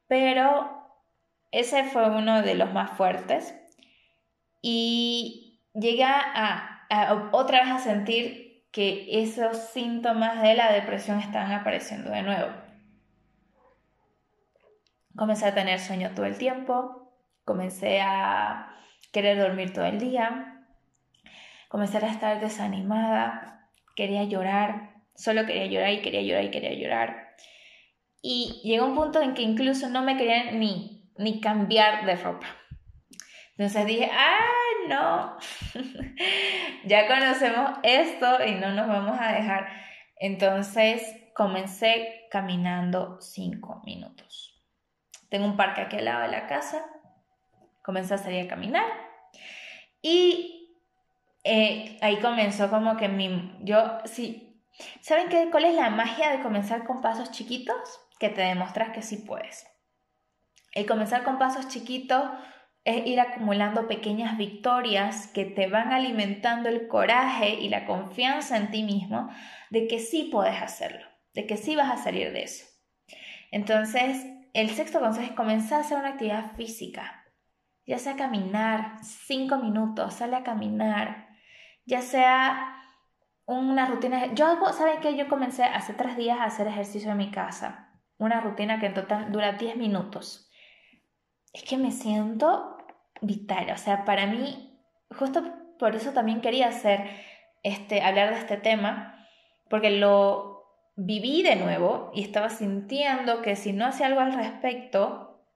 pero 0.07 0.70
ese 1.51 1.85
fue 1.85 2.09
uno 2.11 2.43
de 2.43 2.55
los 2.55 2.72
más 2.72 2.97
fuertes 2.97 3.55
y 4.62 5.44
llegué 5.75 6.05
a, 6.05 7.31
otra 7.33 7.64
vez 7.64 7.72
a 7.72 7.79
sentir 7.79 8.64
que 8.70 9.22
esos 9.22 9.57
síntomas 9.57 10.43
de 10.43 10.55
la 10.55 10.72
depresión 10.72 11.18
estaban 11.20 11.53
apareciendo 11.53 12.11
de 12.11 12.22
nuevo. 12.22 12.51
Comencé 15.16 15.47
a 15.47 15.55
tener 15.55 15.79
sueño 15.79 16.11
todo 16.14 16.27
el 16.27 16.39
tiempo, 16.39 17.12
comencé 17.45 18.01
a 18.01 18.75
querer 19.12 19.39
dormir 19.39 19.72
todo 19.72 19.85
el 19.85 20.01
día, 20.01 20.64
comencé 21.68 21.99
a 21.99 22.09
estar 22.09 22.41
desanimada, 22.41 23.68
quería 23.95 24.25
llorar, 24.25 24.95
solo 25.14 25.47
quería 25.47 25.66
llorar 25.66 25.93
y 25.93 26.03
quería 26.03 26.22
llorar 26.22 26.45
y 26.45 26.51
quería 26.51 26.75
llorar. 26.75 27.37
Y 28.22 28.61
llegó 28.64 28.87
un 28.87 28.97
punto 28.97 29.20
en 29.22 29.35
que 29.35 29.43
incluso 29.43 29.89
no 29.89 30.03
me 30.03 30.16
querían 30.16 30.59
ni, 30.59 31.11
ni 31.16 31.41
cambiar 31.41 32.07
de 32.07 32.16
ropa. 32.16 32.47
Entonces 33.57 33.87
dije, 33.87 34.11
ah, 34.12 34.64
no, 34.89 35.37
ya 36.85 37.07
conocemos 37.07 37.78
esto 37.82 38.45
y 38.45 38.55
no 38.55 38.72
nos 38.72 38.89
vamos 38.89 39.18
a 39.20 39.32
dejar. 39.32 39.68
Entonces 40.16 41.03
comencé 41.35 42.26
caminando 42.30 43.20
cinco 43.20 43.82
minutos. 43.85 44.62
Tengo 45.28 45.47
un 45.47 45.57
parque 45.57 45.82
aquí 45.82 45.97
al 45.97 46.05
lado 46.05 46.22
de 46.22 46.28
la 46.28 46.47
casa. 46.47 46.85
Comencé 47.82 48.14
a 48.14 48.18
salir 48.18 48.47
a 48.47 48.49
caminar. 48.49 48.87
Y 50.01 50.78
eh, 51.43 51.99
ahí 52.01 52.18
comenzó 52.20 52.70
como 52.70 52.97
que 52.97 53.09
mi, 53.09 53.59
yo, 53.62 53.99
sí, 54.05 54.62
¿saben 55.01 55.28
qué, 55.28 55.49
cuál 55.51 55.64
es 55.64 55.74
la 55.74 55.91
magia 55.91 56.30
de 56.30 56.43
comenzar 56.43 56.85
con 56.85 57.01
pasos 57.01 57.30
chiquitos? 57.30 58.05
que 58.18 58.28
te 58.28 58.43
demuestras 58.43 58.91
que 58.91 59.03
sí 59.03 59.18
puedes. 59.18 59.66
El 60.72 60.87
comenzar 60.87 61.24
con 61.24 61.39
pasos 61.39 61.68
chiquitos 61.68 62.22
es 62.85 63.07
ir 63.07 63.20
acumulando 63.20 63.89
pequeñas 63.89 64.37
victorias 64.37 65.26
que 65.28 65.45
te 65.45 65.68
van 65.68 65.93
alimentando 65.93 66.68
el 66.68 66.87
coraje 66.87 67.55
y 67.55 67.68
la 67.68 67.87
confianza 67.87 68.57
en 68.57 68.70
ti 68.70 68.82
mismo 68.82 69.30
de 69.70 69.87
que 69.87 69.99
sí 69.99 70.28
puedes 70.30 70.61
hacerlo, 70.61 71.07
de 71.32 71.47
que 71.47 71.57
sí 71.57 71.76
vas 71.76 71.91
a 71.91 72.03
salir 72.03 72.32
de 72.32 72.43
eso. 72.43 72.66
Entonces, 73.51 74.26
el 74.53 74.70
sexto 74.70 75.01
consejo 75.01 75.26
es 75.26 75.32
comenzar 75.32 75.78
a 75.78 75.80
hacer 75.82 75.99
una 75.99 76.11
actividad 76.11 76.53
física, 76.57 77.24
ya 77.87 77.99
sea 77.99 78.16
caminar 78.16 78.99
cinco 79.03 79.59
minutos, 79.59 80.14
sale 80.14 80.37
a 80.37 80.43
caminar, 80.43 81.28
ya 81.87 82.03
sea 82.03 82.82
una 83.47 83.87
rutina. 83.87 84.32
Yo 84.35 84.47
hago, 84.47 84.72
¿saben 84.72 85.01
qué? 85.01 85.16
Yo 85.16 85.28
comencé 85.28 85.64
hace 85.64 85.93
tres 85.93 86.16
días 86.16 86.39
a 86.39 86.45
hacer 86.45 86.66
ejercicio 86.66 87.11
en 87.11 87.18
mi 87.18 87.30
casa 87.30 87.91
una 88.18 88.41
rutina 88.41 88.78
que 88.78 88.87
en 88.87 88.95
total 88.95 89.32
dura 89.32 89.53
10 89.53 89.76
minutos. 89.76 90.51
Es 91.53 91.62
que 91.64 91.76
me 91.76 91.93
siento 91.93 92.74
vital, 93.21 93.71
o 93.71 93.77
sea, 93.77 94.05
para 94.05 94.27
mí, 94.27 94.79
justo 95.17 95.43
por 95.79 95.95
eso 95.95 96.12
también 96.12 96.41
quería 96.41 96.69
hacer, 96.69 97.09
este, 97.62 98.03
hablar 98.03 98.31
de 98.31 98.41
este 98.41 98.57
tema, 98.57 99.27
porque 99.69 99.91
lo 99.91 100.55
viví 100.97 101.43
de 101.43 101.57
nuevo 101.57 102.11
y 102.15 102.23
estaba 102.23 102.49
sintiendo 102.49 103.43
que 103.43 103.57
si 103.57 103.73
no 103.73 103.87
hacía 103.87 104.07
algo 104.07 104.21
al 104.21 104.35
respecto, 104.35 105.47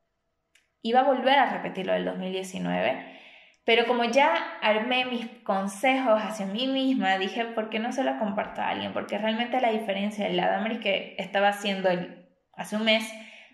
iba 0.82 1.00
a 1.00 1.04
volver 1.04 1.38
a 1.38 1.50
repetirlo 1.50 1.92
del 1.92 2.04
2019. 2.04 3.18
Pero 3.64 3.86
como 3.86 4.04
ya 4.04 4.34
armé 4.62 5.04
mis 5.04 5.26
consejos 5.44 6.22
hacia 6.22 6.46
mí 6.46 6.66
misma, 6.68 7.18
dije, 7.18 7.44
¿por 7.44 7.68
qué 7.68 7.78
no 7.78 7.92
se 7.92 8.02
lo 8.02 8.18
comparto 8.18 8.62
a 8.62 8.68
alguien? 8.68 8.94
Porque 8.94 9.18
realmente 9.18 9.60
la 9.60 9.70
diferencia 9.70 10.26
de 10.26 10.32
la 10.32 10.80
que 10.80 11.14
estaba 11.18 11.48
haciendo 11.48 11.90
el 11.90 12.26
hace 12.54 12.76
un 12.76 12.84
mes 12.84 13.08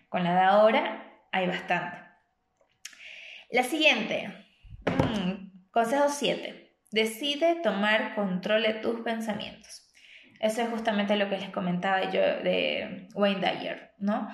con 0.09 0.23
la 0.23 0.35
de 0.35 0.41
ahora 0.41 1.21
hay 1.33 1.49
bastante. 1.49 2.04
La 3.51 3.63
siguiente, 3.63 4.29
mm, 4.87 5.71
consejo 5.71 6.09
7. 6.09 6.73
Decide 6.91 7.57
tomar 7.57 8.15
control 8.15 8.63
de 8.63 8.75
tus 8.75 9.01
pensamientos. 9.01 9.89
Eso 10.41 10.63
es 10.63 10.69
justamente 10.69 11.17
lo 11.17 11.29
que 11.29 11.39
les 11.39 11.51
comentaba 11.51 12.11
yo 12.11 12.21
de 12.21 13.09
Wayne 13.15 13.41
Dyer, 13.41 13.95
¿no? 13.99 14.29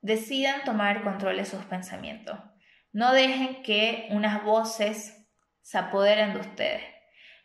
Decidan 0.00 0.64
tomar 0.64 1.02
control 1.02 1.36
de 1.36 1.44
sus 1.44 1.64
pensamientos. 1.64 2.38
No 2.92 3.12
dejen 3.12 3.62
que 3.62 4.08
unas 4.10 4.42
voces 4.44 5.28
se 5.62 5.78
apoderen 5.78 6.34
de 6.34 6.40
ustedes. 6.40 6.82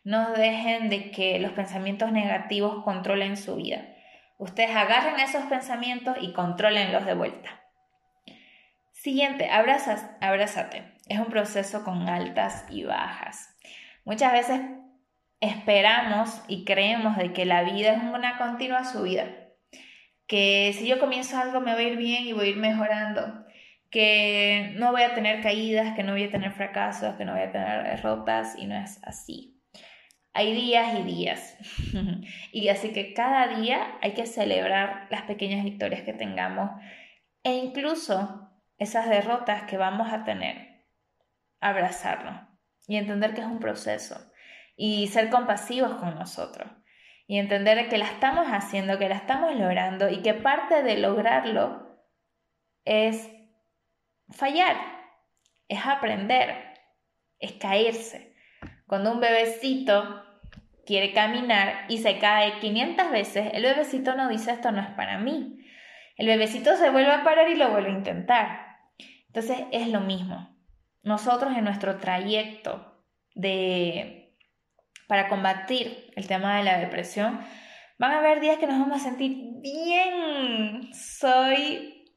No 0.02 0.32
dejen 0.32 0.88
de 0.88 1.10
que 1.10 1.38
los 1.38 1.52
pensamientos 1.52 2.12
negativos 2.12 2.84
controlen 2.84 3.36
su 3.36 3.56
vida. 3.56 3.86
Ustedes 4.38 4.74
agarren 4.74 5.20
esos 5.20 5.44
pensamientos 5.44 6.16
y 6.20 6.32
controlenlos 6.32 7.06
de 7.06 7.14
vuelta. 7.14 7.65
Siguiente, 8.96 9.50
abrazas, 9.50 10.08
abrázate. 10.22 10.82
Es 11.06 11.18
un 11.18 11.26
proceso 11.26 11.84
con 11.84 12.08
altas 12.08 12.64
y 12.70 12.84
bajas. 12.84 13.54
Muchas 14.06 14.32
veces 14.32 14.62
esperamos 15.38 16.42
y 16.48 16.64
creemos 16.64 17.16
de 17.18 17.34
que 17.34 17.44
la 17.44 17.62
vida 17.62 17.92
es 17.92 18.02
una 18.02 18.38
continua 18.38 18.84
subida. 18.84 19.26
Que 20.26 20.74
si 20.76 20.88
yo 20.88 20.98
comienzo 20.98 21.38
algo 21.38 21.60
me 21.60 21.74
va 21.74 21.78
a 21.78 21.82
ir 21.82 21.98
bien 21.98 22.24
y 22.24 22.32
voy 22.32 22.46
a 22.46 22.50
ir 22.50 22.56
mejorando. 22.56 23.44
Que 23.90 24.72
no 24.76 24.92
voy 24.92 25.02
a 25.02 25.14
tener 25.14 25.42
caídas, 25.42 25.94
que 25.94 26.02
no 26.02 26.12
voy 26.12 26.24
a 26.24 26.30
tener 26.30 26.52
fracasos, 26.52 27.16
que 27.16 27.26
no 27.26 27.32
voy 27.32 27.42
a 27.42 27.52
tener 27.52 27.84
derrotas 27.84 28.56
y 28.58 28.66
no 28.66 28.76
es 28.76 28.98
así. 29.04 29.60
Hay 30.32 30.54
días 30.54 30.98
y 30.98 31.02
días. 31.02 31.58
y 32.50 32.68
así 32.70 32.92
que 32.92 33.12
cada 33.12 33.58
día 33.58 33.98
hay 34.00 34.14
que 34.14 34.24
celebrar 34.24 35.06
las 35.10 35.22
pequeñas 35.22 35.64
victorias 35.64 36.00
que 36.00 36.14
tengamos 36.14 36.70
e 37.44 37.52
incluso 37.52 38.45
esas 38.78 39.08
derrotas 39.08 39.62
que 39.64 39.76
vamos 39.76 40.12
a 40.12 40.24
tener. 40.24 40.84
Abrazarlo 41.60 42.46
y 42.86 42.96
entender 42.96 43.34
que 43.34 43.40
es 43.40 43.46
un 43.46 43.58
proceso 43.58 44.32
y 44.76 45.08
ser 45.08 45.30
compasivos 45.30 45.94
con 45.94 46.14
nosotros 46.14 46.70
y 47.26 47.38
entender 47.38 47.88
que 47.88 47.98
la 47.98 48.06
estamos 48.06 48.46
haciendo, 48.46 48.98
que 48.98 49.08
la 49.08 49.16
estamos 49.16 49.56
logrando 49.56 50.08
y 50.08 50.22
que 50.22 50.34
parte 50.34 50.82
de 50.82 50.98
lograrlo 50.98 51.98
es 52.84 53.28
fallar, 54.30 54.76
es 55.68 55.84
aprender, 55.84 56.74
es 57.40 57.52
caerse. 57.52 58.34
Cuando 58.86 59.12
un 59.12 59.20
bebecito 59.20 60.22
quiere 60.86 61.12
caminar 61.12 61.86
y 61.88 61.98
se 61.98 62.18
cae 62.18 62.60
500 62.60 63.10
veces, 63.10 63.50
el 63.52 63.64
bebecito 63.64 64.14
no 64.14 64.28
dice 64.28 64.52
esto 64.52 64.70
no 64.70 64.80
es 64.80 64.90
para 64.90 65.18
mí. 65.18 65.64
El 66.16 66.28
bebecito 66.28 66.76
se 66.76 66.90
vuelve 66.90 67.12
a 67.12 67.24
parar 67.24 67.50
y 67.50 67.56
lo 67.56 67.70
vuelve 67.70 67.90
a 67.90 67.94
intentar. 67.94 68.65
Entonces 69.36 69.66
es 69.70 69.88
lo 69.88 70.00
mismo. 70.00 70.48
Nosotros 71.02 71.54
en 71.54 71.64
nuestro 71.64 71.98
trayecto 71.98 73.04
de 73.34 74.34
para 75.08 75.28
combatir 75.28 76.10
el 76.16 76.26
tema 76.26 76.56
de 76.56 76.64
la 76.64 76.78
depresión, 76.78 77.38
van 77.98 78.12
a 78.12 78.18
haber 78.20 78.40
días 78.40 78.56
que 78.56 78.66
nos 78.66 78.78
vamos 78.78 78.96
a 78.96 79.04
sentir 79.04 79.36
bien. 79.60 80.88
Soy 80.94 82.10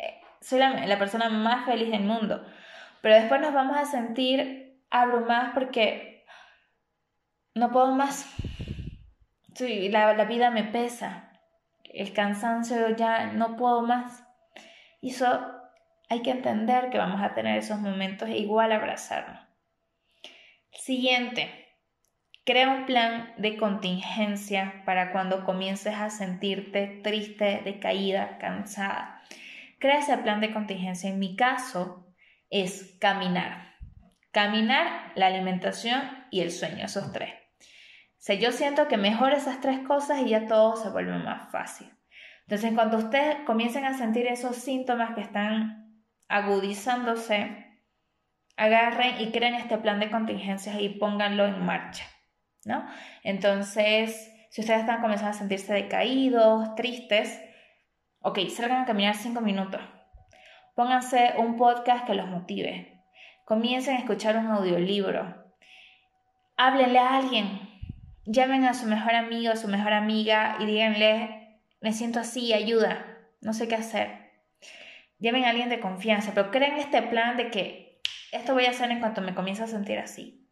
eh, 0.00 0.20
soy 0.40 0.58
la, 0.58 0.98
persona 0.98 1.28
más 1.28 1.66
feliz 1.66 1.92
del 1.92 2.02
mundo. 2.02 2.44
Pero 3.00 3.14
después 3.14 3.40
nos 3.40 3.54
vamos 3.54 3.76
a 3.76 3.84
sentir 3.84 4.82
abrumadas 4.90 5.52
porque 5.54 6.26
no 7.54 7.70
puedo 7.70 7.94
más. 7.94 8.28
Sí, 9.54 9.88
la, 9.88 10.14
la 10.14 10.24
vida 10.24 10.50
me 10.50 10.64
pesa. 10.64 11.30
El 11.84 12.12
cansancio 12.12 12.88
ya 12.96 13.26
no 13.26 13.54
puedo 13.54 13.82
más. 13.82 14.24
Y 15.00 15.10
eso 15.10 15.62
hay 16.14 16.22
que 16.22 16.30
entender 16.30 16.90
que 16.90 16.98
vamos 16.98 17.22
a 17.22 17.34
tener 17.34 17.58
esos 17.58 17.78
momentos 17.78 18.28
e 18.28 18.38
igual 18.38 18.72
abrazarnos. 18.72 19.40
Siguiente. 20.72 21.60
Crea 22.44 22.70
un 22.70 22.84
plan 22.84 23.32
de 23.38 23.56
contingencia 23.56 24.82
para 24.84 25.12
cuando 25.12 25.44
comiences 25.44 25.94
a 25.94 26.10
sentirte 26.10 27.00
triste, 27.02 27.62
decaída, 27.64 28.36
cansada. 28.38 29.22
Crea 29.78 30.00
ese 30.00 30.18
plan 30.18 30.40
de 30.40 30.52
contingencia. 30.52 31.08
En 31.08 31.18
mi 31.18 31.36
caso 31.36 32.14
es 32.50 32.96
caminar. 33.00 33.76
Caminar, 34.30 35.12
la 35.14 35.28
alimentación 35.28 36.02
y 36.30 36.40
el 36.40 36.50
sueño, 36.50 36.84
esos 36.84 37.12
tres 37.12 37.32
sea, 38.24 38.36
yo 38.36 38.52
siento 38.52 38.88
que 38.88 38.96
mejor 38.96 39.34
esas 39.34 39.60
tres 39.60 39.80
cosas 39.80 40.22
y 40.22 40.30
ya 40.30 40.46
todo 40.46 40.76
se 40.76 40.88
vuelve 40.88 41.12
más 41.18 41.52
fácil. 41.52 41.92
Entonces, 42.46 42.72
cuando 42.72 42.96
ustedes 42.96 43.36
comiencen 43.44 43.84
a 43.84 43.98
sentir 43.98 44.26
esos 44.28 44.56
síntomas 44.56 45.14
que 45.14 45.20
están 45.20 45.83
agudizándose, 46.28 47.64
agarren 48.56 49.20
y 49.20 49.30
creen 49.30 49.54
este 49.54 49.78
plan 49.78 50.00
de 50.00 50.10
contingencias 50.10 50.80
y 50.80 50.88
pónganlo 50.88 51.46
en 51.46 51.64
marcha, 51.64 52.04
¿no? 52.64 52.86
Entonces, 53.22 54.32
si 54.50 54.60
ustedes 54.60 54.80
están 54.80 55.00
comenzando 55.00 55.30
a 55.30 55.38
sentirse 55.38 55.74
decaídos, 55.74 56.74
tristes, 56.76 57.40
ok, 58.20 58.38
salgan 58.48 58.82
a 58.82 58.86
caminar 58.86 59.16
cinco 59.16 59.40
minutos. 59.40 59.80
Pónganse 60.74 61.34
un 61.38 61.56
podcast 61.56 62.06
que 62.06 62.14
los 62.14 62.28
motive. 62.28 63.02
Comiencen 63.44 63.96
a 63.96 63.98
escuchar 63.98 64.36
un 64.36 64.46
audiolibro. 64.46 65.44
Háblenle 66.56 66.98
a 66.98 67.16
alguien, 67.16 67.60
llamen 68.26 68.64
a 68.64 68.74
su 68.74 68.86
mejor 68.86 69.14
amigo, 69.14 69.52
a 69.52 69.56
su 69.56 69.68
mejor 69.68 69.92
amiga 69.92 70.56
y 70.60 70.66
díganle, 70.66 71.60
me 71.80 71.92
siento 71.92 72.20
así, 72.20 72.52
ayuda, 72.52 73.04
no 73.40 73.52
sé 73.52 73.68
qué 73.68 73.74
hacer. 73.74 74.23
Llamen 75.24 75.46
a 75.46 75.48
alguien 75.48 75.70
de 75.70 75.80
confianza, 75.80 76.32
pero 76.34 76.50
creen 76.50 76.76
este 76.76 77.00
plan 77.00 77.38
de 77.38 77.50
que 77.50 78.02
esto 78.30 78.52
voy 78.52 78.66
a 78.66 78.70
hacer 78.72 78.90
en 78.90 79.00
cuanto 79.00 79.22
me 79.22 79.34
comience 79.34 79.62
a 79.62 79.66
sentir 79.66 79.98
así. 79.98 80.46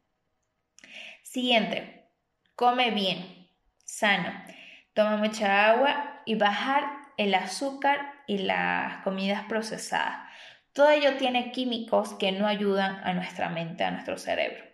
Siguiente, 1.22 2.08
come 2.54 2.90
bien, 2.90 3.50
sano, 3.84 4.32
toma 4.94 5.18
mucha 5.18 5.68
agua 5.68 6.22
y 6.24 6.36
bajar 6.36 6.84
el 7.18 7.34
azúcar 7.34 8.14
y 8.26 8.38
las 8.38 9.02
comidas 9.02 9.44
procesadas. 9.44 10.26
Todo 10.72 10.88
ello 10.88 11.18
tiene 11.18 11.52
químicos 11.52 12.14
que 12.14 12.32
no 12.32 12.46
ayudan 12.46 12.98
a 13.04 13.12
nuestra 13.12 13.50
mente, 13.50 13.84
a 13.84 13.90
nuestro 13.90 14.16
cerebro 14.16 14.64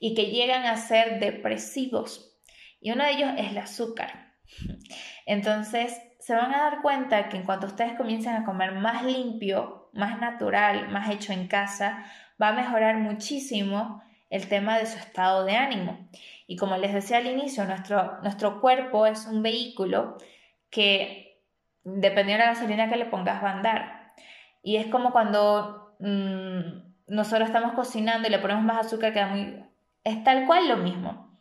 y 0.00 0.16
que 0.16 0.32
llegan 0.32 0.66
a 0.66 0.76
ser 0.78 1.20
depresivos 1.20 2.40
y 2.80 2.90
uno 2.90 3.04
de 3.04 3.12
ellos 3.12 3.30
es 3.36 3.52
el 3.52 3.58
azúcar. 3.58 4.34
Entonces, 5.26 5.96
se 6.28 6.34
van 6.34 6.54
a 6.54 6.58
dar 6.58 6.82
cuenta 6.82 7.30
que 7.30 7.38
en 7.38 7.44
cuanto 7.44 7.66
ustedes 7.66 7.94
comiencen 7.94 8.34
a 8.34 8.44
comer 8.44 8.72
más 8.72 9.02
limpio, 9.02 9.88
más 9.94 10.20
natural, 10.20 10.90
más 10.90 11.08
hecho 11.08 11.32
en 11.32 11.48
casa, 11.48 12.04
va 12.38 12.48
a 12.48 12.52
mejorar 12.52 12.98
muchísimo 12.98 14.02
el 14.28 14.46
tema 14.46 14.76
de 14.76 14.84
su 14.84 14.98
estado 14.98 15.46
de 15.46 15.56
ánimo. 15.56 16.06
Y 16.46 16.56
como 16.56 16.76
les 16.76 16.92
decía 16.92 17.16
al 17.16 17.28
inicio, 17.28 17.64
nuestro, 17.64 18.20
nuestro 18.20 18.60
cuerpo 18.60 19.06
es 19.06 19.24
un 19.24 19.42
vehículo 19.42 20.18
que, 20.68 21.40
dependiendo 21.84 22.42
de 22.42 22.50
la 22.50 22.54
gasolina 22.54 22.90
que 22.90 22.96
le 22.96 23.06
pongas, 23.06 23.42
va 23.42 23.48
a 23.48 23.54
andar. 23.54 24.12
Y 24.62 24.76
es 24.76 24.86
como 24.88 25.12
cuando 25.12 25.96
mm, 25.98 27.06
nosotros 27.06 27.48
estamos 27.48 27.72
cocinando 27.72 28.28
y 28.28 28.30
le 28.30 28.38
ponemos 28.38 28.64
más 28.64 28.84
azúcar, 28.84 29.14
queda 29.14 29.28
muy... 29.28 29.64
Es 30.04 30.22
tal 30.24 30.44
cual 30.44 30.68
lo 30.68 30.76
mismo. 30.76 31.38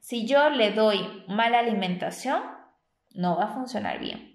Si 0.00 0.26
yo 0.26 0.48
le 0.48 0.70
doy 0.70 1.22
mala 1.28 1.58
alimentación, 1.58 2.61
no 3.14 3.36
va 3.36 3.44
a 3.44 3.54
funcionar 3.54 3.98
bien. 3.98 4.32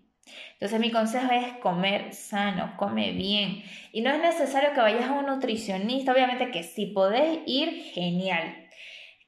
Entonces 0.54 0.80
mi 0.80 0.92
consejo 0.92 1.32
es 1.32 1.54
comer 1.58 2.14
sano, 2.14 2.74
come 2.78 3.12
bien. 3.12 3.64
Y 3.92 4.02
no 4.02 4.12
es 4.12 4.20
necesario 4.20 4.74
que 4.74 4.82
vayas 4.82 5.10
a 5.10 5.14
un 5.14 5.28
nutricionista, 5.28 6.12
obviamente 6.12 6.52
que 6.52 6.64
si 6.64 6.88
podés 6.88 7.40
ir, 7.46 7.92
genial. 7.94 8.68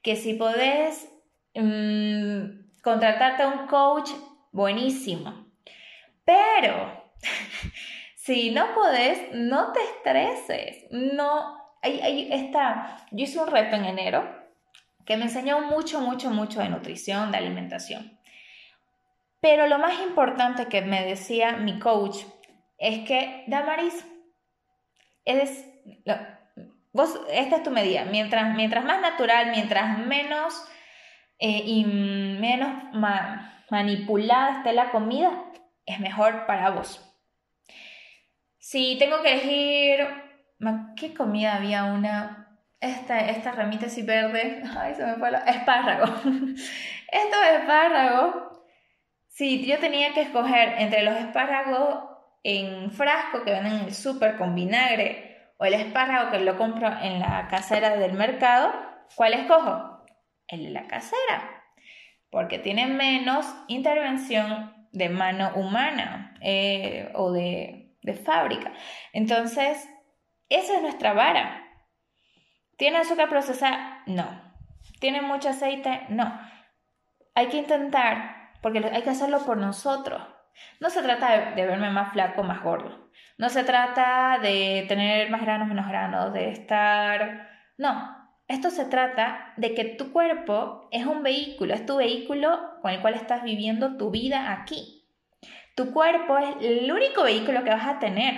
Que 0.02 0.16
si 0.16 0.34
podés 0.34 1.08
mm, 1.54 2.80
contratarte 2.82 3.44
a 3.44 3.48
un 3.48 3.66
coach, 3.66 4.10
buenísimo. 4.52 5.46
Pero 6.24 7.12
si 8.16 8.50
no 8.50 8.74
podés, 8.74 9.32
no 9.32 9.72
te 9.72 9.80
estreses. 9.80 10.86
No, 10.90 11.56
ahí 11.82 12.28
está. 12.30 13.06
Yo 13.10 13.24
hice 13.24 13.38
un 13.38 13.48
reto 13.48 13.76
en 13.76 13.84
enero 13.84 14.40
que 15.06 15.16
me 15.16 15.24
enseñó 15.24 15.60
mucho, 15.62 16.00
mucho, 16.00 16.30
mucho 16.30 16.60
de 16.60 16.68
nutrición, 16.68 17.30
de 17.30 17.38
alimentación. 17.38 18.19
Pero 19.40 19.66
lo 19.66 19.78
más 19.78 20.00
importante 20.00 20.66
que 20.66 20.82
me 20.82 21.04
decía 21.04 21.52
mi 21.56 21.78
coach 21.78 22.18
es 22.78 23.06
que, 23.06 23.44
Damaris, 23.46 24.06
es, 25.24 25.66
vos, 26.92 27.20
esta 27.30 27.56
es 27.56 27.62
tu 27.62 27.70
medida. 27.70 28.04
Mientras, 28.04 28.54
mientras 28.54 28.84
más 28.84 29.00
natural, 29.00 29.50
mientras 29.50 29.98
menos 29.98 30.62
eh, 31.38 31.62
y 31.64 31.84
menos 31.84 32.70
manipulada 33.70 34.58
esté 34.58 34.72
la 34.72 34.90
comida, 34.90 35.44
es 35.86 36.00
mejor 36.00 36.46
para 36.46 36.70
vos. 36.70 37.06
Si 38.58 38.96
tengo 38.98 39.22
que 39.22 39.32
elegir, 39.32 40.06
¿qué 40.96 41.14
comida 41.14 41.56
había 41.56 41.84
una? 41.84 42.40
esta, 42.80 43.20
esta 43.20 43.52
ramita 43.52 43.86
así 43.86 44.02
verde, 44.02 44.62
ay, 44.78 44.94
se 44.94 45.06
me 45.06 45.14
fue 45.16 45.30
la... 45.30 45.38
espárrago. 45.40 46.04
Estos 46.14 47.40
espárragos, 47.52 48.49
si 49.30 49.64
yo 49.64 49.78
tenía 49.78 50.12
que 50.12 50.22
escoger 50.22 50.74
entre 50.78 51.02
los 51.02 51.16
espárragos 51.16 52.04
en 52.42 52.90
frasco 52.90 53.44
que 53.44 53.52
venden 53.52 53.74
en 53.74 53.84
el 53.86 53.94
súper 53.94 54.36
con 54.36 54.54
vinagre 54.54 55.52
o 55.56 55.64
el 55.64 55.74
espárrago 55.74 56.30
que 56.30 56.40
lo 56.40 56.58
compro 56.58 56.88
en 57.00 57.20
la 57.20 57.46
casera 57.48 57.96
del 57.96 58.14
mercado, 58.14 58.72
¿cuál 59.14 59.34
escojo? 59.34 60.04
El 60.48 60.64
de 60.64 60.70
la 60.70 60.86
casera, 60.88 61.64
porque 62.30 62.58
tiene 62.58 62.86
menos 62.86 63.46
intervención 63.68 64.74
de 64.92 65.08
mano 65.08 65.52
humana 65.54 66.34
eh, 66.40 67.10
o 67.14 67.30
de, 67.30 67.94
de 68.02 68.14
fábrica. 68.14 68.72
Entonces, 69.12 69.88
esa 70.48 70.74
es 70.74 70.82
nuestra 70.82 71.12
vara. 71.12 71.64
¿Tiene 72.76 72.98
azúcar 72.98 73.28
procesada? 73.28 74.02
No. 74.06 74.26
¿Tiene 74.98 75.22
mucho 75.22 75.50
aceite? 75.50 76.00
No. 76.08 76.40
Hay 77.34 77.46
que 77.46 77.58
intentar, 77.58 78.39
porque 78.60 78.78
hay 78.78 79.02
que 79.02 79.10
hacerlo 79.10 79.44
por 79.44 79.56
nosotros. 79.56 80.22
No 80.80 80.90
se 80.90 81.02
trata 81.02 81.52
de, 81.54 81.66
verme 81.66 81.90
más 81.90 82.12
flaco, 82.12 82.42
más 82.42 82.62
gordo. 82.62 83.10
No 83.38 83.48
se 83.48 83.64
trata 83.64 84.38
de 84.40 84.84
tener 84.88 85.30
más 85.30 85.42
granos, 85.42 85.68
menos 85.68 85.88
granos, 85.88 86.32
de 86.32 86.50
estar... 86.50 87.48
No, 87.78 88.16
esto 88.48 88.70
se 88.70 88.84
trata 88.84 89.54
de 89.56 89.74
que 89.74 89.84
tu 89.84 90.12
cuerpo 90.12 90.88
es 90.90 91.06
un 91.06 91.22
vehículo, 91.22 91.72
es 91.72 91.86
tu 91.86 91.96
vehículo 91.96 92.78
con 92.82 92.90
el 92.90 93.00
cual 93.00 93.14
estás 93.14 93.42
viviendo 93.42 93.96
tu 93.96 94.10
vida 94.10 94.52
aquí. 94.52 95.06
Tu 95.74 95.92
cuerpo 95.92 96.36
es 96.36 96.56
el 96.60 96.92
único 96.92 97.22
vehículo 97.22 97.64
que 97.64 97.70
vas 97.70 97.86
a 97.86 97.98
tener. 97.98 98.34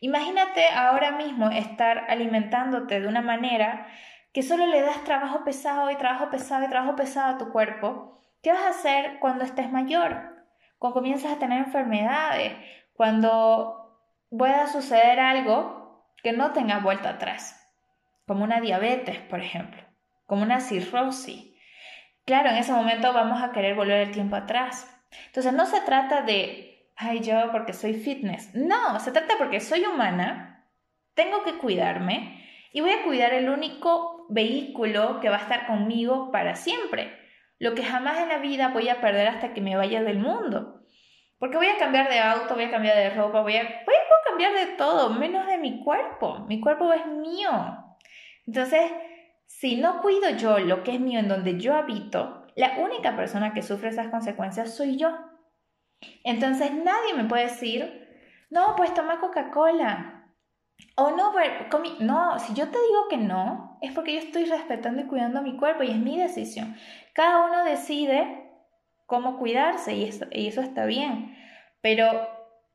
Imagínate 0.00 0.68
ahora 0.68 1.12
mismo 1.12 1.50
estar 1.50 2.06
alimentándote 2.08 3.00
de 3.00 3.08
una 3.08 3.22
manera 3.22 3.86
que 4.32 4.42
solo 4.42 4.66
le 4.66 4.82
das 4.82 5.04
trabajo 5.04 5.44
pesado 5.44 5.90
y 5.90 5.96
trabajo 5.96 6.30
pesado 6.30 6.64
y 6.64 6.68
trabajo 6.68 6.96
pesado 6.96 7.34
a 7.34 7.38
tu 7.38 7.50
cuerpo. 7.52 8.20
¿Qué 8.46 8.52
vas 8.52 8.62
a 8.62 8.68
hacer 8.68 9.18
cuando 9.18 9.42
estés 9.42 9.72
mayor? 9.72 10.36
Cuando 10.78 10.94
comienzas 10.94 11.32
a 11.32 11.38
tener 11.40 11.58
enfermedades, 11.58 12.52
cuando 12.92 14.00
pueda 14.30 14.68
suceder 14.68 15.18
algo 15.18 16.08
que 16.22 16.30
no 16.30 16.52
tenga 16.52 16.78
vuelta 16.78 17.08
atrás, 17.08 17.60
como 18.24 18.44
una 18.44 18.60
diabetes, 18.60 19.18
por 19.18 19.40
ejemplo, 19.40 19.82
como 20.26 20.44
una 20.44 20.60
cirrosis. 20.60 21.56
Claro, 22.24 22.50
en 22.50 22.58
ese 22.58 22.70
momento 22.70 23.12
vamos 23.12 23.42
a 23.42 23.50
querer 23.50 23.74
volver 23.74 24.06
el 24.06 24.12
tiempo 24.12 24.36
atrás. 24.36 24.96
Entonces 25.26 25.52
no 25.52 25.66
se 25.66 25.80
trata 25.80 26.22
de 26.22 26.92
ay, 26.94 27.22
yo 27.22 27.50
porque 27.50 27.72
soy 27.72 27.94
fitness. 27.94 28.54
No, 28.54 29.00
se 29.00 29.10
trata 29.10 29.34
porque 29.38 29.58
soy 29.58 29.84
humana, 29.86 30.68
tengo 31.14 31.42
que 31.42 31.58
cuidarme 31.58 32.46
y 32.72 32.80
voy 32.80 32.92
a 32.92 33.02
cuidar 33.02 33.34
el 33.34 33.48
único 33.48 34.24
vehículo 34.28 35.18
que 35.18 35.30
va 35.30 35.38
a 35.38 35.42
estar 35.42 35.66
conmigo 35.66 36.30
para 36.30 36.54
siempre. 36.54 37.25
Lo 37.58 37.74
que 37.74 37.84
jamás 37.84 38.18
en 38.18 38.28
la 38.28 38.38
vida 38.38 38.68
voy 38.68 38.88
a 38.88 39.00
perder 39.00 39.28
hasta 39.28 39.54
que 39.54 39.60
me 39.60 39.76
vaya 39.76 40.02
del 40.02 40.18
mundo. 40.18 40.82
Porque 41.38 41.56
voy 41.56 41.68
a 41.68 41.78
cambiar 41.78 42.08
de 42.08 42.18
auto, 42.18 42.54
voy 42.54 42.64
a 42.64 42.70
cambiar 42.70 42.96
de 42.96 43.10
ropa, 43.10 43.42
voy 43.42 43.56
a, 43.56 43.62
voy 43.62 43.94
a 43.94 44.28
cambiar 44.28 44.52
de 44.54 44.74
todo, 44.76 45.10
menos 45.10 45.46
de 45.46 45.58
mi 45.58 45.82
cuerpo. 45.84 46.46
Mi 46.48 46.60
cuerpo 46.60 46.92
es 46.92 47.06
mío. 47.06 47.50
Entonces, 48.46 48.90
si 49.46 49.76
no 49.76 50.00
cuido 50.02 50.30
yo 50.30 50.58
lo 50.58 50.82
que 50.82 50.94
es 50.94 51.00
mío 51.00 51.20
en 51.20 51.28
donde 51.28 51.58
yo 51.58 51.74
habito, 51.74 52.46
la 52.56 52.78
única 52.78 53.16
persona 53.16 53.52
que 53.52 53.62
sufre 53.62 53.90
esas 53.90 54.08
consecuencias 54.08 54.74
soy 54.74 54.96
yo. 54.96 55.16
Entonces 56.24 56.72
nadie 56.72 57.14
me 57.14 57.24
puede 57.24 57.44
decir, 57.44 58.06
no, 58.50 58.74
pues 58.76 58.94
toma 58.94 59.20
Coca-Cola. 59.20 60.15
O 60.94 61.10
no, 61.10 61.32
no, 62.00 62.38
si 62.38 62.54
yo 62.54 62.68
te 62.68 62.78
digo 62.78 63.08
que 63.08 63.16
no, 63.16 63.78
es 63.82 63.92
porque 63.92 64.14
yo 64.14 64.20
estoy 64.20 64.44
respetando 64.44 65.02
y 65.02 65.06
cuidando 65.06 65.42
mi 65.42 65.56
cuerpo 65.56 65.82
y 65.82 65.90
es 65.90 65.96
mi 65.96 66.18
decisión. 66.18 66.76
Cada 67.12 67.46
uno 67.46 67.64
decide 67.64 68.50
cómo 69.06 69.38
cuidarse 69.38 69.94
y 69.94 70.04
eso, 70.04 70.26
y 70.30 70.48
eso 70.48 70.60
está 70.60 70.86
bien. 70.86 71.36
Pero 71.80 72.28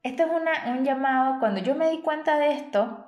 esto 0.03 0.23
es 0.23 0.29
un 0.67 0.83
llamado, 0.83 1.39
cuando 1.39 1.61
yo 1.61 1.75
me 1.75 1.89
di 1.89 1.99
cuenta 1.99 2.37
de 2.37 2.53
esto, 2.53 3.05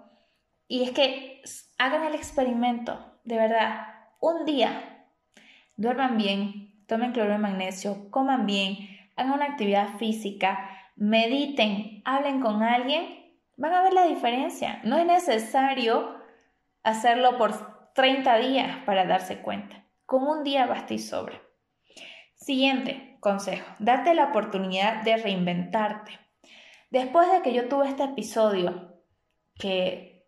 y 0.67 0.83
es 0.83 0.91
que 0.91 1.41
hagan 1.77 2.03
el 2.03 2.15
experimento, 2.15 3.19
de 3.23 3.37
verdad, 3.37 3.87
un 4.19 4.45
día, 4.45 5.05
duerman 5.75 6.17
bien, 6.17 6.85
tomen 6.87 7.11
cloro 7.11 7.31
de 7.31 7.37
magnesio, 7.37 8.09
coman 8.11 8.45
bien, 8.45 8.77
hagan 9.15 9.33
una 9.33 9.45
actividad 9.45 9.97
física, 9.97 10.69
mediten, 10.95 12.01
hablen 12.05 12.41
con 12.41 12.63
alguien, 12.63 13.22
van 13.57 13.73
a 13.73 13.81
ver 13.81 13.93
la 13.93 14.05
diferencia. 14.05 14.81
No 14.83 14.97
es 14.97 15.05
necesario 15.05 16.19
hacerlo 16.83 17.37
por 17.37 17.93
30 17.93 18.37
días 18.37 18.77
para 18.85 19.05
darse 19.05 19.41
cuenta. 19.41 19.85
Con 20.05 20.27
un 20.27 20.43
día 20.43 20.65
basta 20.65 20.93
y 20.93 20.99
sobra. 20.99 21.41
Siguiente 22.35 23.17
consejo, 23.19 23.65
date 23.79 24.13
la 24.13 24.25
oportunidad 24.25 25.03
de 25.03 25.17
reinventarte. 25.17 26.19
Después 26.89 27.31
de 27.31 27.41
que 27.41 27.53
yo 27.53 27.69
tuve 27.69 27.87
este 27.87 28.03
episodio, 28.03 29.01
que 29.55 30.27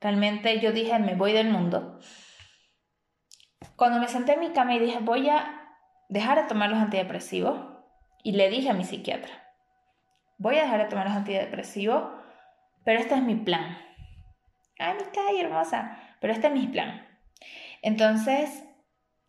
realmente 0.00 0.58
yo 0.60 0.72
dije, 0.72 0.98
me 0.98 1.14
voy 1.14 1.32
del 1.32 1.50
mundo, 1.50 2.00
cuando 3.76 4.00
me 4.00 4.08
senté 4.08 4.32
en 4.32 4.40
mi 4.40 4.50
cama 4.50 4.74
y 4.74 4.80
dije, 4.80 4.98
voy 5.00 5.28
a 5.28 5.70
dejar 6.08 6.42
de 6.42 6.48
tomar 6.48 6.68
los 6.68 6.80
antidepresivos, 6.80 7.60
y 8.22 8.32
le 8.32 8.50
dije 8.50 8.70
a 8.70 8.74
mi 8.74 8.84
psiquiatra, 8.84 9.54
voy 10.36 10.56
a 10.56 10.62
dejar 10.62 10.82
de 10.82 10.86
tomar 10.86 11.06
los 11.06 11.16
antidepresivos, 11.16 12.15
pero 12.86 13.00
este 13.00 13.16
es 13.16 13.22
mi 13.22 13.34
plan. 13.34 13.76
Ay, 14.78 14.94
mi 14.94 15.04
calle 15.12 15.40
hermosa, 15.40 15.98
pero 16.20 16.32
este 16.32 16.46
es 16.46 16.52
mi 16.52 16.68
plan. 16.68 17.04
Entonces, 17.82 18.62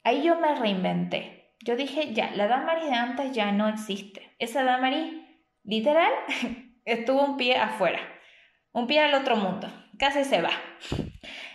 ahí 0.04 0.22
yo 0.22 0.40
me 0.40 0.54
reinventé. 0.54 1.56
Yo 1.62 1.76
dije, 1.76 2.14
ya, 2.14 2.30
la 2.36 2.48
Damaris 2.48 2.86
de 2.86 2.94
antes 2.94 3.32
ya 3.32 3.52
no 3.52 3.68
existe. 3.68 4.32
Esa 4.38 4.64
Damaris, 4.64 5.12
literal, 5.64 6.14
estuvo 6.86 7.24
un 7.24 7.36
pie 7.36 7.58
afuera, 7.58 8.00
un 8.74 8.86
pie 8.86 9.02
al 9.02 9.16
otro 9.16 9.36
mundo, 9.36 9.68
casi 9.98 10.24
se 10.24 10.40
va. 10.44 10.52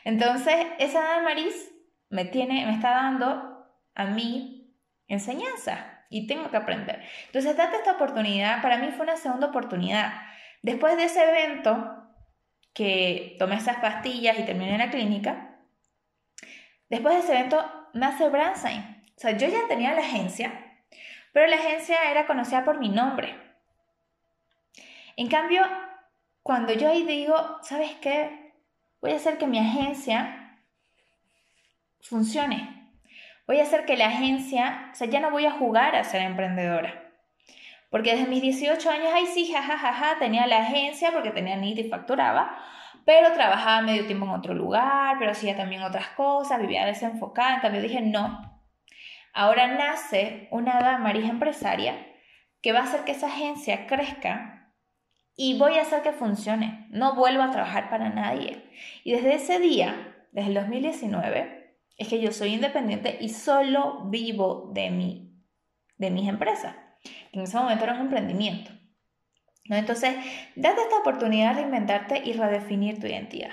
Entonces, 0.04 0.56
esa 0.80 1.02
Damaris 1.02 1.72
me 2.10 2.24
tiene, 2.24 2.66
me 2.66 2.72
está 2.72 2.90
dando 2.90 3.64
a 3.94 4.06
mí 4.06 4.76
enseñanza 5.06 6.04
y 6.10 6.26
tengo 6.26 6.50
que 6.50 6.56
aprender. 6.56 7.00
Entonces, 7.26 7.56
date 7.56 7.76
esta 7.76 7.92
oportunidad. 7.92 8.60
Para 8.60 8.78
mí 8.78 8.88
fue 8.88 9.04
una 9.04 9.16
segunda 9.16 9.46
oportunidad. 9.46 10.14
Después 10.62 10.96
de 10.96 11.04
ese 11.04 11.22
evento, 11.22 11.98
que 12.72 13.36
tomé 13.38 13.56
esas 13.56 13.78
pastillas 13.78 14.38
y 14.38 14.44
terminé 14.44 14.72
en 14.72 14.78
la 14.78 14.90
clínica, 14.90 15.58
después 16.88 17.14
de 17.14 17.20
ese 17.20 17.32
evento 17.38 17.64
nace 17.92 18.28
Bransign. 18.28 19.04
O 19.16 19.20
sea, 19.20 19.36
yo 19.36 19.48
ya 19.48 19.68
tenía 19.68 19.92
la 19.94 20.00
agencia, 20.00 20.52
pero 21.32 21.46
la 21.46 21.56
agencia 21.56 22.10
era 22.10 22.26
conocida 22.26 22.64
por 22.64 22.78
mi 22.78 22.88
nombre. 22.88 23.36
En 25.16 25.28
cambio, 25.28 25.62
cuando 26.42 26.72
yo 26.72 26.88
ahí 26.88 27.04
digo, 27.04 27.58
¿sabes 27.62 27.92
qué? 28.00 28.54
Voy 29.00 29.12
a 29.12 29.16
hacer 29.16 29.36
que 29.36 29.46
mi 29.46 29.58
agencia 29.58 30.58
funcione 32.00 32.82
voy 33.46 33.60
a 33.60 33.64
hacer 33.64 33.84
que 33.84 33.96
la 33.96 34.06
agencia, 34.06 34.88
o 34.92 34.94
sea, 34.94 35.08
ya 35.08 35.20
no 35.20 35.30
voy 35.30 35.46
a 35.46 35.52
jugar 35.52 35.94
a 35.94 36.04
ser 36.04 36.22
emprendedora. 36.22 37.11
Porque 37.92 38.12
desde 38.12 38.26
mis 38.26 38.40
18 38.40 38.90
años, 38.90 39.10
ay 39.12 39.26
sí, 39.26 39.52
jajajaja, 39.52 40.18
tenía 40.18 40.46
la 40.46 40.62
agencia 40.62 41.12
porque 41.12 41.30
tenía 41.30 41.56
NIT 41.56 41.78
y 41.78 41.88
facturaba, 41.90 42.56
pero 43.04 43.34
trabajaba 43.34 43.82
medio 43.82 44.06
tiempo 44.06 44.24
en 44.24 44.32
otro 44.32 44.54
lugar, 44.54 45.16
pero 45.18 45.32
hacía 45.32 45.58
también 45.58 45.82
otras 45.82 46.08
cosas, 46.08 46.58
vivía 46.58 46.86
desenfocada. 46.86 47.56
En 47.56 47.60
cambio 47.60 47.82
dije, 47.82 48.00
no, 48.00 48.62
ahora 49.34 49.66
nace 49.66 50.48
una 50.50 50.80
Damaris 50.80 51.28
empresaria 51.28 52.06
que 52.62 52.72
va 52.72 52.78
a 52.78 52.84
hacer 52.84 53.04
que 53.04 53.12
esa 53.12 53.26
agencia 53.26 53.86
crezca 53.86 54.72
y 55.36 55.58
voy 55.58 55.76
a 55.76 55.82
hacer 55.82 56.00
que 56.00 56.12
funcione. 56.12 56.86
No 56.88 57.14
vuelvo 57.14 57.42
a 57.42 57.50
trabajar 57.50 57.90
para 57.90 58.08
nadie. 58.08 58.70
Y 59.04 59.12
desde 59.12 59.34
ese 59.34 59.58
día, 59.58 60.16
desde 60.32 60.48
el 60.48 60.54
2019, 60.54 61.76
es 61.98 62.08
que 62.08 62.22
yo 62.22 62.32
soy 62.32 62.54
independiente 62.54 63.18
y 63.20 63.28
solo 63.28 64.04
vivo 64.06 64.70
de, 64.72 64.88
mi, 64.88 65.44
de 65.98 66.10
mis 66.10 66.26
empresas. 66.26 66.74
En 67.32 67.40
ese 67.40 67.56
momento 67.56 67.84
era 67.84 67.94
un 67.94 68.00
emprendimiento. 68.02 68.70
¿no? 69.66 69.76
Entonces, 69.76 70.14
date 70.56 70.82
esta 70.82 70.98
oportunidad 70.98 71.56
de 71.56 71.62
inventarte 71.62 72.22
y 72.24 72.32
redefinir 72.32 73.00
tu 73.00 73.06
identidad. 73.06 73.52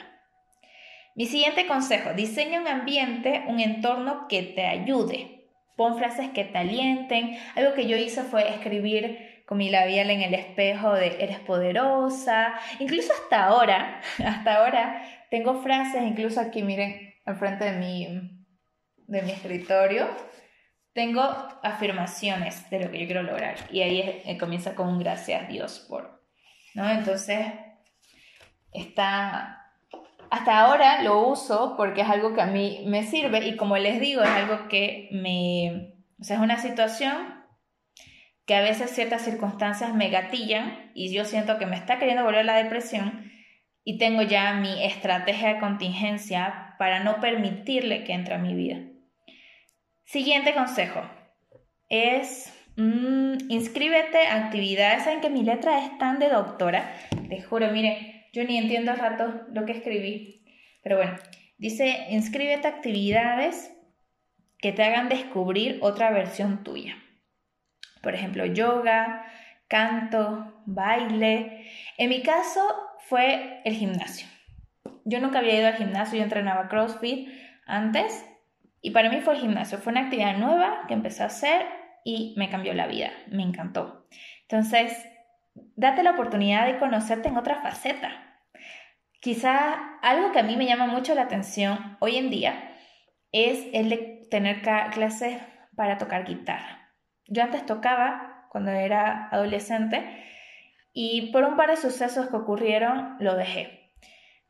Mi 1.15 1.25
siguiente 1.25 1.67
consejo, 1.67 2.13
diseña 2.13 2.61
un 2.61 2.67
ambiente, 2.67 3.43
un 3.47 3.59
entorno 3.59 4.27
que 4.27 4.43
te 4.43 4.65
ayude. 4.65 5.49
Pon 5.75 5.97
frases 5.97 6.29
que 6.29 6.45
te 6.45 6.57
alienten. 6.57 7.37
Algo 7.55 7.73
que 7.73 7.87
yo 7.87 7.97
hice 7.97 8.23
fue 8.23 8.49
escribir 8.49 9.43
con 9.45 9.57
mi 9.57 9.69
labial 9.69 10.11
en 10.11 10.21
el 10.21 10.33
espejo 10.33 10.93
de 10.93 11.23
eres 11.23 11.39
poderosa. 11.39 12.53
Incluso 12.79 13.11
hasta 13.13 13.45
ahora, 13.45 14.01
hasta 14.25 14.55
ahora 14.57 15.01
tengo 15.29 15.61
frases, 15.61 16.03
incluso 16.03 16.39
aquí 16.39 16.63
miren, 16.63 17.15
enfrente 17.25 17.65
de 17.65 17.77
mi, 17.77 18.45
de 19.07 19.21
mi 19.21 19.31
escritorio, 19.31 20.07
tengo 20.93 21.21
afirmaciones 21.63 22.69
de 22.69 22.83
lo 22.83 22.91
que 22.91 22.99
yo 22.99 23.05
quiero 23.05 23.23
lograr. 23.23 23.55
Y 23.71 23.81
ahí 23.81 24.01
eh, 24.01 24.37
comienza 24.37 24.75
con 24.75 24.87
un 24.87 24.99
gracias 24.99 25.43
a 25.43 25.47
Dios 25.47 25.85
por. 25.89 26.23
¿no? 26.73 26.89
Entonces, 26.89 27.47
está. 28.71 29.55
Hasta 30.29 30.59
ahora 30.59 31.01
lo 31.01 31.27
uso 31.27 31.73
porque 31.75 32.01
es 32.01 32.09
algo 32.09 32.35
que 32.35 32.41
a 32.41 32.45
mí 32.45 32.83
me 32.85 33.03
sirve 33.03 33.47
y 33.47 33.55
como 33.55 33.77
les 33.77 33.99
digo, 33.99 34.21
es 34.21 34.29
algo 34.29 34.67
que 34.67 35.09
me. 35.11 35.95
O 36.19 36.23
sea, 36.23 36.37
es 36.37 36.41
una 36.41 36.59
situación 36.59 37.39
que 38.45 38.55
a 38.55 38.61
veces 38.61 38.91
ciertas 38.91 39.23
circunstancias 39.23 39.93
me 39.93 40.09
gatillan 40.09 40.91
y 40.93 41.13
yo 41.13 41.23
siento 41.23 41.57
que 41.57 41.65
me 41.65 41.75
está 41.75 41.99
queriendo 41.99 42.23
volver 42.23 42.45
la 42.45 42.55
depresión 42.55 43.31
y 43.83 43.97
tengo 43.97 44.21
ya 44.21 44.53
mi 44.53 44.83
estrategia 44.83 45.53
de 45.53 45.59
contingencia 45.59 46.75
para 46.77 47.03
no 47.03 47.19
permitirle 47.19 48.03
que 48.03 48.13
entre 48.13 48.35
a 48.35 48.39
mi 48.39 48.55
vida. 48.55 48.77
Siguiente 50.09 50.55
consejo 50.55 51.03
es 51.87 52.51
mm, 52.77 53.33
inscríbete 53.47 54.25
a 54.25 54.47
actividades. 54.47 55.03
Saben 55.03 55.21
que 55.21 55.29
mi 55.29 55.43
letra 55.43 55.85
es 55.85 55.95
tan 55.99 56.17
de 56.17 56.29
doctora. 56.29 56.91
Te 57.29 57.43
juro, 57.43 57.71
mire, 57.71 58.25
yo 58.33 58.43
ni 58.43 58.57
entiendo 58.57 58.89
al 58.89 58.97
rato 58.97 59.45
lo 59.53 59.65
que 59.67 59.73
escribí. 59.73 60.47
Pero 60.81 60.97
bueno, 60.97 61.15
dice 61.59 62.07
inscríbete 62.09 62.67
a 62.67 62.71
actividades 62.71 63.71
que 64.57 64.71
te 64.71 64.83
hagan 64.83 65.09
descubrir 65.09 65.77
otra 65.83 66.09
versión 66.09 66.63
tuya. 66.63 66.97
Por 68.01 68.15
ejemplo, 68.15 68.47
yoga, 68.47 69.31
canto, 69.67 70.63
baile. 70.65 71.69
En 71.99 72.09
mi 72.09 72.23
caso 72.23 72.61
fue 73.01 73.61
el 73.63 73.75
gimnasio. 73.75 74.25
Yo 75.05 75.19
nunca 75.19 75.37
había 75.37 75.59
ido 75.59 75.67
al 75.67 75.75
gimnasio, 75.75 76.17
yo 76.17 76.23
entrenaba 76.23 76.67
CrossFit 76.67 77.29
antes 77.67 78.25
y 78.81 78.91
para 78.91 79.09
mí 79.09 79.21
fue 79.21 79.33
el 79.33 79.41
gimnasio, 79.41 79.77
fue 79.77 79.91
una 79.91 80.01
actividad 80.01 80.37
nueva 80.37 80.85
que 80.87 80.93
empecé 80.93 81.23
a 81.23 81.27
hacer 81.27 81.65
y 82.03 82.33
me 82.37 82.49
cambió 82.49 82.73
la 82.73 82.87
vida, 82.87 83.11
me 83.29 83.43
encantó. 83.43 84.07
Entonces, 84.43 85.05
date 85.75 86.03
la 86.03 86.11
oportunidad 86.11 86.65
de 86.65 86.79
conocerte 86.79 87.29
en 87.29 87.37
otra 87.37 87.61
faceta. 87.61 88.39
Quizá 89.21 89.97
algo 90.01 90.31
que 90.31 90.39
a 90.39 90.43
mí 90.43 90.55
me 90.55 90.65
llama 90.65 90.87
mucho 90.87 91.13
la 91.13 91.23
atención 91.23 91.97
hoy 91.99 92.15
en 92.15 92.29
día 92.29 92.73
es 93.31 93.67
el 93.73 93.89
de 93.89 94.27
tener 94.31 94.61
clases 94.61 95.37
para 95.75 95.97
tocar 95.97 96.25
guitarra. 96.25 96.93
Yo 97.27 97.43
antes 97.43 97.65
tocaba 97.65 98.47
cuando 98.49 98.71
era 98.71 99.27
adolescente 99.29 100.03
y 100.93 101.31
por 101.31 101.43
un 101.43 101.57
par 101.57 101.69
de 101.69 101.77
sucesos 101.77 102.29
que 102.29 102.35
ocurrieron 102.35 103.17
lo 103.19 103.35
dejé. 103.35 103.91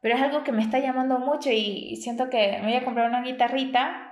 Pero 0.02 0.16
es 0.16 0.22
algo 0.22 0.44
que 0.44 0.54
me 0.54 0.62
está 0.62 0.80
llamando 0.80 1.20
mucho 1.20 1.50
y 1.52 1.98
siento 1.98 2.30
que 2.30 2.60
me 2.60 2.68
voy 2.68 2.76
a 2.76 2.86
comprar 2.86 3.10
una 3.10 3.22
guitarrita 3.22 4.09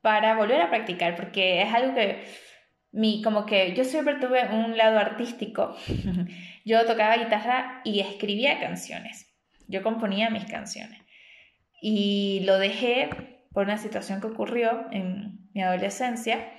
para 0.00 0.36
volver 0.36 0.60
a 0.60 0.70
practicar, 0.70 1.16
porque 1.16 1.62
es 1.62 1.74
algo 1.74 1.94
que 1.94 2.24
mi, 2.92 3.22
como 3.22 3.46
que 3.46 3.74
yo 3.74 3.84
siempre 3.84 4.16
tuve 4.16 4.48
un 4.48 4.76
lado 4.76 4.98
artístico. 4.98 5.76
yo 6.64 6.84
tocaba 6.86 7.16
guitarra 7.16 7.80
y 7.84 8.00
escribía 8.00 8.58
canciones. 8.58 9.26
Yo 9.68 9.82
componía 9.82 10.30
mis 10.30 10.44
canciones. 10.46 11.00
Y 11.80 12.42
lo 12.44 12.58
dejé 12.58 13.10
por 13.52 13.64
una 13.64 13.78
situación 13.78 14.20
que 14.20 14.28
ocurrió 14.28 14.86
en 14.90 15.48
mi 15.52 15.62
adolescencia, 15.62 16.52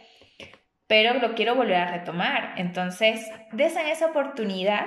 pero 0.87 1.13
lo 1.15 1.35
quiero 1.35 1.55
volver 1.55 1.75
a 1.75 1.91
retomar. 1.91 2.55
Entonces, 2.57 3.29
desen 3.51 3.87
esa 3.87 4.07
oportunidad 4.07 4.85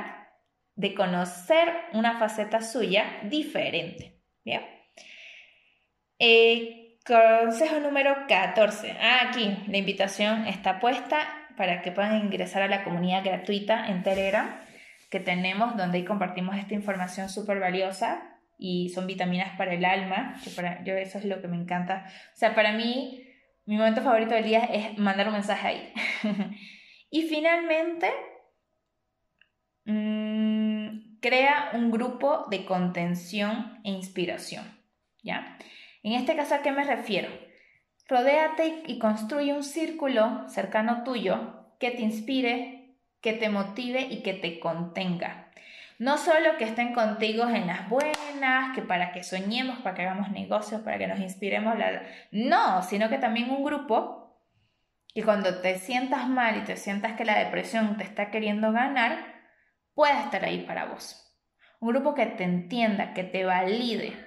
de 0.76 0.94
conocer 0.94 1.68
una 1.92 2.18
faceta 2.18 2.60
suya 2.62 3.20
diferente. 3.24 4.20
¿Bien? 4.44 4.62
Eh, 6.18 6.83
consejo 7.04 7.80
número 7.80 8.26
14. 8.26 8.96
Ah, 9.00 9.28
aquí 9.28 9.56
la 9.68 9.76
invitación 9.76 10.46
está 10.46 10.80
puesta 10.80 11.26
para 11.56 11.82
que 11.82 11.92
puedan 11.92 12.18
ingresar 12.18 12.62
a 12.62 12.68
la 12.68 12.82
comunidad 12.82 13.24
gratuita 13.24 13.86
en 13.88 14.02
Telegram 14.02 14.58
que 15.10 15.20
tenemos, 15.20 15.76
donde 15.76 16.04
compartimos 16.04 16.56
esta 16.56 16.74
información 16.74 17.28
súper 17.28 17.60
valiosa 17.60 18.40
y 18.58 18.88
son 18.88 19.06
vitaminas 19.06 19.56
para 19.56 19.74
el 19.74 19.84
alma, 19.84 20.36
yo 20.84 20.94
eso 20.94 21.18
es 21.18 21.24
lo 21.24 21.40
que 21.40 21.48
me 21.48 21.56
encanta. 21.56 22.06
O 22.32 22.36
sea, 22.36 22.54
para 22.54 22.72
mí, 22.72 23.22
mi 23.66 23.76
momento 23.76 24.02
favorito 24.02 24.34
del 24.34 24.44
día 24.44 24.64
es 24.64 24.98
mandar 24.98 25.28
un 25.28 25.34
mensaje 25.34 25.68
ahí. 25.68 25.92
y 27.10 27.22
finalmente, 27.28 28.10
mmm, 29.84 31.18
crea 31.20 31.70
un 31.74 31.90
grupo 31.90 32.46
de 32.50 32.64
contención 32.64 33.80
e 33.84 33.90
inspiración, 33.90 34.64
¿ya? 35.22 35.58
En 36.04 36.12
este 36.12 36.36
caso, 36.36 36.54
¿a 36.54 36.62
qué 36.62 36.70
me 36.70 36.84
refiero? 36.84 37.28
Rodéate 38.06 38.82
y 38.86 38.98
construye 38.98 39.54
un 39.54 39.64
círculo 39.64 40.46
cercano 40.50 41.02
tuyo 41.02 41.64
que 41.80 41.90
te 41.90 42.02
inspire, 42.02 42.98
que 43.22 43.32
te 43.32 43.48
motive 43.48 44.02
y 44.02 44.22
que 44.22 44.34
te 44.34 44.60
contenga. 44.60 45.50
No 45.98 46.18
solo 46.18 46.58
que 46.58 46.64
estén 46.64 46.92
contigo 46.92 47.48
en 47.48 47.66
las 47.66 47.88
buenas, 47.88 48.74
que 48.74 48.82
para 48.82 49.12
que 49.12 49.24
soñemos, 49.24 49.78
para 49.78 49.96
que 49.96 50.02
hagamos 50.02 50.30
negocios, 50.30 50.82
para 50.82 50.98
que 50.98 51.06
nos 51.06 51.20
inspiremos, 51.20 51.74
no, 52.30 52.82
sino 52.82 53.08
que 53.08 53.16
también 53.16 53.50
un 53.50 53.64
grupo 53.64 54.38
que 55.14 55.22
cuando 55.22 55.62
te 55.62 55.78
sientas 55.78 56.28
mal 56.28 56.58
y 56.58 56.64
te 56.64 56.76
sientas 56.76 57.14
que 57.14 57.24
la 57.24 57.38
depresión 57.38 57.96
te 57.96 58.04
está 58.04 58.30
queriendo 58.30 58.72
ganar, 58.72 59.24
pueda 59.94 60.24
estar 60.24 60.44
ahí 60.44 60.64
para 60.66 60.84
vos. 60.84 61.34
Un 61.80 61.88
grupo 61.90 62.14
que 62.14 62.26
te 62.26 62.44
entienda, 62.44 63.14
que 63.14 63.24
te 63.24 63.46
valide. 63.46 64.23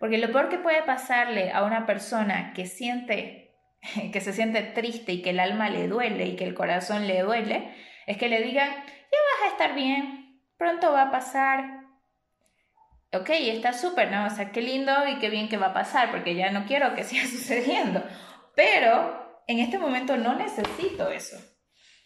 Porque 0.00 0.18
lo 0.18 0.32
peor 0.32 0.48
que 0.48 0.58
puede 0.58 0.82
pasarle 0.82 1.52
a 1.52 1.62
una 1.62 1.86
persona 1.86 2.52
que 2.54 2.66
siente 2.66 3.40
que 4.12 4.20
se 4.20 4.32
siente 4.32 4.62
triste 4.62 5.12
y 5.12 5.22
que 5.22 5.30
el 5.30 5.40
alma 5.40 5.68
le 5.68 5.88
duele 5.88 6.26
y 6.26 6.36
que 6.36 6.44
el 6.44 6.54
corazón 6.54 7.06
le 7.06 7.22
duele, 7.22 7.74
es 8.06 8.16
que 8.16 8.28
le 8.28 8.42
digan, 8.42 8.68
ya 8.68 9.18
vas 9.32 9.44
a 9.44 9.52
estar 9.52 9.74
bien, 9.74 10.42
pronto 10.56 10.92
va 10.92 11.02
a 11.02 11.10
pasar. 11.10 11.80
Ok, 13.12 13.30
está 13.30 13.72
súper, 13.72 14.10
¿no? 14.10 14.26
O 14.26 14.30
sea, 14.30 14.52
qué 14.52 14.62
lindo 14.62 14.92
y 15.08 15.18
qué 15.18 15.30
bien 15.30 15.48
que 15.48 15.56
va 15.56 15.68
a 15.68 15.74
pasar, 15.74 16.10
porque 16.10 16.34
ya 16.34 16.50
no 16.50 16.66
quiero 16.66 16.94
que 16.94 17.04
siga 17.04 17.26
sucediendo. 17.26 18.02
Pero 18.54 19.42
en 19.46 19.58
este 19.58 19.78
momento 19.78 20.16
no 20.16 20.36
necesito 20.36 21.10
eso. 21.10 21.36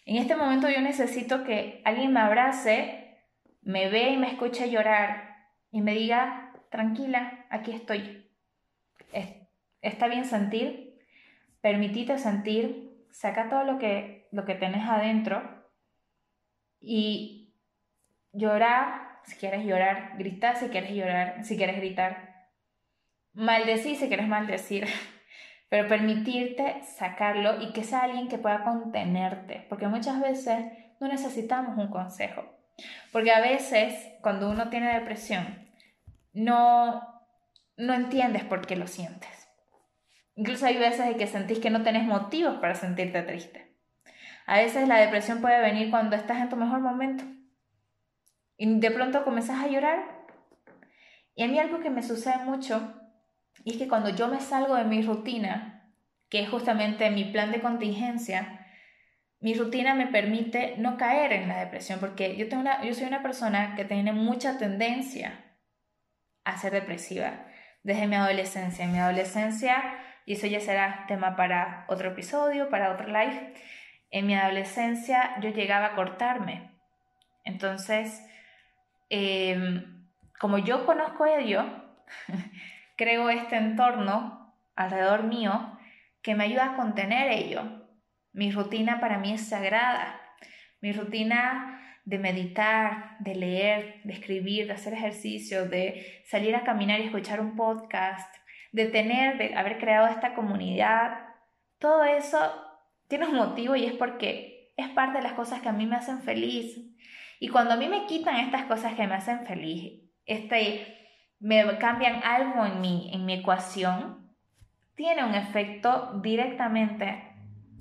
En 0.06 0.16
este 0.16 0.36
momento 0.36 0.68
yo 0.68 0.80
necesito 0.80 1.44
que 1.44 1.80
alguien 1.84 2.12
me 2.12 2.20
abrace, 2.20 3.18
me 3.62 3.88
ve 3.88 4.10
y 4.10 4.16
me 4.16 4.28
escuche 4.28 4.70
llorar 4.70 5.34
y 5.70 5.80
me 5.80 5.92
diga, 5.92 6.43
tranquila, 6.74 7.46
aquí 7.50 7.70
estoy. 7.70 8.28
Está 9.80 10.08
bien 10.08 10.24
sentir, 10.24 10.98
permitite 11.60 12.18
sentir, 12.18 13.06
saca 13.12 13.48
todo 13.48 13.62
lo 13.62 13.78
que, 13.78 14.26
lo 14.32 14.44
que 14.44 14.56
tenés 14.56 14.88
adentro 14.88 15.40
y 16.80 17.54
llorar, 18.32 19.20
si 19.22 19.36
quieres 19.36 19.64
llorar, 19.64 20.14
gritar 20.18 20.56
si 20.56 20.66
quieres 20.66 20.90
llorar, 20.90 21.44
si 21.44 21.56
quieres 21.56 21.76
gritar, 21.76 22.48
maldecir 23.34 23.96
si 23.96 24.08
quieres 24.08 24.26
maldecir, 24.26 24.88
pero 25.68 25.86
permitirte 25.86 26.82
sacarlo 26.82 27.62
y 27.62 27.72
que 27.72 27.84
sea 27.84 28.02
alguien 28.02 28.26
que 28.26 28.38
pueda 28.38 28.64
contenerte, 28.64 29.64
porque 29.68 29.86
muchas 29.86 30.20
veces 30.20 30.72
no 30.98 31.06
necesitamos 31.06 31.78
un 31.78 31.88
consejo, 31.88 32.44
porque 33.12 33.30
a 33.30 33.40
veces 33.40 33.94
cuando 34.22 34.50
uno 34.50 34.70
tiene 34.70 34.92
depresión, 34.98 35.64
no, 36.34 37.24
no 37.76 37.94
entiendes 37.94 38.44
por 38.44 38.66
qué 38.66 38.76
lo 38.76 38.86
sientes. 38.86 39.30
Incluso 40.34 40.66
hay 40.66 40.76
veces 40.76 41.06
en 41.06 41.16
que 41.16 41.26
sentís 41.26 41.60
que 41.60 41.70
no 41.70 41.82
tenés 41.82 42.04
motivos 42.04 42.56
para 42.56 42.74
sentirte 42.74 43.22
triste. 43.22 43.72
A 44.46 44.58
veces 44.58 44.88
la 44.88 44.96
depresión 44.96 45.40
puede 45.40 45.60
venir 45.62 45.90
cuando 45.90 46.16
estás 46.16 46.38
en 46.38 46.48
tu 46.48 46.56
mejor 46.56 46.80
momento 46.80 47.24
y 48.56 48.78
de 48.78 48.90
pronto 48.90 49.24
comenzas 49.24 49.62
a 49.62 49.68
llorar. 49.68 50.26
Y 51.34 51.44
a 51.44 51.48
mí 51.48 51.58
algo 51.58 51.80
que 51.80 51.90
me 51.90 52.02
sucede 52.02 52.38
mucho 52.44 53.00
y 53.64 53.72
es 53.72 53.76
que 53.78 53.88
cuando 53.88 54.10
yo 54.10 54.28
me 54.28 54.40
salgo 54.40 54.74
de 54.74 54.84
mi 54.84 55.02
rutina, 55.02 55.92
que 56.28 56.40
es 56.40 56.50
justamente 56.50 57.10
mi 57.10 57.24
plan 57.24 57.52
de 57.52 57.60
contingencia, 57.60 58.66
mi 59.40 59.54
rutina 59.54 59.94
me 59.94 60.08
permite 60.08 60.76
no 60.78 60.96
caer 60.96 61.32
en 61.32 61.48
la 61.48 61.60
depresión, 61.60 62.00
porque 62.00 62.36
yo, 62.36 62.48
tengo 62.48 62.62
una, 62.62 62.82
yo 62.82 62.94
soy 62.94 63.06
una 63.06 63.22
persona 63.22 63.74
que 63.76 63.84
tiene 63.84 64.12
mucha 64.12 64.58
tendencia 64.58 65.43
a 66.44 66.56
ser 66.56 66.72
depresiva 66.72 67.46
desde 67.82 68.06
mi 68.06 68.16
adolescencia. 68.16 68.84
En 68.84 68.92
mi 68.92 68.98
adolescencia, 68.98 69.82
y 70.26 70.34
eso 70.34 70.46
ya 70.46 70.60
será 70.60 71.04
tema 71.08 71.36
para 71.36 71.84
otro 71.88 72.10
episodio, 72.10 72.70
para 72.70 72.92
otro 72.92 73.06
live, 73.06 73.54
en 74.10 74.26
mi 74.26 74.34
adolescencia 74.34 75.38
yo 75.40 75.50
llegaba 75.50 75.86
a 75.86 75.94
cortarme. 75.94 76.70
Entonces, 77.44 78.22
Em, 79.16 80.08
como 80.40 80.58
yo 80.58 80.86
conozco 80.86 81.24
a 81.24 81.38
Dios, 81.38 81.64
creo 82.96 83.30
este 83.30 83.56
entorno 83.56 84.54
alrededor 84.74 85.24
mío 85.24 85.78
que 86.22 86.34
me 86.34 86.44
ayuda 86.44 86.72
a 86.72 86.76
contener 86.76 87.30
ello. 87.30 87.62
Mi 88.32 88.50
rutina 88.50 88.98
para 88.98 89.18
mí 89.18 89.32
es 89.32 89.48
sagrada. 89.48 90.20
Mi 90.80 90.92
rutina 90.92 91.80
de 92.04 92.18
meditar, 92.18 93.16
de 93.20 93.34
leer, 93.34 94.00
de 94.04 94.12
escribir, 94.12 94.66
de 94.66 94.74
hacer 94.74 94.92
ejercicio, 94.92 95.66
de 95.66 96.22
salir 96.26 96.54
a 96.54 96.64
caminar 96.64 97.00
y 97.00 97.04
escuchar 97.04 97.40
un 97.40 97.56
podcast, 97.56 98.34
de 98.72 98.86
tener, 98.86 99.38
de 99.38 99.54
haber 99.54 99.78
creado 99.78 100.08
esta 100.08 100.34
comunidad, 100.34 101.18
todo 101.78 102.04
eso 102.04 102.38
tiene 103.08 103.26
un 103.26 103.36
motivo 103.36 103.76
y 103.76 103.84
es 103.84 103.92
porque 103.92 104.72
es 104.76 104.88
parte 104.88 105.18
de 105.18 105.24
las 105.24 105.34
cosas 105.34 105.60
que 105.60 105.68
a 105.68 105.72
mí 105.72 105.86
me 105.86 105.96
hacen 105.96 106.22
feliz. 106.22 106.78
Y 107.40 107.48
cuando 107.48 107.74
a 107.74 107.76
mí 107.76 107.88
me 107.88 108.06
quitan 108.06 108.36
estas 108.36 108.64
cosas 108.64 108.94
que 108.94 109.06
me 109.06 109.14
hacen 109.14 109.46
feliz, 109.46 110.02
este, 110.26 110.98
me 111.40 111.78
cambian 111.78 112.22
algo 112.24 112.64
en 112.64 112.80
mi, 112.80 113.10
en 113.12 113.24
mi 113.26 113.34
ecuación, 113.34 114.34
tiene 114.94 115.24
un 115.24 115.34
efecto 115.34 116.20
directamente 116.22 117.32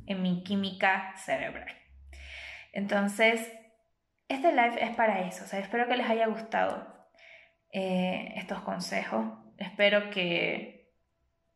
en 0.06 0.22
mi 0.22 0.44
química 0.44 1.14
cerebral. 1.16 1.74
Entonces, 2.74 3.52
este 4.34 4.52
live 4.52 4.84
es 4.84 4.96
para 4.96 5.22
eso. 5.22 5.44
Espero 5.56 5.88
que 5.88 5.98
les 5.98 6.10
haya 6.10 6.28
gustado 6.28 7.08
eh, 7.72 8.34
estos 8.36 8.62
consejos. 8.62 9.26
Espero 9.58 10.10
que 10.10 10.92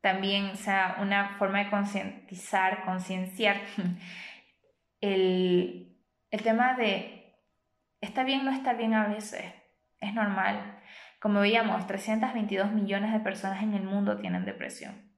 también 0.01 0.55
sea 0.55 0.97
una 1.01 1.38
forma 1.38 1.63
de 1.63 1.69
concientizar, 1.69 2.86
concienciar 2.86 3.57
el, 5.01 5.97
el 6.32 6.41
tema 6.43 6.75
de 6.75 7.17
Está 8.01 8.23
bien 8.23 8.45
no 8.45 8.51
estar 8.51 8.78
bien 8.78 8.93
a 8.93 9.07
veces, 9.07 9.43
es 9.99 10.13
normal. 10.13 10.80
Como 11.19 11.39
veíamos, 11.39 11.88
322 11.88 12.71
millones 12.71 13.11
de 13.11 13.19
personas 13.19 13.63
en 13.63 13.73
el 13.73 13.84
mundo 13.84 14.19
tienen 14.19 14.45
depresión. 14.45 15.11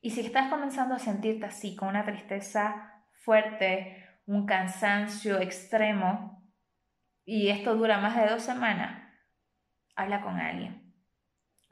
Y 0.00 0.10
si 0.10 0.20
estás 0.20 0.48
comenzando 0.48 0.94
a 0.94 1.00
sentirte 1.00 1.46
así, 1.46 1.74
con 1.74 1.88
una 1.88 2.04
tristeza 2.04 3.02
fuerte, 3.24 4.04
un 4.24 4.46
cansancio 4.46 5.40
extremo, 5.40 6.45
y 7.26 7.48
esto 7.48 7.74
dura 7.74 7.98
más 7.98 8.16
de 8.16 8.28
dos 8.28 8.42
semanas, 8.42 9.12
habla 9.96 10.22
con 10.22 10.40
alguien, 10.40 10.94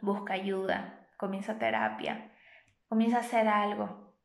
busca 0.01 0.35
ayuda, 0.35 1.09
comienza 1.17 1.59
terapia, 1.59 2.33
comienza 2.89 3.19
a 3.19 3.21
hacer 3.21 3.49
algo. 3.49 4.19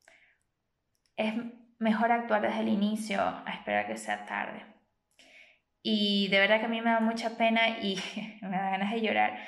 Es 1.15 1.33
mejor 1.77 2.11
actuar 2.11 2.41
desde 2.41 2.61
el 2.61 2.69
inicio 2.69 3.21
a 3.21 3.51
esperar 3.53 3.87
que 3.87 3.95
sea 3.95 4.25
tarde. 4.25 4.65
Y 5.81 6.27
de 6.29 6.39
verdad 6.39 6.59
que 6.59 6.65
a 6.65 6.69
mí 6.69 6.81
me 6.81 6.89
da 6.89 6.99
mucha 6.99 7.37
pena 7.37 7.79
y 7.79 7.97
me 8.41 8.57
da 8.57 8.71
ganas 8.71 8.91
de 8.91 9.01
llorar 9.01 9.39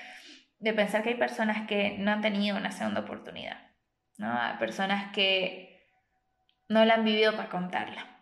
de 0.61 0.73
pensar 0.73 1.01
que 1.01 1.09
hay 1.09 1.15
personas 1.15 1.67
que 1.67 1.97
no 1.97 2.11
han 2.11 2.21
tenido 2.21 2.55
una 2.55 2.71
segunda 2.71 3.01
oportunidad, 3.01 3.57
¿no? 4.17 4.31
Hay 4.31 4.57
personas 4.57 5.11
que 5.11 5.87
no 6.69 6.85
la 6.85 6.93
han 6.93 7.03
vivido 7.03 7.35
para 7.35 7.49
contarla. 7.49 8.20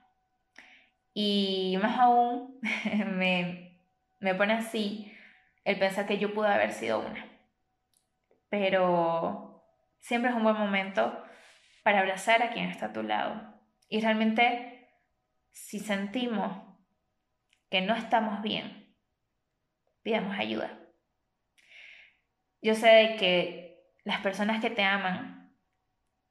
Y 1.13 1.77
más 1.81 1.99
aún 1.99 2.59
me, 3.17 3.79
me 4.19 4.35
pone 4.35 4.53
así 4.53 5.11
el 5.63 5.77
pensar 5.79 6.05
que 6.05 6.17
yo 6.17 6.33
pude 6.33 6.47
haber 6.47 6.71
sido 6.71 6.99
una. 6.99 7.25
Pero 8.49 9.63
siempre 9.99 10.31
es 10.31 10.35
un 10.35 10.43
buen 10.43 10.55
momento 10.55 11.23
para 11.83 11.99
abrazar 11.99 12.41
a 12.41 12.51
quien 12.51 12.69
está 12.69 12.87
a 12.87 12.93
tu 12.93 13.03
lado. 13.03 13.59
Y 13.87 14.01
realmente, 14.01 14.89
si 15.51 15.79
sentimos 15.79 16.63
que 17.69 17.81
no 17.81 17.95
estamos 17.95 18.41
bien, 18.41 18.95
pidamos 20.01 20.37
ayuda. 20.37 20.79
Yo 22.61 22.75
sé 22.75 23.15
que 23.19 23.93
las 24.03 24.21
personas 24.21 24.61
que 24.61 24.69
te 24.69 24.83
aman 24.83 25.55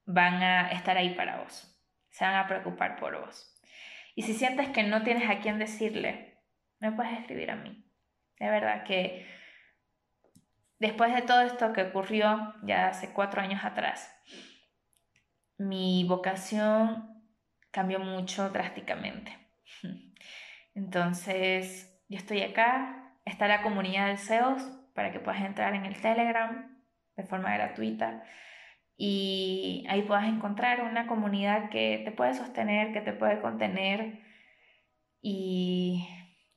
van 0.04 0.42
a 0.42 0.70
estar 0.72 0.96
ahí 0.96 1.14
para 1.14 1.38
vos, 1.42 1.78
se 2.10 2.24
van 2.24 2.34
a 2.34 2.46
preocupar 2.46 2.96
por 2.96 3.18
vos. 3.20 3.57
Y 4.18 4.22
si 4.22 4.34
sientes 4.34 4.68
que 4.70 4.82
no 4.82 5.04
tienes 5.04 5.30
a 5.30 5.38
quién 5.38 5.60
decirle, 5.60 6.40
me 6.80 6.90
puedes 6.90 7.20
escribir 7.20 7.52
a 7.52 7.54
mí. 7.54 7.88
De 8.40 8.50
verdad 8.50 8.82
que 8.82 9.24
después 10.80 11.14
de 11.14 11.22
todo 11.22 11.42
esto 11.42 11.72
que 11.72 11.82
ocurrió 11.82 12.52
ya 12.64 12.88
hace 12.88 13.12
cuatro 13.12 13.40
años 13.40 13.64
atrás, 13.64 14.12
mi 15.56 16.04
vocación 16.08 17.22
cambió 17.70 18.00
mucho 18.00 18.50
drásticamente. 18.50 19.38
Entonces, 20.74 22.02
yo 22.08 22.18
estoy 22.18 22.42
acá, 22.42 23.14
está 23.24 23.46
la 23.46 23.62
comunidad 23.62 24.08
de 24.08 24.16
SEOs 24.16 24.64
para 24.96 25.12
que 25.12 25.20
puedas 25.20 25.42
entrar 25.42 25.76
en 25.76 25.86
el 25.86 26.00
Telegram 26.00 26.76
de 27.14 27.22
forma 27.22 27.54
gratuita 27.54 28.24
y 28.98 29.86
ahí 29.88 30.02
puedas 30.02 30.26
encontrar 30.26 30.82
una 30.82 31.06
comunidad 31.06 31.70
que 31.70 32.02
te 32.04 32.10
puede 32.10 32.34
sostener, 32.34 32.92
que 32.92 33.00
te 33.00 33.12
puede 33.12 33.40
contener 33.40 34.20
y, 35.22 36.08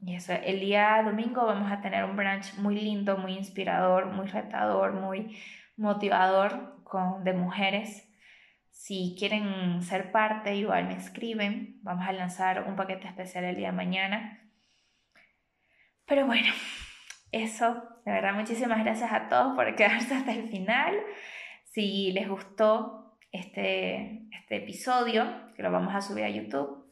eso, 0.07 0.33
el 0.33 0.59
día 0.59 1.01
domingo 1.03 1.45
vamos 1.45 1.71
a 1.71 1.81
tener 1.81 2.03
un 2.05 2.15
brunch 2.15 2.55
muy 2.57 2.75
lindo, 2.75 3.17
muy 3.17 3.33
inspirador, 3.33 4.07
muy 4.07 4.27
retador, 4.27 4.93
muy 4.93 5.37
motivador 5.77 6.83
con, 6.83 7.23
de 7.23 7.33
mujeres. 7.33 8.07
Si 8.71 9.15
quieren 9.17 9.83
ser 9.83 10.11
parte, 10.11 10.55
igual 10.55 10.87
me 10.87 10.95
escriben. 10.95 11.79
Vamos 11.83 12.07
a 12.07 12.13
lanzar 12.13 12.67
un 12.67 12.75
paquete 12.75 13.07
especial 13.07 13.43
el 13.43 13.55
día 13.55 13.67
de 13.67 13.77
mañana. 13.77 14.51
Pero 16.05 16.25
bueno, 16.25 16.51
eso, 17.31 17.83
de 18.05 18.11
verdad, 18.11 18.33
muchísimas 18.33 18.83
gracias 18.83 19.11
a 19.11 19.27
todos 19.27 19.55
por 19.55 19.75
quedarse 19.75 20.15
hasta 20.15 20.33
el 20.33 20.49
final. 20.49 20.95
Si 21.71 22.11
les 22.11 22.27
gustó 22.27 23.15
este, 23.31 24.27
este 24.37 24.57
episodio, 24.57 25.53
que 25.55 25.63
lo 25.63 25.71
vamos 25.71 25.95
a 25.95 26.01
subir 26.01 26.25
a 26.25 26.29
YouTube, 26.29 26.85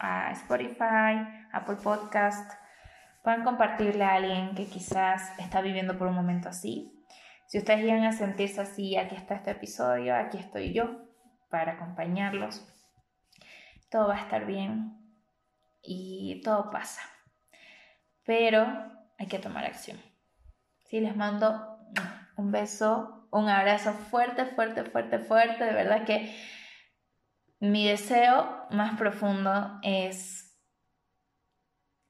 a 0.00 0.32
Spotify, 0.32 1.46
Apple 1.52 1.76
Podcast, 1.76 2.50
pueden 3.22 3.44
compartirle 3.44 4.02
a 4.02 4.14
alguien 4.14 4.56
que 4.56 4.66
quizás 4.66 5.38
está 5.38 5.60
viviendo 5.60 5.96
por 5.96 6.08
un 6.08 6.16
momento 6.16 6.48
así. 6.48 6.92
Si 7.46 7.58
ustedes 7.58 7.84
llegan 7.84 8.02
a 8.02 8.10
sentirse 8.10 8.60
así, 8.60 8.96
aquí 8.96 9.14
está 9.14 9.36
este 9.36 9.52
episodio, 9.52 10.16
aquí 10.16 10.38
estoy 10.38 10.72
yo 10.72 11.06
para 11.48 11.74
acompañarlos. 11.74 12.66
Todo 13.92 14.08
va 14.08 14.16
a 14.16 14.22
estar 14.22 14.44
bien 14.44 14.92
y 15.82 16.42
todo 16.42 16.72
pasa. 16.72 17.00
Pero 18.24 18.66
hay 19.20 19.26
que 19.28 19.38
tomar 19.38 19.66
acción. 19.66 19.98
Sí, 20.82 20.98
les 20.98 21.14
mando 21.14 21.78
un 22.36 22.50
beso, 22.50 23.15
un 23.30 23.48
abrazo 23.48 23.92
fuerte, 23.92 24.46
fuerte, 24.46 24.84
fuerte, 24.84 25.18
fuerte. 25.18 25.64
De 25.64 25.72
verdad 25.72 26.04
que 26.04 26.34
mi 27.60 27.86
deseo 27.86 28.66
más 28.70 28.96
profundo 28.98 29.78
es 29.82 30.58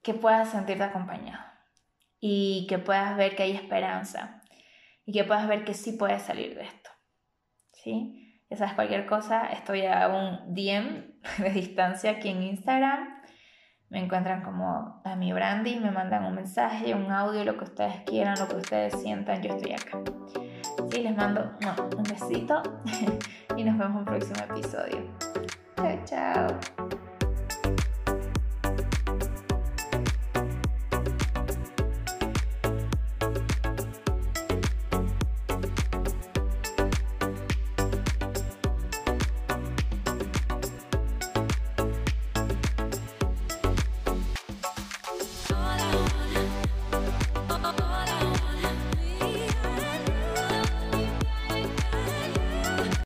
que 0.02 0.14
puedas 0.14 0.50
sentirte 0.50 0.84
acompañado 0.84 1.44
y 2.20 2.66
que 2.68 2.78
puedas 2.78 3.16
ver 3.16 3.36
que 3.36 3.44
hay 3.44 3.52
esperanza 3.52 4.42
y 5.04 5.12
que 5.12 5.24
puedas 5.24 5.48
ver 5.48 5.64
que 5.64 5.74
sí 5.74 5.92
puedes 5.92 6.22
salir 6.22 6.54
de 6.54 6.64
esto. 6.64 6.90
¿Sí? 7.72 8.42
Ya 8.48 8.56
sabes, 8.56 8.74
cualquier 8.74 9.06
cosa, 9.06 9.46
estoy 9.46 9.86
a 9.86 10.08
un 10.08 10.54
DM 10.54 11.20
de 11.38 11.50
distancia 11.50 12.12
aquí 12.12 12.28
en 12.28 12.42
Instagram 12.42 13.15
me 13.90 14.02
encuentran 14.02 14.42
como 14.42 15.00
a 15.04 15.16
mi 15.16 15.32
Brandy, 15.32 15.78
me 15.78 15.90
mandan 15.90 16.24
un 16.24 16.34
mensaje, 16.34 16.94
un 16.94 17.10
audio, 17.10 17.44
lo 17.44 17.56
que 17.56 17.64
ustedes 17.64 18.00
quieran, 18.04 18.38
lo 18.38 18.48
que 18.48 18.56
ustedes 18.56 19.00
sientan, 19.00 19.42
yo 19.42 19.54
estoy 19.54 19.72
acá. 19.72 19.98
Sí, 20.90 21.02
les 21.02 21.16
mando 21.16 21.52
un 21.96 22.02
besito 22.02 22.62
y 23.56 23.64
nos 23.64 23.78
vemos 23.78 23.90
en 23.90 23.96
un 23.96 24.04
próximo 24.04 24.42
episodio. 24.50 25.04
Chao, 25.76 25.98
chao. 26.04 27.25